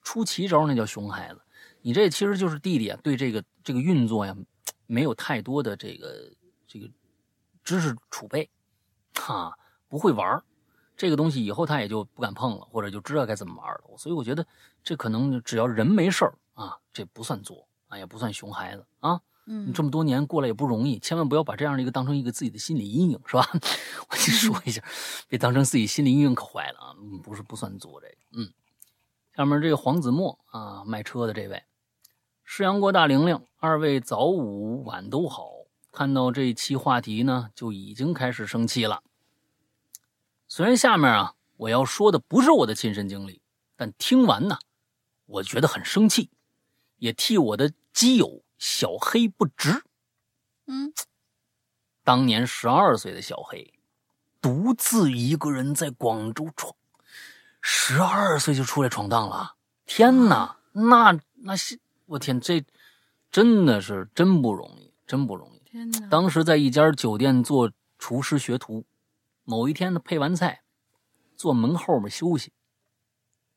[0.04, 1.42] 出奇招那叫熊孩子。
[1.82, 4.38] 你这其实就是弟弟啊，对这个这个运作呀，
[4.86, 6.32] 没有太多的这个
[6.68, 6.88] 这个
[7.64, 8.48] 知识储备，
[9.16, 9.58] 哈、
[9.88, 10.44] 不会玩儿
[10.96, 13.98] 这个东西，以后他也就不敢碰了，或者就知道该怎么玩了。
[13.98, 14.46] 所以我觉得
[14.84, 19.20] 这可能只要人没事儿啊，这不算作啊，也不算熊孩子啊。
[19.52, 23.46] 你嗯这么多年过来也不容易，千万不要把这样的一个当成一个自己的心理阴影，是吧？
[24.10, 24.82] 我先说一下，
[25.28, 26.96] 别当成自己心理阴影可坏了啊！
[27.02, 28.54] 嗯不是不算作这个，嗯。
[29.36, 31.64] 下面这个黄子墨啊，卖车的这位，
[32.44, 35.50] 世阳过大玲玲，二位早午晚都好。
[35.92, 39.04] 看到这一期话题呢，就已经开始生气了。
[40.48, 43.42] 虽然下面啊我要说的不是我的亲身经历，
[43.76, 44.60] 但听完呢，
[45.26, 46.30] 我觉得很生气，
[46.98, 49.84] 也替我的基友小黑不值。
[50.68, 50.94] 嗯
[52.04, 53.74] 当年十二岁的小黑，
[54.40, 56.76] 独自一个人在广州闯，
[57.60, 59.56] 十二岁就出来闯荡了。
[59.88, 62.64] 天哪，那那是我天，这
[63.32, 65.60] 真的是真不容易，真不容易。
[65.66, 66.08] 天哪！
[66.10, 68.86] 当时在一家酒店做厨师学徒，
[69.44, 70.64] 某一天呢，配完菜，
[71.36, 72.54] 坐门后面休息，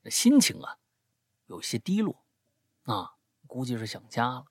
[0.03, 0.79] 这心情啊
[1.47, 2.25] 有些低落，
[2.85, 3.13] 啊，
[3.47, 4.47] 估计是想家了。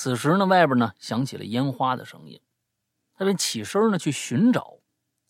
[0.00, 2.40] 此时呢，外边呢响起了烟花的声音，
[3.16, 4.78] 他便起身呢去寻找，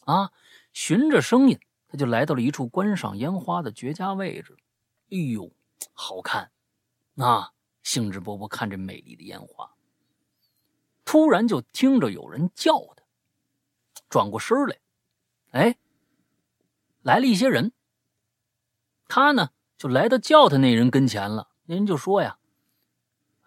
[0.01, 0.31] 啊，
[0.75, 1.59] 循着声音，
[1.89, 4.59] 他就来到了一处观赏烟花的绝佳位置。
[5.11, 5.51] 哎呦，
[5.95, 6.53] 好看，
[7.17, 9.75] 啊，兴致勃勃看着美丽的烟花。
[11.03, 13.03] 突然就听着有人叫他，
[14.11, 14.79] 转过身来，
[15.53, 15.79] 哎，
[17.01, 17.73] 来了一些人。
[19.09, 22.39] 他呢就来到叫他那人跟前了，那人就说呀：“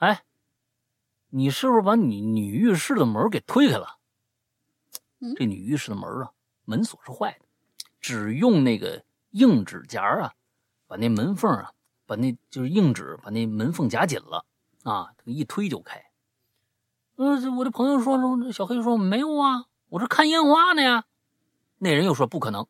[0.01, 0.23] 哎，
[1.31, 3.97] 你是不是把你女浴室的门给推开了？
[5.19, 6.31] 嗯这女浴室的门啊，
[6.65, 7.45] 门锁是坏的，
[7.99, 10.33] 只用那个硬指夹啊，
[10.87, 11.71] 把那门缝啊，
[12.05, 14.45] 把那就是硬纸把那门缝夹紧了
[14.83, 16.03] 啊，这个一推就开。
[17.17, 21.05] 呃，这我的朋友说说，小黑说没有啊，我这看烟花呢呀。
[21.77, 22.67] 那人又说不可能，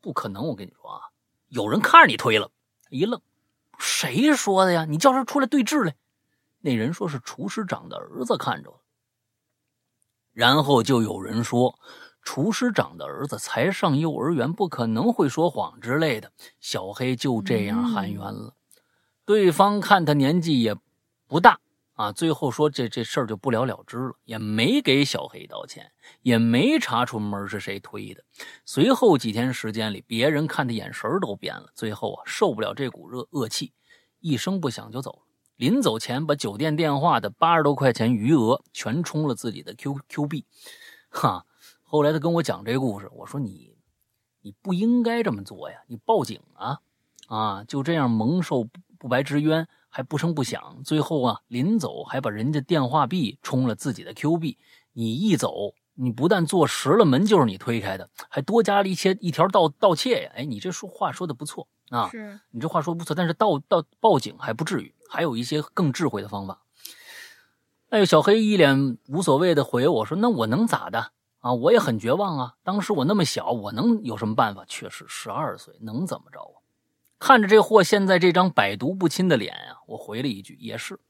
[0.00, 1.10] 不可能，我跟你说啊，
[1.48, 2.50] 有人看着你推了。
[2.88, 3.20] 一愣，
[3.78, 4.84] 谁说的呀？
[4.84, 5.96] 你叫他出来对质来。
[6.60, 8.80] 那人说是厨师长的儿子看着了。
[10.32, 11.78] 然后就有人说，
[12.22, 16.32] 厨师长的儿子才上幼儿园，不可能会说谎之类的。
[16.60, 18.54] 小黑就这样喊冤了。
[19.24, 20.76] 对方看他年纪也
[21.26, 21.58] 不大
[21.94, 25.90] 啊，最后说这这事儿就不了了之了，也没给小黑道歉，
[26.22, 28.22] 也没查出门是谁推的。
[28.64, 31.70] 随后几天时间里，别人看他眼神都变了。
[31.74, 33.72] 最后啊，受不了这股热恶气，
[34.20, 35.27] 一声不响就走了。
[35.58, 40.44] 临走前，把酒店电话的八十多块钱余额全充了自己的 Q Q 币。
[41.08, 41.44] 哈，
[41.82, 43.74] 后来他跟我讲这故事，我说你，
[44.40, 46.78] 你不应该这么做呀，你报警啊！
[47.26, 48.68] 啊，就这样蒙受
[49.00, 50.80] 不白之冤，还不声不响。
[50.84, 54.58] 最后啊，临走还把人家电话币充了自己的 Q 币。
[54.92, 60.30] 你一走，你不但坐实了门就是你推开的，还多加了一些一条盗盗窃呀！
[60.36, 66.62] 哎，你这说话说的不错啊，是你这话说不错，但是到到报警还不至于，还有一些更智慧的方法。
[67.90, 71.54] 哎，小黑一脸无所谓的回我说：“那我能咋的啊？
[71.54, 72.54] 我也很绝望啊！
[72.62, 74.64] 当时我那么小，我能有什么办法？
[74.66, 76.60] 确实十二岁，能怎么着啊？”
[77.18, 81.00] 看着这货现在这张百毒不侵的脸啊，我回了一句：“也是。”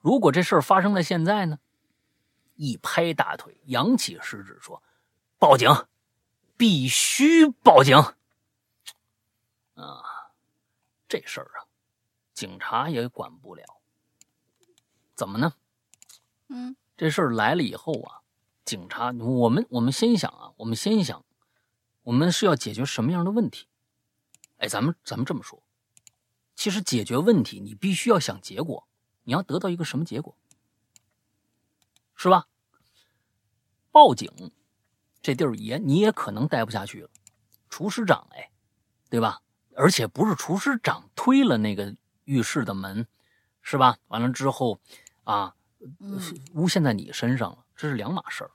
[0.00, 1.58] 如果这事儿发生在现在呢？
[2.56, 4.82] 一拍大腿，扬起食指说
[5.38, 5.70] ：“报警，
[6.56, 7.96] 必须报警！”
[9.82, 10.32] 啊，
[11.08, 11.66] 这事儿啊，
[12.32, 13.64] 警察也管不了。
[15.14, 15.54] 怎么呢？
[16.48, 18.20] 嗯这事儿来了以后啊，
[18.64, 21.24] 警察，我们我们先想啊，我们先想，
[22.02, 23.68] 我们是要解决什么样的问题？
[24.58, 25.62] 哎，咱们咱们这么说，
[26.54, 28.86] 其实解决问题，你必须要想结果，
[29.22, 30.36] 你要得到一个什么结果，
[32.14, 32.48] 是吧？
[33.90, 34.52] 报警，
[35.22, 37.10] 这地儿也你也可能待不下去了。
[37.70, 38.50] 厨师长，哎，
[39.08, 39.42] 对吧？
[39.76, 41.94] 而且不是厨师长推了那个
[42.24, 43.06] 浴室的门，
[43.62, 43.98] 是吧？
[44.08, 44.80] 完了之后，
[45.24, 45.54] 啊，
[45.98, 46.20] 嗯
[46.54, 48.50] 诬陷在你身上了，这是两码事儿。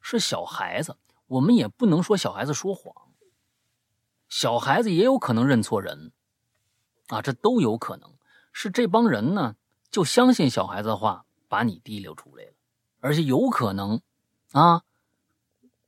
[0.00, 0.96] 是小孩子，
[1.26, 2.94] 我们也不能说小孩子说谎，
[4.28, 6.12] 小孩子也有可能认错人，
[7.08, 8.14] 啊，这都有可能。
[8.52, 9.56] 是这帮人呢，
[9.90, 12.52] 就相信小孩子的话，把你提溜出来了，
[13.00, 14.00] 而且有可能，
[14.52, 14.82] 啊，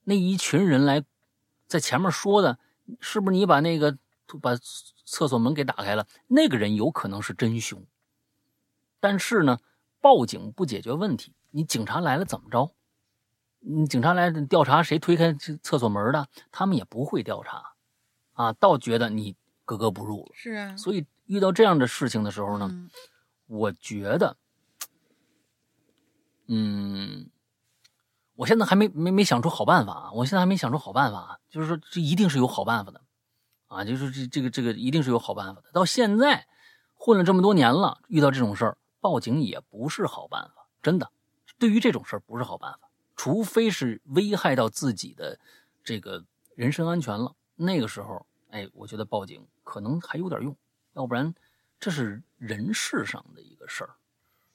[0.05, 1.05] 那一群人来
[1.67, 2.59] 在前面说的，
[3.01, 3.99] 是不是你把那个
[4.39, 4.57] 把
[5.05, 6.07] 厕所门给打开了？
[6.27, 7.85] 那个人有可能是真凶。
[9.01, 9.59] 但是呢，
[10.01, 12.73] 报警不解决问题，你警察来了怎么着？
[13.61, 17.75] 你警察来调查谁推开厕所门的，他们也不会调查，
[18.33, 20.33] 啊，倒觉得你格格不入了。
[20.35, 22.91] 是啊，所以遇到这样的事情的时候呢，嗯
[23.47, 24.37] 我觉得，
[26.47, 27.29] 嗯，
[28.37, 30.13] 我现在还没没没想出好办法啊！
[30.13, 31.39] 我现在还没想出好办法啊！
[31.51, 33.03] 就是说，这一定是有好办法的，
[33.71, 35.71] 啊，就是这这个这个一定是有好办法的。
[35.71, 36.49] 到现在
[36.97, 41.13] 混了这么多年了，遇到这种事儿，报警也不是好办法，真的。
[41.57, 45.39] 对于这种事儿不是好办法，除非是危害到自己的
[45.85, 46.25] 这个
[46.57, 50.57] 人身安全了，那个时候，哎，我觉得报警可能还有点用，
[50.95, 51.33] 要不然
[51.79, 53.95] 这是人事上的一个事儿，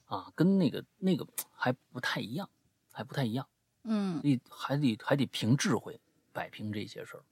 [0.04, 2.50] 啊，跟那个那个还不太一样，
[2.92, 3.48] 还不太一样。
[3.88, 5.98] 嗯你还得还得凭智慧
[6.34, 7.24] 摆平这些事儿。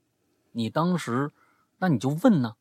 [0.53, 1.33] 你当时，
[1.79, 2.57] 那你就问呢，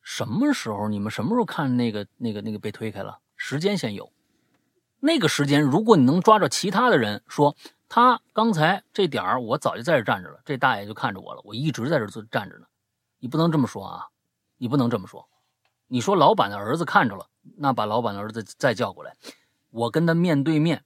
[0.00, 3.20] 什么时候你们什么时候看那个那个那个被推开了？
[3.36, 4.12] 时间先有，
[5.00, 7.56] 那个时间，如果你能抓着其他的人说，
[7.88, 12.66] 他刚才这点儿我早就在这站着了，这大爷就看着我了，我一直在这坐站着呢。
[13.18, 14.08] 你不能这么说啊，
[14.58, 15.28] 你不能这么说。
[15.88, 19.14] 你说老板的儿子看着了，那把老板的儿子再叫过来，
[19.70, 20.84] 我跟他面对面，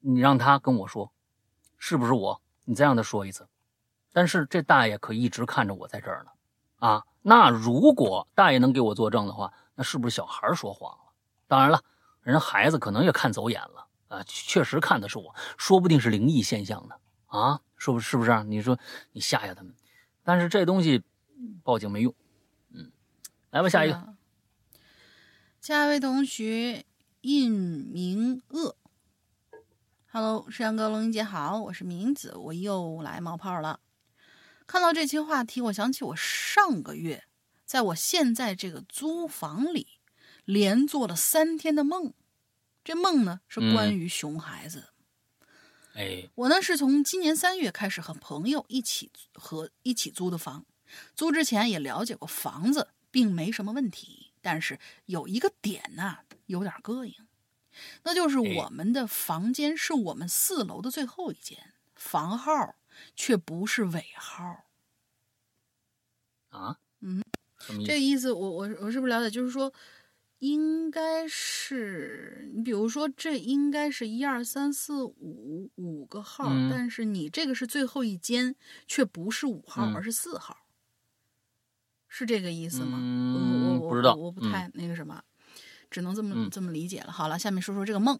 [0.00, 1.12] 你让他跟我说，
[1.78, 2.40] 是不是我？
[2.64, 3.48] 你再让他说一次。
[4.12, 6.30] 但是这大爷可一直看着我在这儿呢，
[6.78, 11.12] 啊，那如果大爷能给我作证的话，那是不是小孩说谎了？
[11.46, 11.82] 当然了，
[12.22, 16.94] 人孩子可能也看走眼了啊，确实看的是我，说不定是灵异现象呢，
[17.26, 18.16] 啊，是不是？
[18.16, 18.44] 不是？
[18.44, 18.78] 你说
[19.12, 19.74] 你吓吓他们，
[20.22, 21.02] 但是这东西
[21.62, 22.14] 报警没用，
[22.70, 22.92] 嗯，
[23.50, 24.14] 来吧，下一个，
[25.60, 26.84] 下一位同学
[27.22, 28.76] 印明鄂
[30.12, 33.80] ，Hello，世阳哥、龙英姐好，我是明子，我又来冒泡了。
[34.68, 37.24] 看到这期话题，我想起我上个月
[37.64, 39.98] 在我现在这个租房里
[40.44, 42.12] 连做了三天的梦，
[42.84, 44.92] 这梦呢是关于熊孩子的。
[45.94, 50.66] 哎，我呢是从今年三月开始和朋友一起和一起租的房，
[51.16, 57.14] 租之前也了解过房子，并没什么问题，但是有一个点呐、有点膈应，
[58.02, 58.54] 那就是哎。
[58.56, 62.74] 我们的房间是我们四楼的最后一间，房号
[63.14, 64.64] 却不是尾号。
[66.50, 67.22] 啊，嗯？
[67.84, 69.28] 这个意思我我我是不是了解？
[69.28, 69.72] 就是说，
[70.38, 78.54] 应该是你比如说，这应该是一二三四五五个号，嗯但是你这个是最后一间，
[78.86, 80.56] 却不是五号，嗯而是四号，
[82.06, 82.96] 是这个意思吗？
[83.00, 85.22] 嗯我我我不知道我我不太那个什么，
[85.90, 87.10] 只能这么、嗯这么理解了。
[87.10, 88.18] 好了，下面说说这个梦。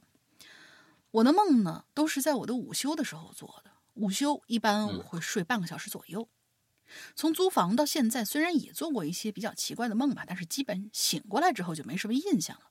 [1.13, 3.68] 我的梦呢，都是在我的午休的时候做的。
[3.99, 6.29] 午休一般嗯我会睡半个小时左右。
[7.15, 12.71] 从租房到现在，虽然也做过一些比较奇怪的梦吧，但是基本醒过来之后就没什么印象了。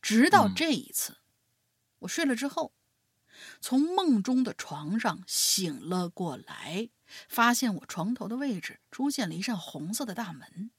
[0.00, 1.18] 直到嗯这一次，
[1.98, 2.72] 我睡了之后，
[3.60, 6.88] 从梦中的床上醒了过来，
[7.28, 10.70] 发现我床头的位置出现了一扇红色的大门，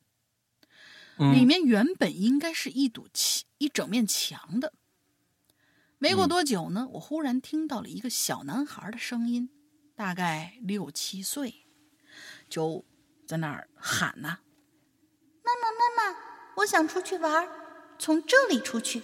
[1.18, 4.74] 嗯里面原本应该是一堵墙，一整面墙的。
[6.00, 9.50] 没过嗯多久呢，我忽然听到了一个小男孩的声音，
[9.98, 11.66] 大概六七岁，
[12.48, 12.86] 就
[13.26, 14.38] 在那儿喊呐、
[16.58, 17.50] 我想出去玩儿，
[17.98, 19.02] 从这里出去。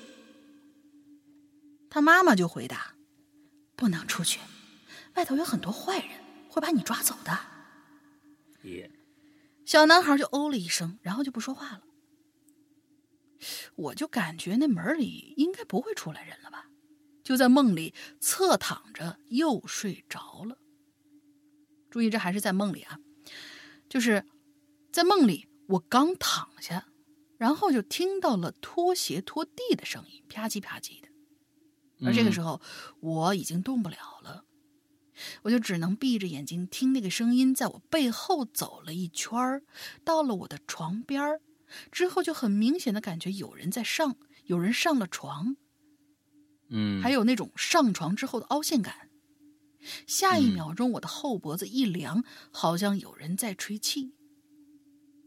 [1.89, 2.93] 他妈妈就回答
[3.75, 4.39] ：“不能出去，
[5.15, 6.09] 外头有很多坏人，
[6.47, 7.39] 会把你抓走的。
[8.61, 8.91] 也”
[9.65, 11.81] 小男孩就哦了一声，然后就不说话了。
[13.75, 16.67] 我就感觉那门里应该不会出来人了吧，
[17.23, 20.59] 就在梦里侧躺着又睡着了。
[21.93, 22.97] 注意，这还是在梦里啊，
[23.87, 24.25] 就是
[24.91, 26.87] 在梦里，我刚躺下，
[27.37, 31.09] 然后就听到了拖鞋拖地的声音，啪叽啪叽的。
[32.03, 32.59] 而这个时候，
[32.99, 34.43] 我已经动不了了，
[35.43, 39.61] 我就只能闭着眼睛听那个声音在我背后走了一圈儿，
[40.03, 41.41] 到了我的床边儿
[41.91, 45.55] 之后，就很明显的感觉有人在上，有人上了床，
[46.71, 49.11] 嗯，还有那种上床之后的凹陷感。
[50.07, 54.13] 下一嗯秒钟，我的后脖子一凉，好像有人在吹气，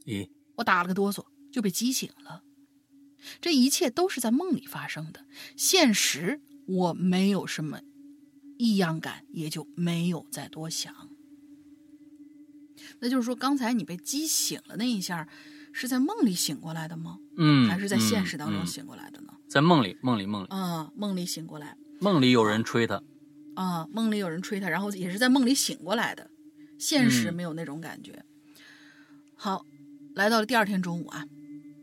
[0.04, 2.42] 咦，我打了个哆嗦，就被激醒了。
[3.40, 5.26] 这一切都是在梦里发生的，
[5.56, 7.80] 现实我没有什么
[8.58, 10.94] 异样感，也就没有再多想。
[13.00, 15.28] 那就是说，刚才你被激醒了那一下，
[15.72, 17.18] 是在梦里醒过来的吗？
[17.36, 19.32] 嗯，还是在现实当中嗯嗯醒过来的呢？
[19.48, 23.02] 在梦里，梦里，梦里，啊、梦里醒过来梦里有人吹他，
[23.56, 26.30] 啊、梦里有人吹他，然后也是在梦里醒过来的，
[26.78, 28.24] 现实嗯没有那种感觉。
[29.34, 29.66] 好，
[30.14, 31.26] 来到了第二天中午啊，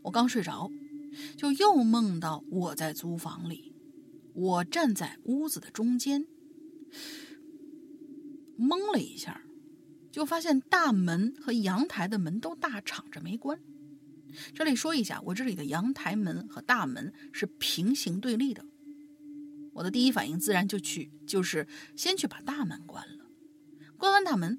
[0.02, 0.70] 我刚睡着，
[1.36, 3.74] 就又梦到我在租房里，
[4.34, 6.26] 我站在屋子的中间，
[8.56, 9.42] 懵了一下，
[10.12, 13.58] 就发现大门和阳台的门都大敞着没关。
[14.54, 18.64] 这里说一下，我这里的阳台门和大门是平行对立的。
[19.74, 23.26] 我的第一反应自然就去，就是先去把大门关了。
[23.98, 24.58] 关完大门，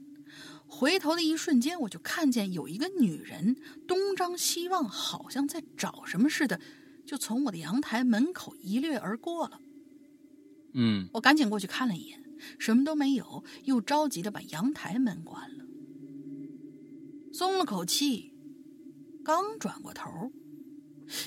[0.67, 3.55] 回头的一瞬间，我就看见有一个女人
[3.87, 6.59] 东张西望，好像在找什么似的，
[7.05, 9.59] 就从我的阳台门口一掠而过了。
[10.73, 12.23] 嗯我赶紧过去看了一眼，
[12.59, 15.65] 什么都没有，又着急的把阳台门关了，
[17.33, 18.33] 松了口气。
[19.23, 20.31] 刚转过头，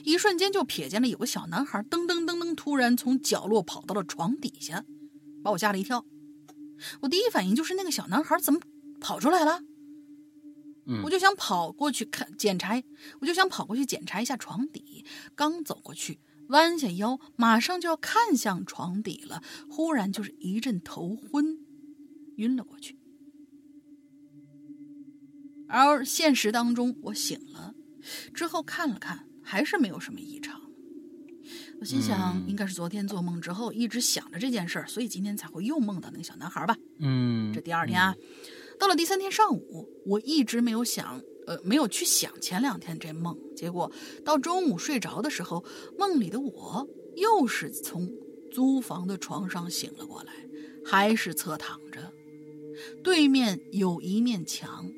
[0.05, 4.85] 一瞬间就瞥见了有个小男孩噔噔噔噔，突然从角落跑到了床底下，
[5.43, 6.05] 把我吓了一跳。
[7.01, 8.61] 我第一反应就是那个小男孩怎么
[9.01, 9.63] 跑出来了？
[10.91, 12.83] 嗯我就想跑过去看检查，
[13.21, 15.05] 我就想跑过去检查一下床底。
[15.35, 16.19] 刚走过去，
[16.49, 21.59] 弯下腰，马上就要看向床底了，忽然就是一阵头昏，
[22.37, 22.99] 晕了过去。
[25.69, 27.75] 而现实当中，我醒了
[28.33, 30.61] 之后看了看，还是没有什么异常。
[31.81, 36.77] 我心想，嗯应该是昨天做梦之后一直想着这件事儿，所以今天才会又梦到那个小男孩吧。
[36.99, 38.15] 嗯，这第二天啊，
[38.79, 43.35] 到了第三天上午，我一直没有想，呃，没有去想前两天这梦。
[43.57, 43.91] 结果
[44.23, 45.65] 到中午睡着的时候，
[45.99, 48.07] 梦里的我又是从
[48.53, 50.33] 租房的床上醒了过来，
[50.85, 52.13] 还是侧躺着，
[53.03, 54.93] 对面有一面墙。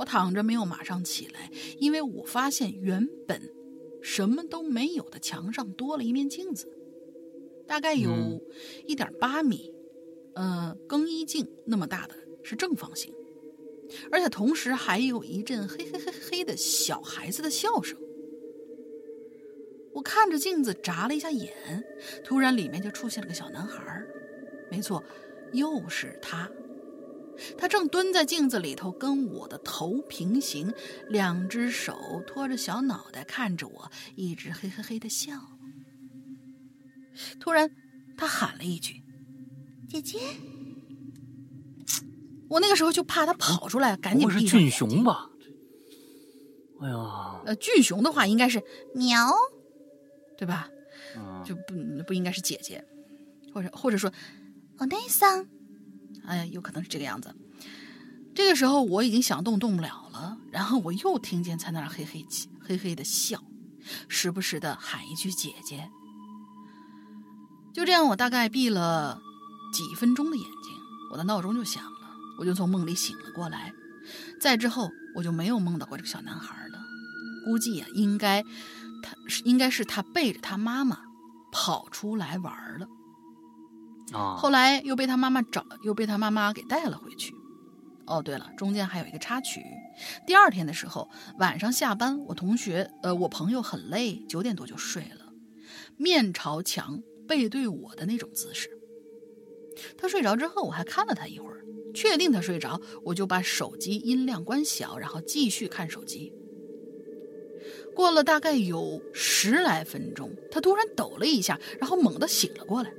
[0.00, 3.52] 我躺着没有马上起来，因为我发现原本
[4.00, 6.66] 什么都没有的墙上多了一面镜子，
[7.66, 8.40] 大概有嗯
[8.86, 9.74] 一点八米，
[10.34, 13.12] 呃，更衣镜那么大的是正方形，
[14.10, 17.98] 而且同时还有一阵嘿嘿嘿嘿的小孩子的笑声。
[19.92, 21.84] 我看着镜子眨了一下眼，
[22.24, 24.08] 突然里面就出现了个小男孩儿，
[24.70, 25.04] 没错，
[25.52, 26.50] 又是他。
[27.57, 30.73] 他正蹲在镜子里头，跟我的头平行，
[31.09, 35.33] 两只手托着小脑袋看着我，一直嘿嘿嘿的笑。
[37.39, 37.69] 突然，
[38.17, 40.19] 他喊了一句：“姐姐，
[42.49, 45.29] 我那个时候就怕他跑出来，赶紧不会是俊闭上眼睛雄吧？
[46.81, 48.61] 哎呀，呃，巨熊的话应该是
[48.93, 49.29] 喵，
[50.37, 50.69] 对吧？
[51.17, 51.73] 嗯就不
[52.07, 52.83] 不应该是姐姐，
[53.53, 54.11] 或者或者说，
[54.77, 55.47] お姉さん。
[56.26, 57.34] 哎，有可能是这个样子。
[58.34, 63.42] 这个时候我已经想动动不了了，然后我又听见在那儿嘿嘿气嘿嘿的笑，
[64.08, 65.90] 时不时的喊一句“姐姐”。
[67.74, 69.20] 就这样，我大概闭了
[69.72, 70.72] 几分钟的眼睛，
[71.12, 71.98] 我的闹钟就响了，
[72.38, 73.72] 我就从梦里醒了过来。
[74.40, 76.80] 再之后，我就没有梦到过这个小男孩了。
[77.44, 78.42] 估计呀、应该
[79.02, 81.00] 他是应该是他背着他妈妈
[81.50, 82.88] 跑出来玩了。
[84.12, 87.34] 啊，后来又被他妈妈找，又被他妈妈给带了回去。
[88.06, 89.62] 哦，对了，中间还有一个插曲。
[90.26, 91.08] 第二天的时候，
[91.38, 95.32] 晚上下班，我同学，呃，我朋友很累，九点多就睡了，
[95.96, 98.68] 面朝墙，背对我的那种姿势。
[99.96, 101.64] 他睡着之后，我还看了他一会儿，
[101.94, 106.32] 确定他睡着，我就把手机音量关小，然后继续看手机。
[107.94, 112.92] 过了大概有十来分钟，他突然抖了一下，然后猛地醒了过来。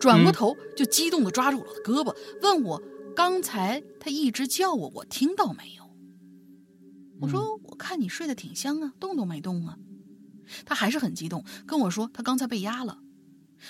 [0.00, 2.82] 转过嗯头就激动地抓住我的胳膊，问我
[3.14, 5.82] 刚才他一直叫我，我听到没有？
[7.20, 9.76] 我说我看你睡得挺香啊，动都没动啊。
[10.66, 12.98] 他还是很激动，跟我说他刚才被压了，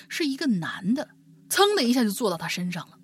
[0.08, 1.10] 是一个男的，
[1.48, 2.98] 噌的一下就坐到他身上了。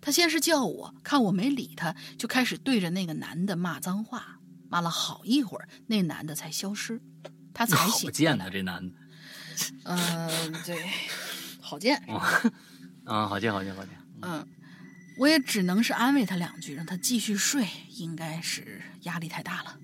[0.00, 4.38] 他先是叫我，看我没理他，就开始对着那个男的骂脏话，
[4.70, 7.02] 骂了好一会儿，那男的才消失，
[7.52, 8.50] 他才醒过好贱呐，来。
[8.50, 8.96] 这男的
[9.84, 10.76] 嗯、对，
[11.64, 11.96] 好贱。
[13.04, 13.92] 啊，好贱，好贱，好贱。
[14.22, 14.46] 嗯，
[15.18, 17.66] 我也只能是安慰他两句，让他继续睡，
[17.96, 19.78] 应该是压力太大了。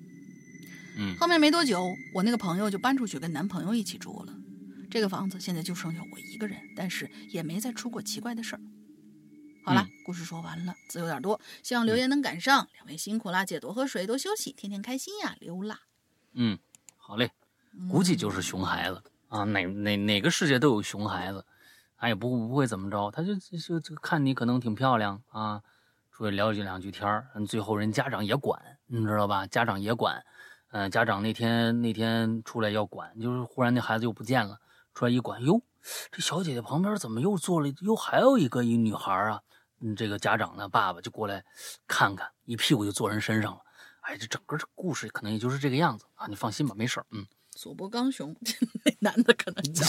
[0.97, 4.35] 嗯后面没多久，我那个朋友就搬出去跟男朋友一起住了。
[4.91, 8.61] 这个房子现在就剩下我一个人，但是也没再出过奇怪的事儿。
[9.65, 12.67] 好了，嗯故事说完了，字有点多，希望留言能赶上。
[12.75, 15.79] 两位辛苦啦，姐多喝水，多休息，天天开心呀，刘辣。
[16.33, 16.59] 嗯，
[16.97, 17.31] 好嘞，
[17.91, 21.45] 估计就是熊孩子啊，哪哪哪个世界都有熊孩子，
[22.01, 25.63] 他也不不会怎么着，他就就就看你可能挺漂亮啊，
[26.11, 29.47] 出去聊几两句天儿，最后人家长也管，你知道吧？
[29.47, 30.25] 家长也管，
[30.71, 34.59] 嗯、家长那天那天出来要管，就是忽然那孩子又不见了，
[34.95, 35.61] 出来一管，哟，
[36.11, 39.43] 这小姐姐旁边怎么又坐了又还有一个一女孩啊？
[39.81, 41.45] 嗯，这个家长呢，爸爸就过来
[41.87, 43.61] 看看，一屁股就坐人身上了。
[44.01, 47.07] 哎，这整个这故事可能也就是这个样子啊，你放心吧，没事儿。
[47.11, 47.27] 嗯，
[47.61, 48.35] 索博刚雄，
[48.85, 49.85] 那男的可能叫。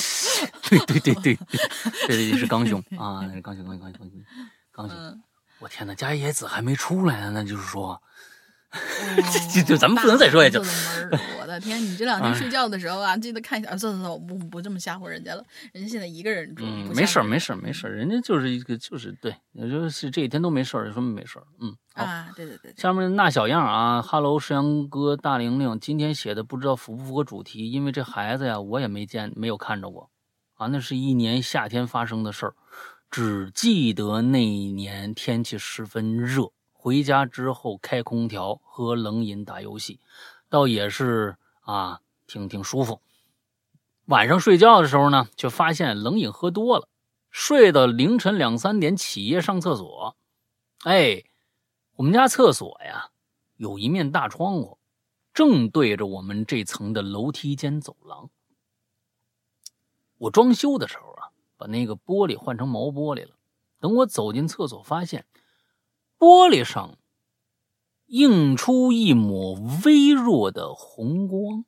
[0.69, 1.59] 对对对对对，
[2.05, 4.11] 对对是刚雄 啊，那是刚雄刚雄刚雄
[4.73, 5.21] 刚雄
[5.59, 8.01] 我天哪，加野子还没出来呢，那就是说，
[9.53, 10.57] 这就咱们不能再说下去
[11.39, 13.69] 我的天，你这两天睡觉的时候啊，记得看一下。
[13.69, 15.45] 啊，走走走，不不这么吓唬人家了。
[15.71, 21.45] 人家现在一个人住，嗯，没事儿没事儿没事儿，人家就是一个就是对，也就是这几天都没事儿，说明没事儿。
[21.61, 21.80] 嗯，好。
[21.93, 30.09] 啊，对对对，对下面那小样啊哈喽，石阳哥、大玲玲，今天写的不知道符不符合主题，因为这孩子呀，我也没见，没有看着过，
[30.55, 32.55] 啊，那是一年夏天发生的事儿，
[33.09, 39.99] 只记得那一年天气十分热，回家之后开空调、喝冷饮、打游戏，
[40.49, 43.01] 倒也是啊，挺挺舒服。
[44.05, 46.87] 晚上睡觉的时候呢，却发现冷饮喝多了，
[47.29, 50.15] 睡到凌晨两三点起夜上厕所，
[50.85, 51.23] 哎。
[52.01, 53.11] 我们家厕所呀，
[53.57, 54.79] 有一面大窗户，
[55.35, 58.31] 正对着我们这层的楼梯间走廊。
[60.17, 63.35] 我装修的时候啊，把那个玻璃换成毛玻璃了。
[63.79, 65.27] 等我走进厕所，发现
[66.17, 66.97] 玻璃上
[68.07, 69.53] 映出一抹
[69.85, 71.65] 微弱的红光。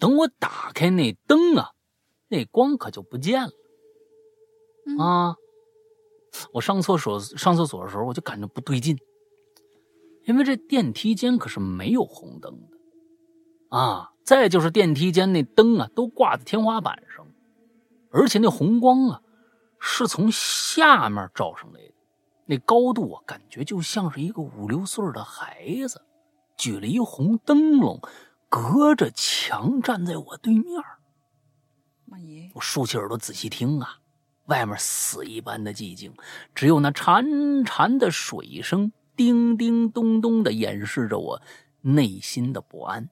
[0.00, 1.70] 等我打开那灯啊，
[2.26, 3.52] 那光可就不见了。
[4.86, 5.36] 嗯啊，
[6.52, 8.98] 我上厕所上厕所的时候，我就感觉不对劲，
[10.24, 14.12] 因为这电梯间可是没有红灯的啊。
[14.24, 17.24] 再就是电梯间那灯啊，都挂在天花板上，
[18.10, 19.22] 而且那红光啊，
[19.78, 21.94] 是从下面照上来的，
[22.46, 26.02] 那高度啊，感觉就像是一个五六岁的孩子
[26.56, 28.00] 举了一红灯笼，
[28.48, 30.64] 隔着墙站在我对面。
[32.04, 33.98] 妈耶，我竖起耳朵仔细听啊，
[34.46, 36.14] 外面死一般的寂静，
[36.54, 41.42] 只有那潺潺的水声叮叮咚咚的掩饰着我
[41.80, 43.08] 内心的不安。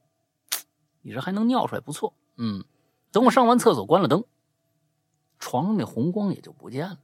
[1.02, 2.14] 你这还能尿出来，不错。
[2.36, 2.64] 嗯，
[3.12, 4.24] 等我上完厕所关了灯，
[5.38, 6.98] 床上那红光也就不见了。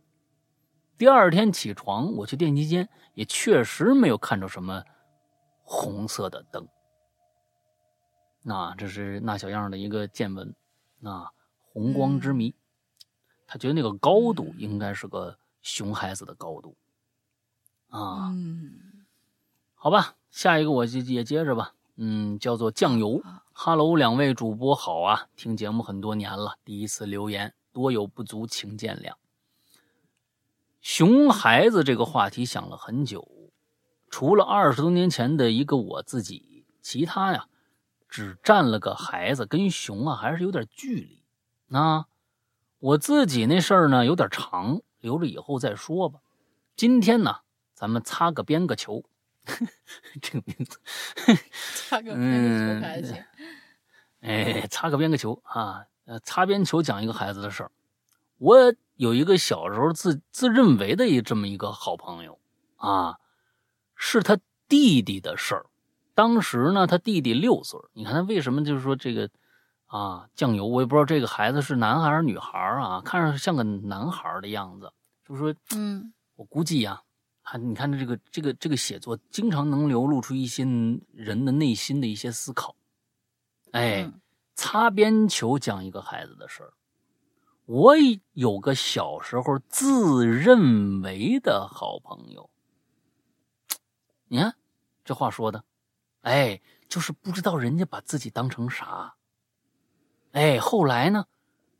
[0.96, 4.84] 第二天起床，我去电梯间，也确实没有看着什么
[5.62, 6.68] 红色的灯。
[8.42, 10.54] 那这是那小样的一个见闻，
[10.98, 11.30] 那，
[11.72, 12.54] 红光之谜。
[13.52, 16.76] 他觉得那个高度应该是个熊孩子的高度，
[17.88, 19.04] 啊，嗯，
[19.74, 21.74] 好吧，下一个我就也接着吧。
[21.96, 23.20] 嗯，叫做酱油。
[23.24, 25.26] 啊哈喽，两位主播好啊！
[25.34, 29.14] 听节目很多年了，第一次留言，多有不足，请见谅。
[30.80, 33.50] 熊孩子这个话题想了很久，
[34.08, 37.48] 除了二十多年前的一个我自己，其他呀，
[38.08, 41.22] 只占了个孩子，跟熊啊还是有点距离。
[41.66, 42.06] 那
[42.80, 46.20] 我自己那事儿呢，有点长，留着以后再说吧。
[46.76, 47.40] 今天呢，
[47.74, 49.04] 咱们擦个边个球，
[50.22, 50.80] 这个名字。
[51.76, 53.24] 擦个边个球还行。
[54.20, 55.84] 哎，擦个边个球啊！
[56.06, 57.70] 呃，擦边球讲一个孩子的事儿。
[58.38, 62.38] 我有一个小时候自自认为的一这么一个好朋友
[62.76, 63.18] 啊，
[63.94, 64.38] 是他
[64.68, 65.66] 弟弟的事儿。
[66.14, 67.78] 当时呢，他弟弟六岁。
[67.92, 69.28] 你看他为什么就是说这个
[69.90, 70.66] 啊酱油？
[70.66, 74.92] 我也不知道这个孩子是男孩还是女孩啊，看上去像个男孩的样子。
[75.24, 77.02] 就是说，嗯我估计呀、
[77.42, 80.64] 啊，你看这个这个这个写作，经常能流露出一些
[81.12, 82.76] 人的内心的一些思考。
[83.72, 84.20] 哎，嗯
[84.54, 86.72] 擦边球讲一个孩子的事儿。
[87.66, 87.94] 我
[88.32, 92.48] 有个小时候自认为的好朋友，
[94.28, 94.54] 你看
[95.04, 95.64] 这话说的，
[96.22, 99.14] 哎，就是不知道人家把自己当成啥。
[100.32, 101.26] 哎，后来呢，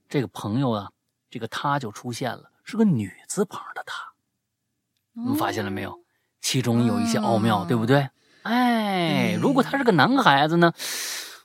[0.09, 0.91] 这个朋友啊，
[1.31, 4.13] 这个他就出现了，是个女字旁的她。
[5.13, 6.01] 你们发现了没有？
[6.41, 8.09] 其中有一些奥妙，嗯对不对？
[8.43, 10.73] 哎，如果他是个男孩子呢，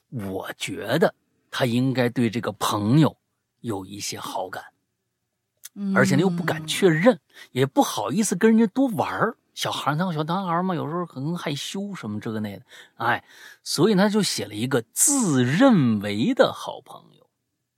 [0.10, 1.14] 我觉得
[1.52, 3.18] 他应该对这个朋友
[3.60, 4.64] 有一些好感，
[5.73, 7.19] 嗯而且呢又不敢确认，
[7.52, 9.38] 也不好意思跟人家多玩儿。
[9.56, 12.65] 小孩儿，那小男孩儿嘛，有时候可能害羞什么这个那的，
[12.98, 13.23] 哎，
[13.64, 17.27] 所以他就写了一个自认为的好朋友。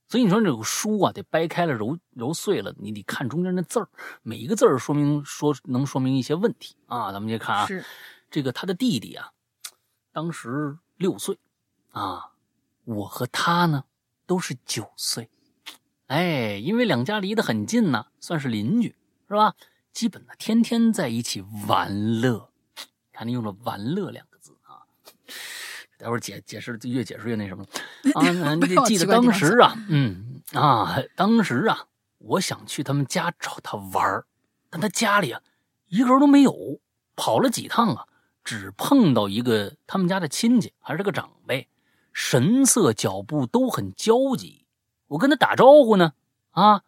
[0.09, 3.87] 所以你说这个书啊，得掰开了揉揉碎了，你得看中间的字儿，
[4.23, 7.11] 每一个字儿说明说能说明一些问题啊。
[7.11, 7.85] 咱们就看啊，是
[8.31, 9.31] 这个他的弟弟啊，
[10.11, 11.37] 当时六岁
[11.91, 12.31] 啊，
[12.85, 13.83] 我和他呢
[14.25, 15.29] 都是九岁，
[16.07, 18.95] 哎，因为两家离得很近呢，算是邻居，
[19.27, 19.53] 是吧？
[19.97, 22.51] 基本呢天天在一起玩乐，
[23.11, 24.85] 看你用了“玩乐”两个字啊。
[25.97, 27.65] 待会儿解解释越解释越那什么
[28.13, 28.53] 啊！
[28.53, 31.87] 你记得当时啊，嗯啊，当时啊，
[32.19, 34.27] 我想去他们家找他玩儿
[34.69, 35.41] 但他家里啊
[35.87, 36.79] 一个人都没有，
[37.15, 38.05] 跑了几趟啊，
[38.43, 41.67] 只碰到一个他们家的亲戚，还是个长辈，
[42.13, 44.67] 神色脚步都很焦急。
[45.07, 46.13] 我跟他打招呼呢，
[46.51, 46.83] 啊，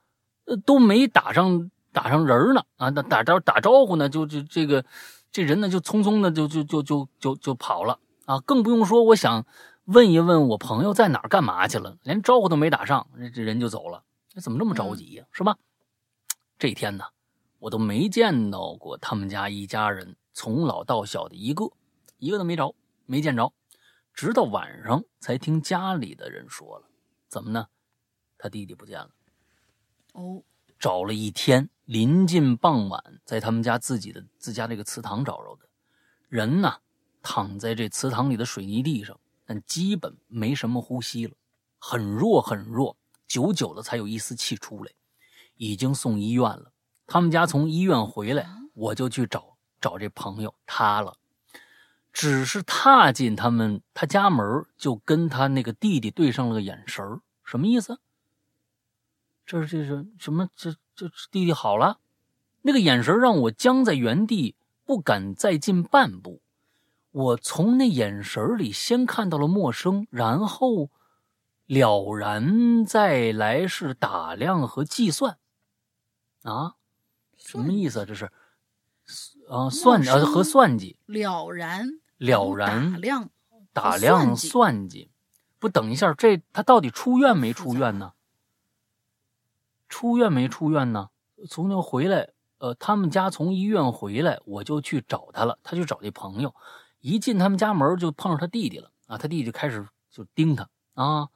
[0.45, 4.85] 呃都没打上打上人呢，啊，打打招打招呼呢，就就这个
[5.33, 9.45] 这人呢就匆匆的就就就就就就跑了啊，更不用说我想
[9.83, 15.57] 问一问我朋友在哪儿干嘛去了，连招呼都没打上，这这人就走了，这怎么这么着急呀、是吧？
[16.57, 17.03] 这一天呢，
[17.57, 21.65] 我都没见到过他们家一家人从老到小的一个，
[22.17, 22.73] 一个都没着，
[23.05, 23.51] 没见着。
[24.13, 26.85] 直到晚上才听家里的人说了，
[27.27, 27.67] 怎么呢？
[28.37, 29.09] 他弟弟不见了，
[30.13, 30.41] 哦，
[30.79, 35.67] 找了一天，临近傍晚，在他们家自己的自家这个祠堂找着的。
[36.27, 36.81] 人呢，
[37.23, 41.33] 躺在这祠堂里的水泥地上，但基本没什么呼吸了，
[41.79, 42.95] 很弱很弱，
[43.27, 44.91] 久久的才有一丝气出来，
[45.55, 46.71] 已经送医院了。
[47.07, 51.17] 他们家从医院回来，我就去找找这朋友他了。
[52.13, 57.99] 只是踏进他们他家门，就跟他那个弟弟对上了个眼神儿什么意思？
[59.43, 60.47] 这是这是什么？
[60.55, 61.99] 这这弟弟好了，
[62.63, 66.41] 那个眼神让我僵在原地，不敢再进半步。
[67.11, 70.89] 我从那眼神里先看到了陌生，然后
[71.67, 75.37] 了然，再来是打量和计算。
[76.43, 76.75] 啊，
[77.37, 78.05] 什么意思啊？
[78.05, 78.25] 这是
[79.49, 80.97] 啊，算啊和算计。
[81.05, 83.29] 了然了然打量
[83.71, 85.11] 打量算计算计，
[85.59, 88.11] 不等一下，这他到底出院没出院呢？
[89.89, 91.09] 出院没出院呢？
[91.49, 92.29] 从那回来，
[92.59, 95.57] 呃，他们家从医院回来，我就去找他了。
[95.63, 96.53] 他去找那朋友，
[96.99, 99.17] 一进他们家门就碰上他弟弟了啊！
[99.17, 101.29] 他弟弟就开始就盯他啊，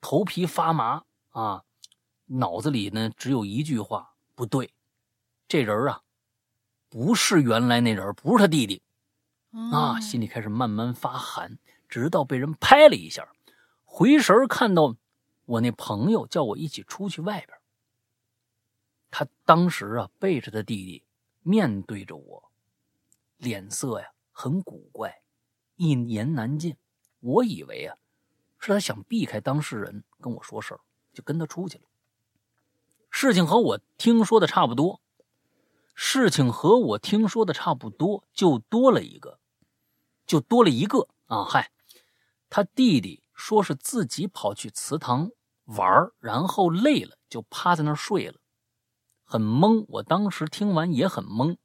[0.00, 1.64] 头皮发麻啊，
[2.26, 4.72] 脑子里呢只有一句话：不对，
[5.48, 6.02] 这人啊，
[6.88, 8.80] 不是原来那人，不是他弟弟。
[9.50, 11.58] 啊，哦心里开始慢慢发寒，
[11.88, 13.28] 直到被人拍了一下，
[13.84, 14.94] 回神看到
[15.44, 17.61] 我那朋友叫我一起出去外边儿。
[19.12, 21.04] 他当时啊背着他弟弟，
[21.42, 22.50] 面对着我，
[23.36, 25.22] 脸色呀很古怪，
[25.76, 26.76] 一言难尽。
[27.20, 27.96] 我以为啊
[28.58, 30.80] 是他想避开当事人跟我说事儿，
[31.12, 31.84] 就跟他出去了。
[33.10, 35.02] 事情和我听说的差不多，
[35.94, 39.38] 事情和我听说的差不多，就多了一个，
[40.26, 41.44] 就多了一个啊！
[41.44, 41.70] 嗨，
[42.48, 45.30] 他弟弟说是自己跑去祠堂
[45.64, 48.40] 玩，然后累了就趴在那儿睡了，
[49.32, 49.86] 很懵。
[49.88, 51.56] 我当时听完也很懵，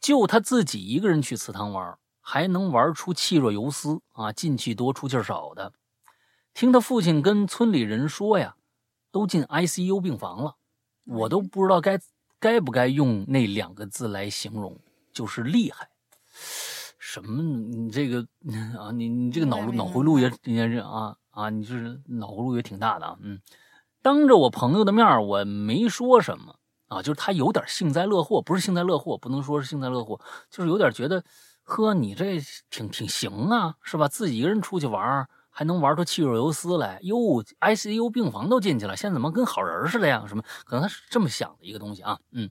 [0.00, 5.72] 就他自己一个人去祠堂玩，还能玩出气若游丝啊，进气多出气少的。
[6.52, 8.56] 听他父亲跟村里人说呀，
[9.12, 10.56] 都进 ICU 病房了，
[11.04, 12.00] 我都不知道该
[12.40, 14.80] 该不该用那两个字来形容，
[15.12, 15.90] 就是厉害。
[16.98, 17.40] 什么？
[17.40, 18.26] 你这个
[18.76, 23.16] 啊，你你这个脑脑回路也也是啊啊，你就是脑回路也挺大的啊。
[23.20, 23.40] 嗯，
[24.02, 26.56] 当着我朋友的面，我没说什么
[26.88, 30.20] 啊，就是他有点幸灾乐祸，不是幸灾乐祸，不能说是幸灾乐祸，
[30.50, 31.24] 就是有点觉得，
[31.62, 34.08] 呵，你这挺挺行啊，是吧？
[34.08, 37.16] 自己一个人出去玩，还能玩出气若游丝来，哟
[37.60, 40.24] ，ICU 病房都进去了，现在怎么跟好人似的呀？
[40.26, 40.42] 什么？
[40.64, 42.50] 可能他是这么想的一个东西啊，嗯。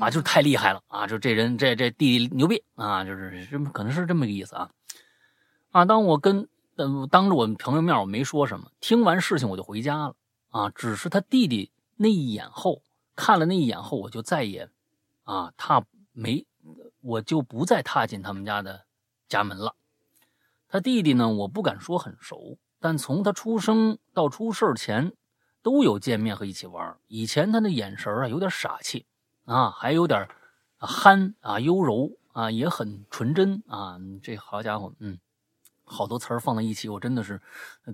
[0.00, 1.06] 啊，就是太厉害了啊！
[1.06, 3.04] 就这人，这这弟弟牛逼啊！
[3.04, 4.70] 就是这么可能是这么个意思啊。
[5.70, 8.70] 啊，当我跟呃当着我朋友面，我没说什么。
[8.80, 10.14] 听完事情我就回家了
[10.52, 10.70] 啊。
[10.70, 12.82] 只是他弟弟那一眼后，
[13.16, 14.70] 看了那一眼后，我就再也
[15.24, 16.46] 啊踏没，
[17.00, 18.86] 我就不再踏进他们家的
[19.28, 19.74] 家门了。
[20.68, 25.12] 他弟弟呢，我不敢说很熟，但从他出生到出事前
[25.62, 26.96] 都有见面和一起玩。
[27.08, 29.04] 以前他那眼神啊，有点傻气。
[29.44, 30.28] 啊，还有点
[30.78, 33.98] 憨啊，优柔啊，也很纯真啊。
[34.22, 35.18] 这好家伙，嗯，
[35.92, 37.40] 好多词儿放在一起，我真的是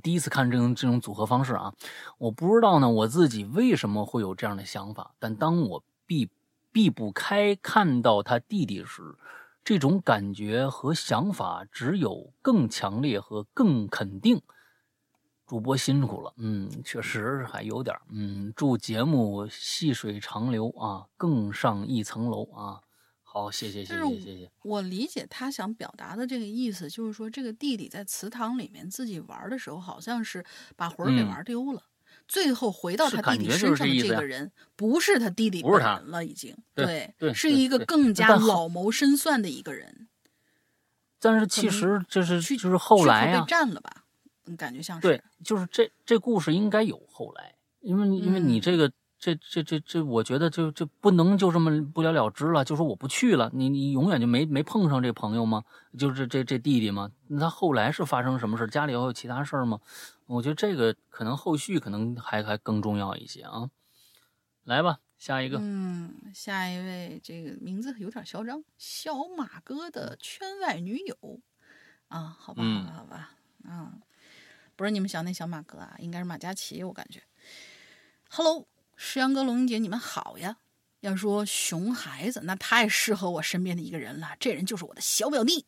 [0.03, 1.75] 第一次看这种这种组合方式啊。
[2.17, 6.31] 我不知道呢，我自己为什么会有这样的想法，但当我避
[6.73, 9.17] 避不开看到他弟弟时，
[9.65, 14.41] 这种感觉和想法只有更强烈和更肯定。
[15.47, 22.81] 主播辛苦了，嗯，确实还有点嗯，祝节目细水长流啊，更上一层楼啊！
[23.39, 24.51] 好，谢谢谢谢谢谢。
[24.63, 30.45] 我理解他想表达的这个意思，就是说这个弟弟在祠堂里面自己玩的时候，好像是
[30.77, 31.85] 把魂给玩丢了，
[32.27, 40.09] 最后回到他弟弟身上的这个人，不是他弟弟本人了，已经对对，是一个更加老谋深算的一个人。
[41.21, 44.05] 但是其实就是就是后来啊，被占了吧。
[44.57, 55.65] 感觉像是对，就是这这故事应该有后来，因为因为你这个这这这这，我觉得就就不能就这么不了了之了，就说我不去了，你你永远就没没碰上这朋友吗？
[55.99, 57.11] 就是这这弟弟吗？
[57.27, 58.67] 那他后来是发生什么事？
[58.69, 59.81] 家里还有其他事儿吗？
[60.27, 63.69] 我觉得这个可能后续可能还还更重要一些啊。
[64.65, 71.41] 来吧，下一个，嗯，下一位，这个名字有点嚣张，小马哥的圈外女友
[72.09, 73.31] 啊，好吧，好吧，好吧，
[73.65, 73.95] 啊。
[74.77, 77.21] 不是你们想那小马哥啊，应该是马嘉祺，我感觉。
[78.31, 78.69] Hello，
[79.01, 80.57] 石阳哥、龙英姐，你们好呀！
[81.01, 85.65] 要说熊孩子，那太适合我身边的一个人了，这人就是我的小表弟。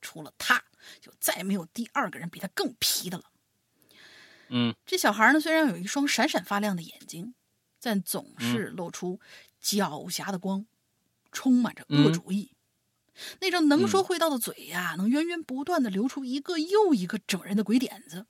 [0.00, 0.64] 除了他，
[1.00, 3.24] 就再没有第二个人比他更皮的了。
[4.48, 7.34] 嗯，这小孩呢，虽然有一双闪闪发亮的眼睛，
[7.80, 9.20] 但总是露出
[9.62, 10.66] 狡黠的光，
[11.30, 12.50] 充满着恶主意。
[13.40, 18.26] 那张能说会道的嘴呀，能源源不断的流出一个又一个整人的鬼点子。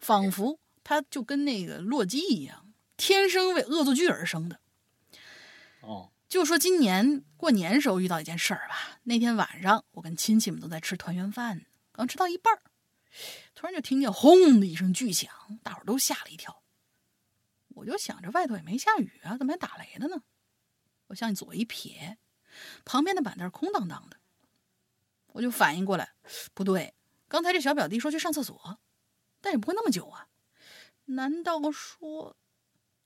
[0.00, 2.61] 仿佛他就跟那个洛基一样，
[3.04, 4.60] 天生为恶作剧而生的。
[5.80, 9.00] 哦，就说今年过年时候遇到一件事儿吧。
[9.02, 12.62] 那天晚上，我跟亲戚们都在吃团圆饭，刚吃到一半儿
[13.56, 15.32] 突然就听见轰的一声巨响，
[15.64, 16.62] 大伙儿都吓了一跳。
[17.70, 20.22] 我就想着外头也没下雨啊，怎么还打雷了呢？
[21.08, 22.18] 我向左一瞥，
[22.84, 24.18] 旁边的板凳空荡荡的，
[25.32, 26.12] 我就反应过来，
[26.54, 26.94] 不对，
[27.26, 28.78] 刚才这小表弟说去上厕所。
[29.40, 30.28] 但也不会那么久啊！
[31.06, 32.36] 难道说，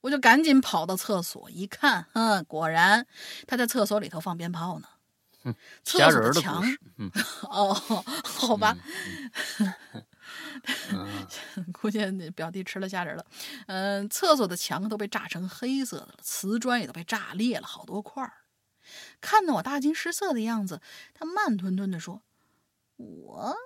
[0.07, 3.05] 我就赶紧跑到厕所一看，嗯，果然
[3.45, 4.87] 他在厕所里头放鞭炮呢。
[5.83, 6.63] 厕所的墙，
[7.51, 7.75] 哦，
[8.25, 8.77] 好吧，
[11.73, 11.99] 估计
[12.31, 13.27] 表弟吃了虾仁了。
[13.67, 18.33] 嗯，厕所的墙都被炸成黑色的了，瓷砖也都被炸裂了好多块儿。
[19.21, 20.81] 看到我大惊失色的样子，
[21.15, 22.23] 他慢吞吞的说
[22.95, 23.57] ：“我。”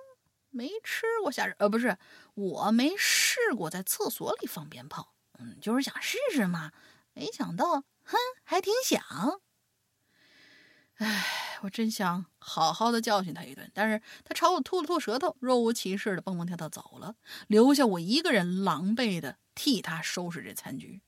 [0.53, 1.97] 没吃过虾仁，呃，不是，
[2.33, 6.71] 我没试过在厕所里放鞭炮，嗯，就是想试试嘛。
[7.13, 9.01] 没想到，哼，还挺想。
[10.95, 17.15] 哎，我真想好好的教训他一顿，但是他朝我吐了吐舌头，若无其事的蹦蹦跳跳走了，
[17.47, 21.01] 留下我一个人狼狈的替他收拾这残局。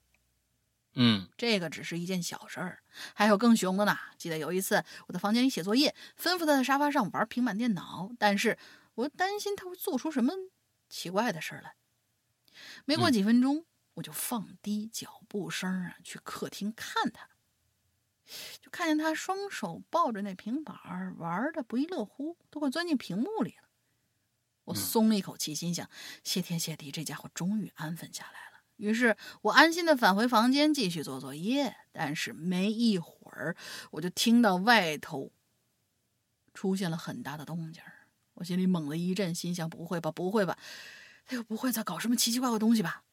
[0.96, 2.80] 嗯，这个只是一件小事儿，
[3.14, 3.98] 还有更熊的呢。
[4.18, 8.58] 记得有一次我在房间里写作业，吩咐他在沙发上玩平板电脑，但是。
[8.96, 10.36] 我担心他会做出什么
[10.88, 11.74] 奇怪的事来。
[12.86, 13.66] 没过几分钟，
[13.96, 17.30] 我就放低脚步声啊，去客厅看他，
[18.62, 23.70] 就看见他双手抱着那平板玩的不亦乐乎，都快钻进屏幕里了。
[24.66, 25.90] 我松了一口气，心想：
[26.24, 28.64] 谢天谢地，这家伙终于安分下来了。
[28.78, 31.76] 于是我安心的返回房间继续做作业。
[31.96, 33.56] 但是没一会儿，
[33.92, 35.32] 我就听到外头
[36.56, 37.84] 出现了很大的动静。
[38.34, 40.58] 我心里猛地一震，心想：不会吧，不会吧，
[41.28, 43.04] 他又不会在搞什么奇奇怪怪东西吧？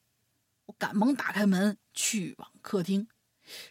[0.65, 3.07] 我赶忙打开门，去往客厅。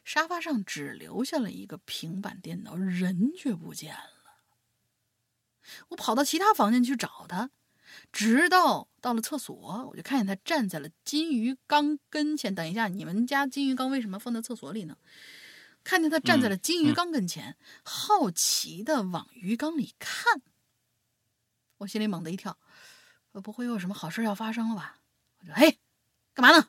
[0.04, 4.10] 沙发上只留下了一个平板电脑，人却不见了。
[5.88, 7.50] 我跑到其他房间去找他，
[8.12, 9.56] 直到到了厕所，
[9.88, 12.54] 我就看见他站在了金鱼缸跟前。
[12.54, 14.98] 等一下，你们家金鱼缸为什么放在厕所里呢？
[15.82, 20.42] 看见他站在了金鱼缸跟前，好奇的往鱼缸里看。
[21.78, 22.58] 我心里猛地一跳，
[23.32, 25.00] 呃，不会又有什么好事要发生了吧？
[25.38, 25.78] 我就：“嘿，
[26.34, 26.68] 干嘛呢？”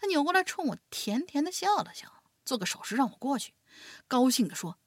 [0.00, 3.52] 他扭过来冲我甜甜的笑了笑，做个手势让我过去，
[4.08, 4.78] 高兴地说：“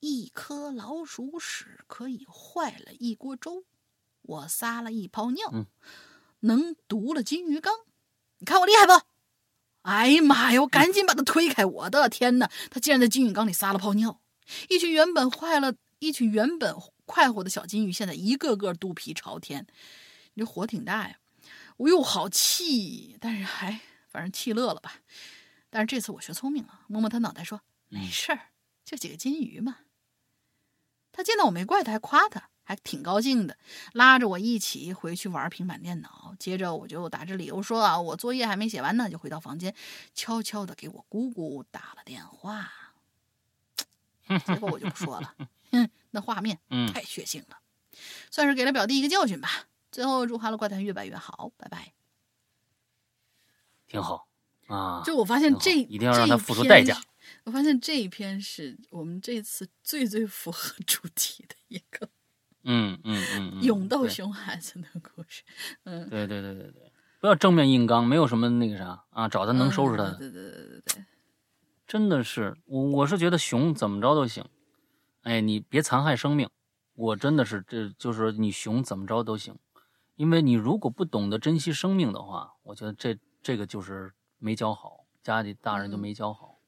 [0.00, 3.64] 一颗老鼠屎可以坏了一锅粥，
[4.22, 5.66] 我撒了一泡尿，嗯
[6.40, 7.72] 能毒了金鱼缸，
[8.38, 9.06] 你看我厉害不？”
[9.82, 10.60] 哎呀妈呀！
[10.60, 11.64] 我赶紧把他推开。
[11.64, 12.48] 我的天哪！
[12.70, 14.20] 他竟然在金鱼缸里撒了泡尿。
[14.68, 19.66] 一群原本坏了，一群原本快活的小金鱼，现在一个个肚皮朝天。
[20.34, 21.18] 你这火挺大呀！
[21.78, 23.80] 我又好气，但是还
[24.12, 24.96] 反正气乐了吧。
[25.70, 28.50] 但是这次我学聪明了，摸摸他脑袋说：“没事儿，
[28.84, 29.78] 就几个金鱼嘛。”
[31.10, 33.56] 他见到我没怪他，还夸他，还挺高兴的，
[33.92, 36.34] 拉着我一起回去玩平板电脑。
[36.38, 39.74] 接着我就打着理由说啊，我作业还没写完呢，就回到房间，
[40.14, 42.70] 悄悄的给我姑姑打了电话。
[44.46, 45.34] 结果我就不说了，
[45.72, 47.58] 哼，那画面嗯太血腥了，
[48.30, 49.66] 算是给了表弟一个教训吧。
[49.90, 51.92] 最后祝《哈喽怪谈》越办越好，拜拜。
[53.92, 54.26] 挺好
[54.68, 55.02] 啊。
[55.04, 56.96] 就我发现这一定要让他付出代价。
[57.44, 62.08] 我发现这一篇是我们这次最最符合主题的一个
[62.64, 65.42] 嗯嗯嗯嗯， 勇斗熊孩子的故事。
[65.84, 70.14] 嗯，对对对对对，不要正面硬刚，没有什么那个啥啊，找他能收拾他的。
[70.14, 71.04] 对对对对对，
[71.86, 74.44] 真的是，我我是觉得熊怎么着都行，
[75.22, 76.48] 哎，你别残害生命。
[76.94, 79.56] 我真的是，这就是你熊怎么着都行，
[80.16, 86.58] 因为你如果不懂得珍惜生命的话，我觉得这这个就是没教好，家里大人就没教好。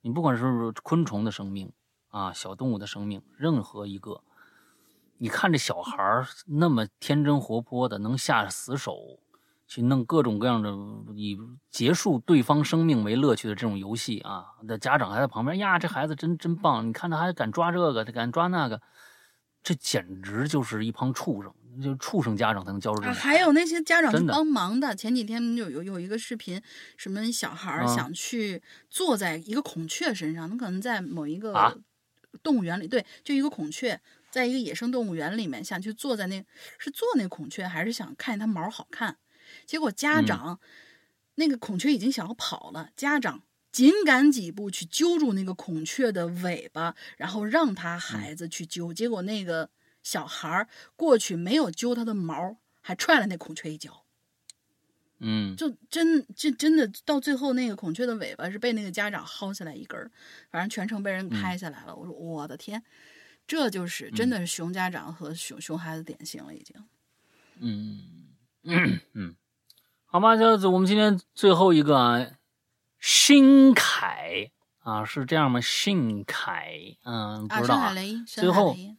[0.00, 1.72] 你不管是昆虫的生命
[2.08, 4.22] 啊，小动物的生命，任何一个，
[5.18, 9.18] 你看这小孩儿那么天真活泼的，能下死手
[9.66, 10.70] 去弄各种各样的
[11.14, 11.38] 以
[11.70, 18.80] 结束对方生命为乐趣的这种游戏啊，那家长还在旁边呀，这孩子真真棒，你看他还敢抓这个，他敢抓那个，
[19.68, 23.20] 这简直就是一帮畜生，就畜生家长才能教出这啊，种。
[23.20, 24.96] 还有那些家长去帮忙的。
[24.96, 26.58] 前几天有有有一个视频，
[26.96, 31.74] 什么小孩想去坐在一个孔雀身上，他可能在某一个啊
[32.42, 34.00] 动物园里，对，就一个孔雀，
[34.30, 36.42] 在一个野生动物园里面，想去坐在那，
[36.78, 39.18] 是坐那孔雀，还是想看见它毛好看？
[39.66, 40.60] 结果家嗯长、
[41.34, 43.42] 那个孔雀已经想要跑了，家长
[43.78, 48.92] 紧赶几步去揪住那个孔雀的尾巴，然后让他孩子去揪。
[48.92, 49.70] 结果那个
[50.02, 54.02] 小孩儿过去没有揪他的毛，还踹了那孔雀一脚。
[55.20, 60.10] 嗯，就真就真的到最后，那个孔雀的尾巴是被那个家长薅下来一根儿，
[60.50, 61.94] 反正全程被人拍下来了。
[61.94, 62.82] 我说我的天，
[63.46, 66.74] 这就是真的是熊家长和熊熊孩子典型了，已经。
[67.60, 68.28] 嗯
[68.64, 69.36] 嗯嗯，
[70.04, 72.26] 好吧，就是我们今天最后一个啊，
[73.00, 74.50] 新凯
[74.82, 75.60] 啊，是这样吗？
[75.60, 77.76] 新凯，嗯，不啊，知道
[78.26, 78.96] 最后海雷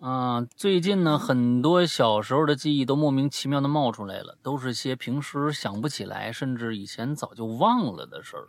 [0.00, 8.48] 啊，最近呢，很多小时候的记忆都莫名其妙的冒出来了，都是些平时想不起来，甚至以前早就忘了的事儿。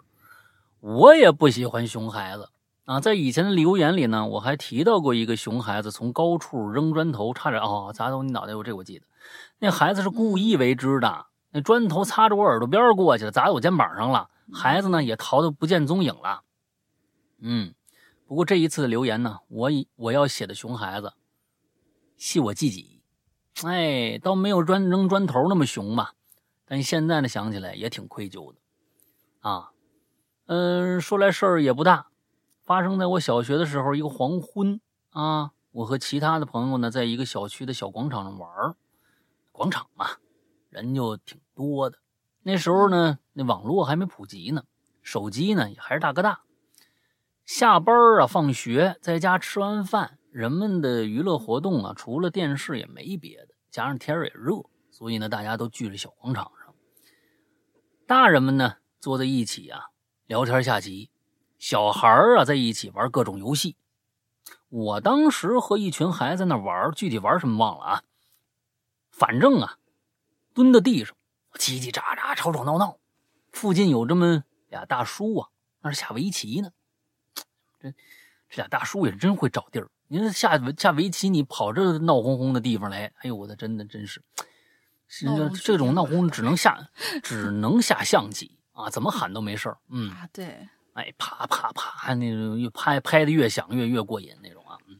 [0.81, 2.49] 我也不喜欢熊孩子
[2.85, 9.05] 啊，在以前的留言里呢，我还提到过一个熊孩子从高处扔砖头，差点哦砸到你脑袋，我这我记得。
[9.59, 14.29] 那孩子是故意为之的，那砖头擦着我耳朵边过去了，砸在我肩膀上了。
[14.53, 16.43] 孩子呢也逃得不见踪影了。
[17.39, 17.73] 嗯，
[18.25, 21.13] 不过这一次的留言呢，我以我要写的熊孩子。
[22.17, 23.01] 系我自己，
[23.63, 26.15] 哎，倒没有砖扔砖头那么熊吧，
[26.65, 28.59] 但现在呢想起来也挺愧疚的，
[29.39, 29.71] 啊，
[30.47, 32.09] 嗯，说来事儿也不大，
[32.61, 34.81] 发生在我小学的时候，一个黄昏
[35.11, 38.75] 啊，我和其他的朋友呢，在一个小区的小广场上玩
[39.53, 40.17] 广场嘛，
[40.69, 41.99] 人就挺多的。
[42.49, 44.63] 那时候呢，那网络还没普及呢，
[45.03, 46.41] 手机呢也还是大哥大。
[47.45, 50.17] 下班啊，放学在家吃完饭。
[50.31, 56.73] 人们的娱乐活动啊，除了电视也没别的，加上天儿也热，所以呢，大家都聚在小广场上。
[58.07, 59.91] 大人们呢坐在一起啊，
[60.25, 61.11] 聊天下棋；
[61.59, 63.75] 小孩啊在一起玩各种游戏。
[64.69, 68.03] 我当时和一群孩子在那玩，具体玩什么忘了啊。
[69.11, 69.77] 反正啊，
[70.55, 71.15] 蹲在地上，
[71.55, 72.97] 叽叽喳喳，吵吵闹闹。
[73.51, 75.49] 附近有这么俩大叔啊，
[75.81, 76.71] 那是下围棋呢。
[77.79, 77.91] 这
[78.49, 79.89] 这俩大叔也真会找地儿。
[80.07, 84.23] 你说下下围棋，你跑这闹哄哄的地方来，哎呦我的真的真是，
[85.07, 85.27] 是
[85.63, 86.89] 这种闹哄是挺只能下
[87.23, 89.77] 只能下象棋啊，怎么喊都没事儿。
[89.89, 94.77] 嗯，啊，对，哎，啪啪啪，那种越拍拍的越响越越过瘾那种啊。
[94.87, 94.99] 嗯，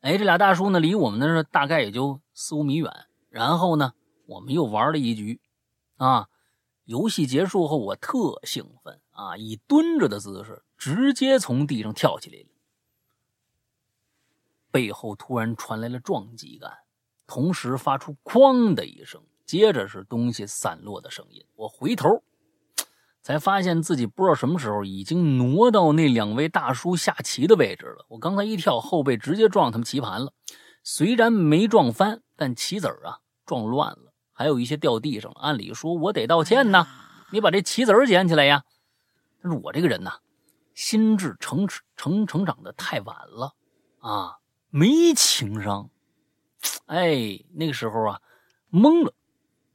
[0.00, 2.92] 哎，这俩大叔呢，离我们那儿大概也就四五米远。
[3.28, 3.92] 然后呢，
[4.26, 5.40] 我们又玩了一局，
[5.96, 6.28] 啊，
[6.84, 12.48] 游戏结束后，我特兴奋啊，以蹲着的姿势直接从地上跳起来了。
[14.70, 16.70] 背后突然传来了撞击感，
[17.26, 21.42] 同时发出“哐”的一声，接着是东西散落的声音。
[21.54, 22.22] 我回头，
[23.22, 28.04] 才发现自己不知道什么时候已经挪到那两位大叔下棋的位置了。
[28.08, 30.34] 我刚才一跳，后背直接撞他们棋盘了，
[30.82, 34.05] 虽然没撞翻，但棋子啊撞乱了，
[34.36, 35.40] 还有一些掉地上了。
[35.40, 36.86] 按理说我得道歉呐，
[37.30, 38.64] 你把这棋子儿捡起来呀。
[39.40, 40.18] 但是我这个人呐，
[40.74, 43.54] 心智成成成长的太晚了
[44.00, 44.36] 啊，
[44.68, 45.88] 没情商。
[46.84, 48.20] 哎，那个时候啊，
[48.70, 49.14] 懵了，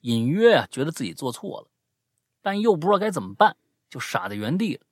[0.02, 1.68] 隐约啊觉得自己做错了。
[2.44, 3.58] 但又不知道该怎么办，
[3.90, 4.86] 就傻在原地了。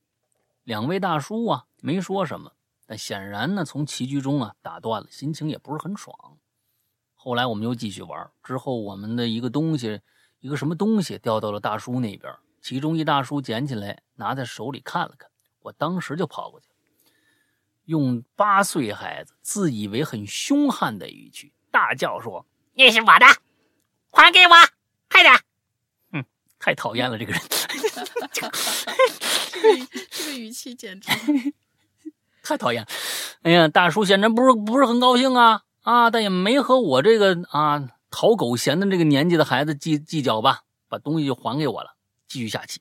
[0.64, 2.54] 两位大叔啊，没说什么，
[2.88, 6.39] 但显然呢，从棋局中啊打断了，心情也不是很爽。
[7.22, 10.00] 后来我们又继续玩，之后我们的一个东西，
[10.40, 15.30] 一个什么东西掉到了大叔那边，其中一大叔捡起来，拿在手里看了看，
[15.60, 16.76] 我当时就跑过去了，
[17.84, 23.26] 用八岁孩子自以为很凶悍的语气大叫说：“那是我的，
[24.12, 24.54] 还给我，
[25.10, 25.36] 快点！
[26.14, 26.24] 嗯
[26.58, 27.42] 太讨厌了，这个人。”
[28.32, 28.52] 这个
[30.10, 31.10] 这个语气简直
[32.42, 32.88] 太讨厌了。
[33.42, 41.96] 哎呀，大叔显然不是不是很高兴啊啊，但也没和我这个啊讨狗嫌的这个年纪的孩子计计较吧，把东西就还给我了，
[42.28, 42.80] 继续下棋，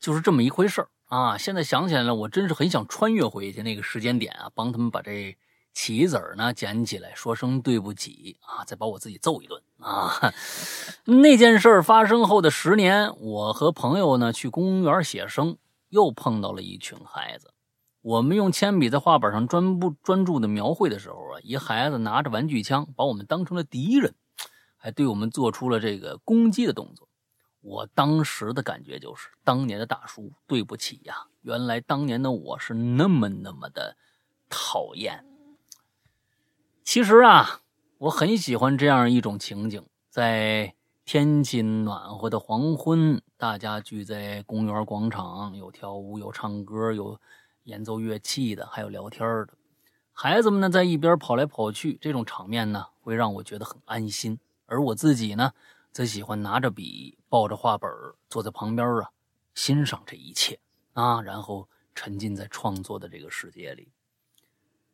[0.00, 1.36] 就是这么一回事儿啊。
[1.36, 5.36] 现在想起来了，我真是很想穿越回去那个时间点啊，帮他们把这
[5.74, 10.32] 棋子儿呢捡起来，说声对不起啊，再把我自己揍一顿啊。
[11.04, 15.58] 那件事发生后的十年，我和朋友呢去公园写生，
[15.90, 17.51] 又碰到了一群孩子。
[18.02, 24.14] 我们用铅笔在画板上专不专注的描绘的时候啊，一孩子拿着玩具枪把我们当成了敌人，
[24.76, 27.08] 还对我们做出了这个攻击的动作。
[27.60, 33.96] 我当时的感觉就是，当年的大叔，对不起呀，原来当年的我是那么那么的
[34.50, 35.24] 讨厌。
[36.82, 37.60] 其实啊，
[37.98, 40.74] 我很喜欢这样一种情景，在
[41.04, 47.20] 天气暖和的黄昏，大家聚在公园广场，有跳舞，有唱歌，有
[47.64, 49.54] 演奏乐器的，还有聊天的。
[50.12, 54.38] 孩子们呢，在一边跑来跑去，这种场面呢，会让我觉得很安心。
[54.66, 55.52] 而我自己呢，
[55.90, 57.90] 则喜欢拿着笔，抱着画本，
[58.28, 59.10] 坐在旁边啊，
[59.54, 60.58] 欣赏这一切
[60.92, 63.88] 啊，然后沉浸在创作的这个世界里。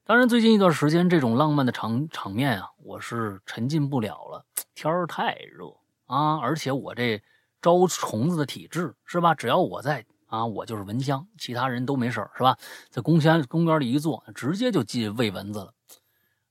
[0.05, 4.45] 当然，最近一段时间，这种浪漫的场场面啊，我是沉浸不了了。
[4.74, 5.74] 天儿太热
[6.07, 7.23] 啊，而且我这
[7.61, 9.35] 招虫子的体质是吧？
[9.35, 12.57] 只要我在啊，我就是蚊香，其他人都没事儿是吧？
[12.89, 15.75] 在公园公园里一坐，直接就进喂蚊子了。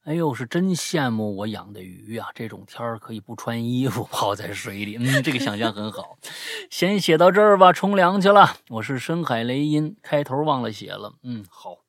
[0.04, 2.30] 哎呦，是真羡慕我养的鱼啊！
[2.34, 6.18] 这种天儿可以不穿衣服 泡在水里，嗯，这个想象很好。
[6.70, 8.56] 先写到这儿吧，冲凉去了。
[8.70, 11.80] 我是深海雷音，开头忘了写了，嗯，好，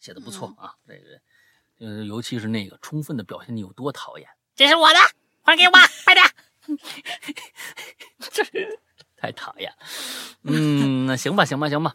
[0.00, 0.74] 写的不错啊。
[0.88, 4.28] 这个，呃，尤其是那个，充分的表现你有多讨厌。
[4.56, 4.98] 这是我的，
[5.42, 5.72] 还给我，
[6.04, 6.24] 快点！
[9.16, 9.72] 太讨厌。
[10.42, 11.94] 嗯，那行吧，行吧，行吧。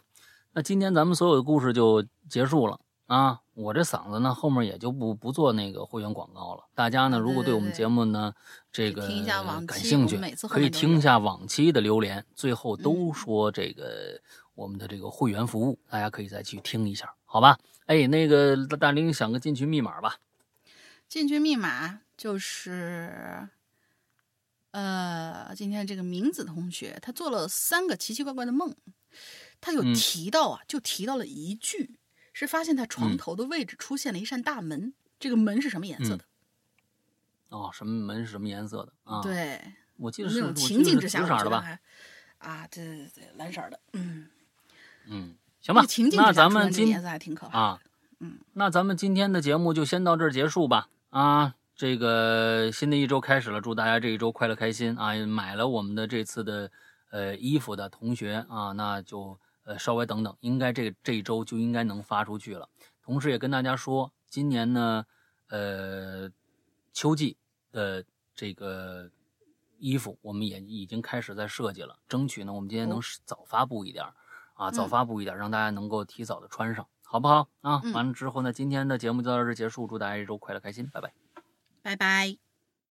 [0.52, 3.40] 那今天咱们所有的故事就结束了啊。
[3.54, 6.64] 我这嗓子呢，后面也就不不做那个会员广告了。
[6.74, 8.32] 大家呢，如果对我们节目呢
[8.72, 10.18] 这个听一下往期感兴趣
[10.48, 14.18] 可以听一下往期的榴莲，最后都嗯说这个
[14.54, 17.58] 我们的这个会员服务，大家可以再去听一下，好吧？
[17.84, 20.16] 哎，那个大大玲想个进群密码吧。
[21.06, 23.48] 进群密码就是，
[24.72, 28.74] 呃，今天这个明子同学他做了三个奇奇怪怪的梦，
[29.60, 31.98] 他有嗯提到啊，就提到了一句，
[32.32, 36.24] 是发现他床嗯头的位置出现了一扇大门，这个门是什么颜色的？
[37.50, 39.60] 哦，什么门是什么颜色的啊？，对，
[39.98, 41.78] 我记得是那种情景之下，的吧？
[42.38, 44.28] 啊，对对对，蓝色的，嗯，
[45.06, 46.10] 嗯，行吧那个情。
[46.10, 47.58] 景那咱们今出现这个颜色还挺可怕的。
[47.58, 47.80] 啊，
[48.20, 50.88] 嗯，那咱们今天的节目就先到这儿结束吧。
[51.10, 55.14] 啊，这个新的一周开始了，祝大家这一周快乐开心啊！
[55.26, 56.70] 买了我们的这次的
[57.10, 62.68] 呃衣服的同学啊，那就呃稍微等等，应该这这一周就应该能发出去了。
[63.02, 65.04] 同时也跟大家说，今年呢，
[65.48, 66.30] 呃，
[66.92, 67.36] 秋季
[67.72, 68.04] 的
[68.34, 69.10] 这个
[69.78, 74.14] 衣服我们也已经开始在设计了，争取呢我们今天能哦早发布一点儿
[74.54, 77.80] 啊，早嗯发布一点儿，让大家能够提早的穿上，好不好啊？
[77.82, 81.21] 嗯完了之后呢，今天的节目就到这儿结束，祝大家一周快乐开心，拜拜。
[81.82, 82.36] 拜拜。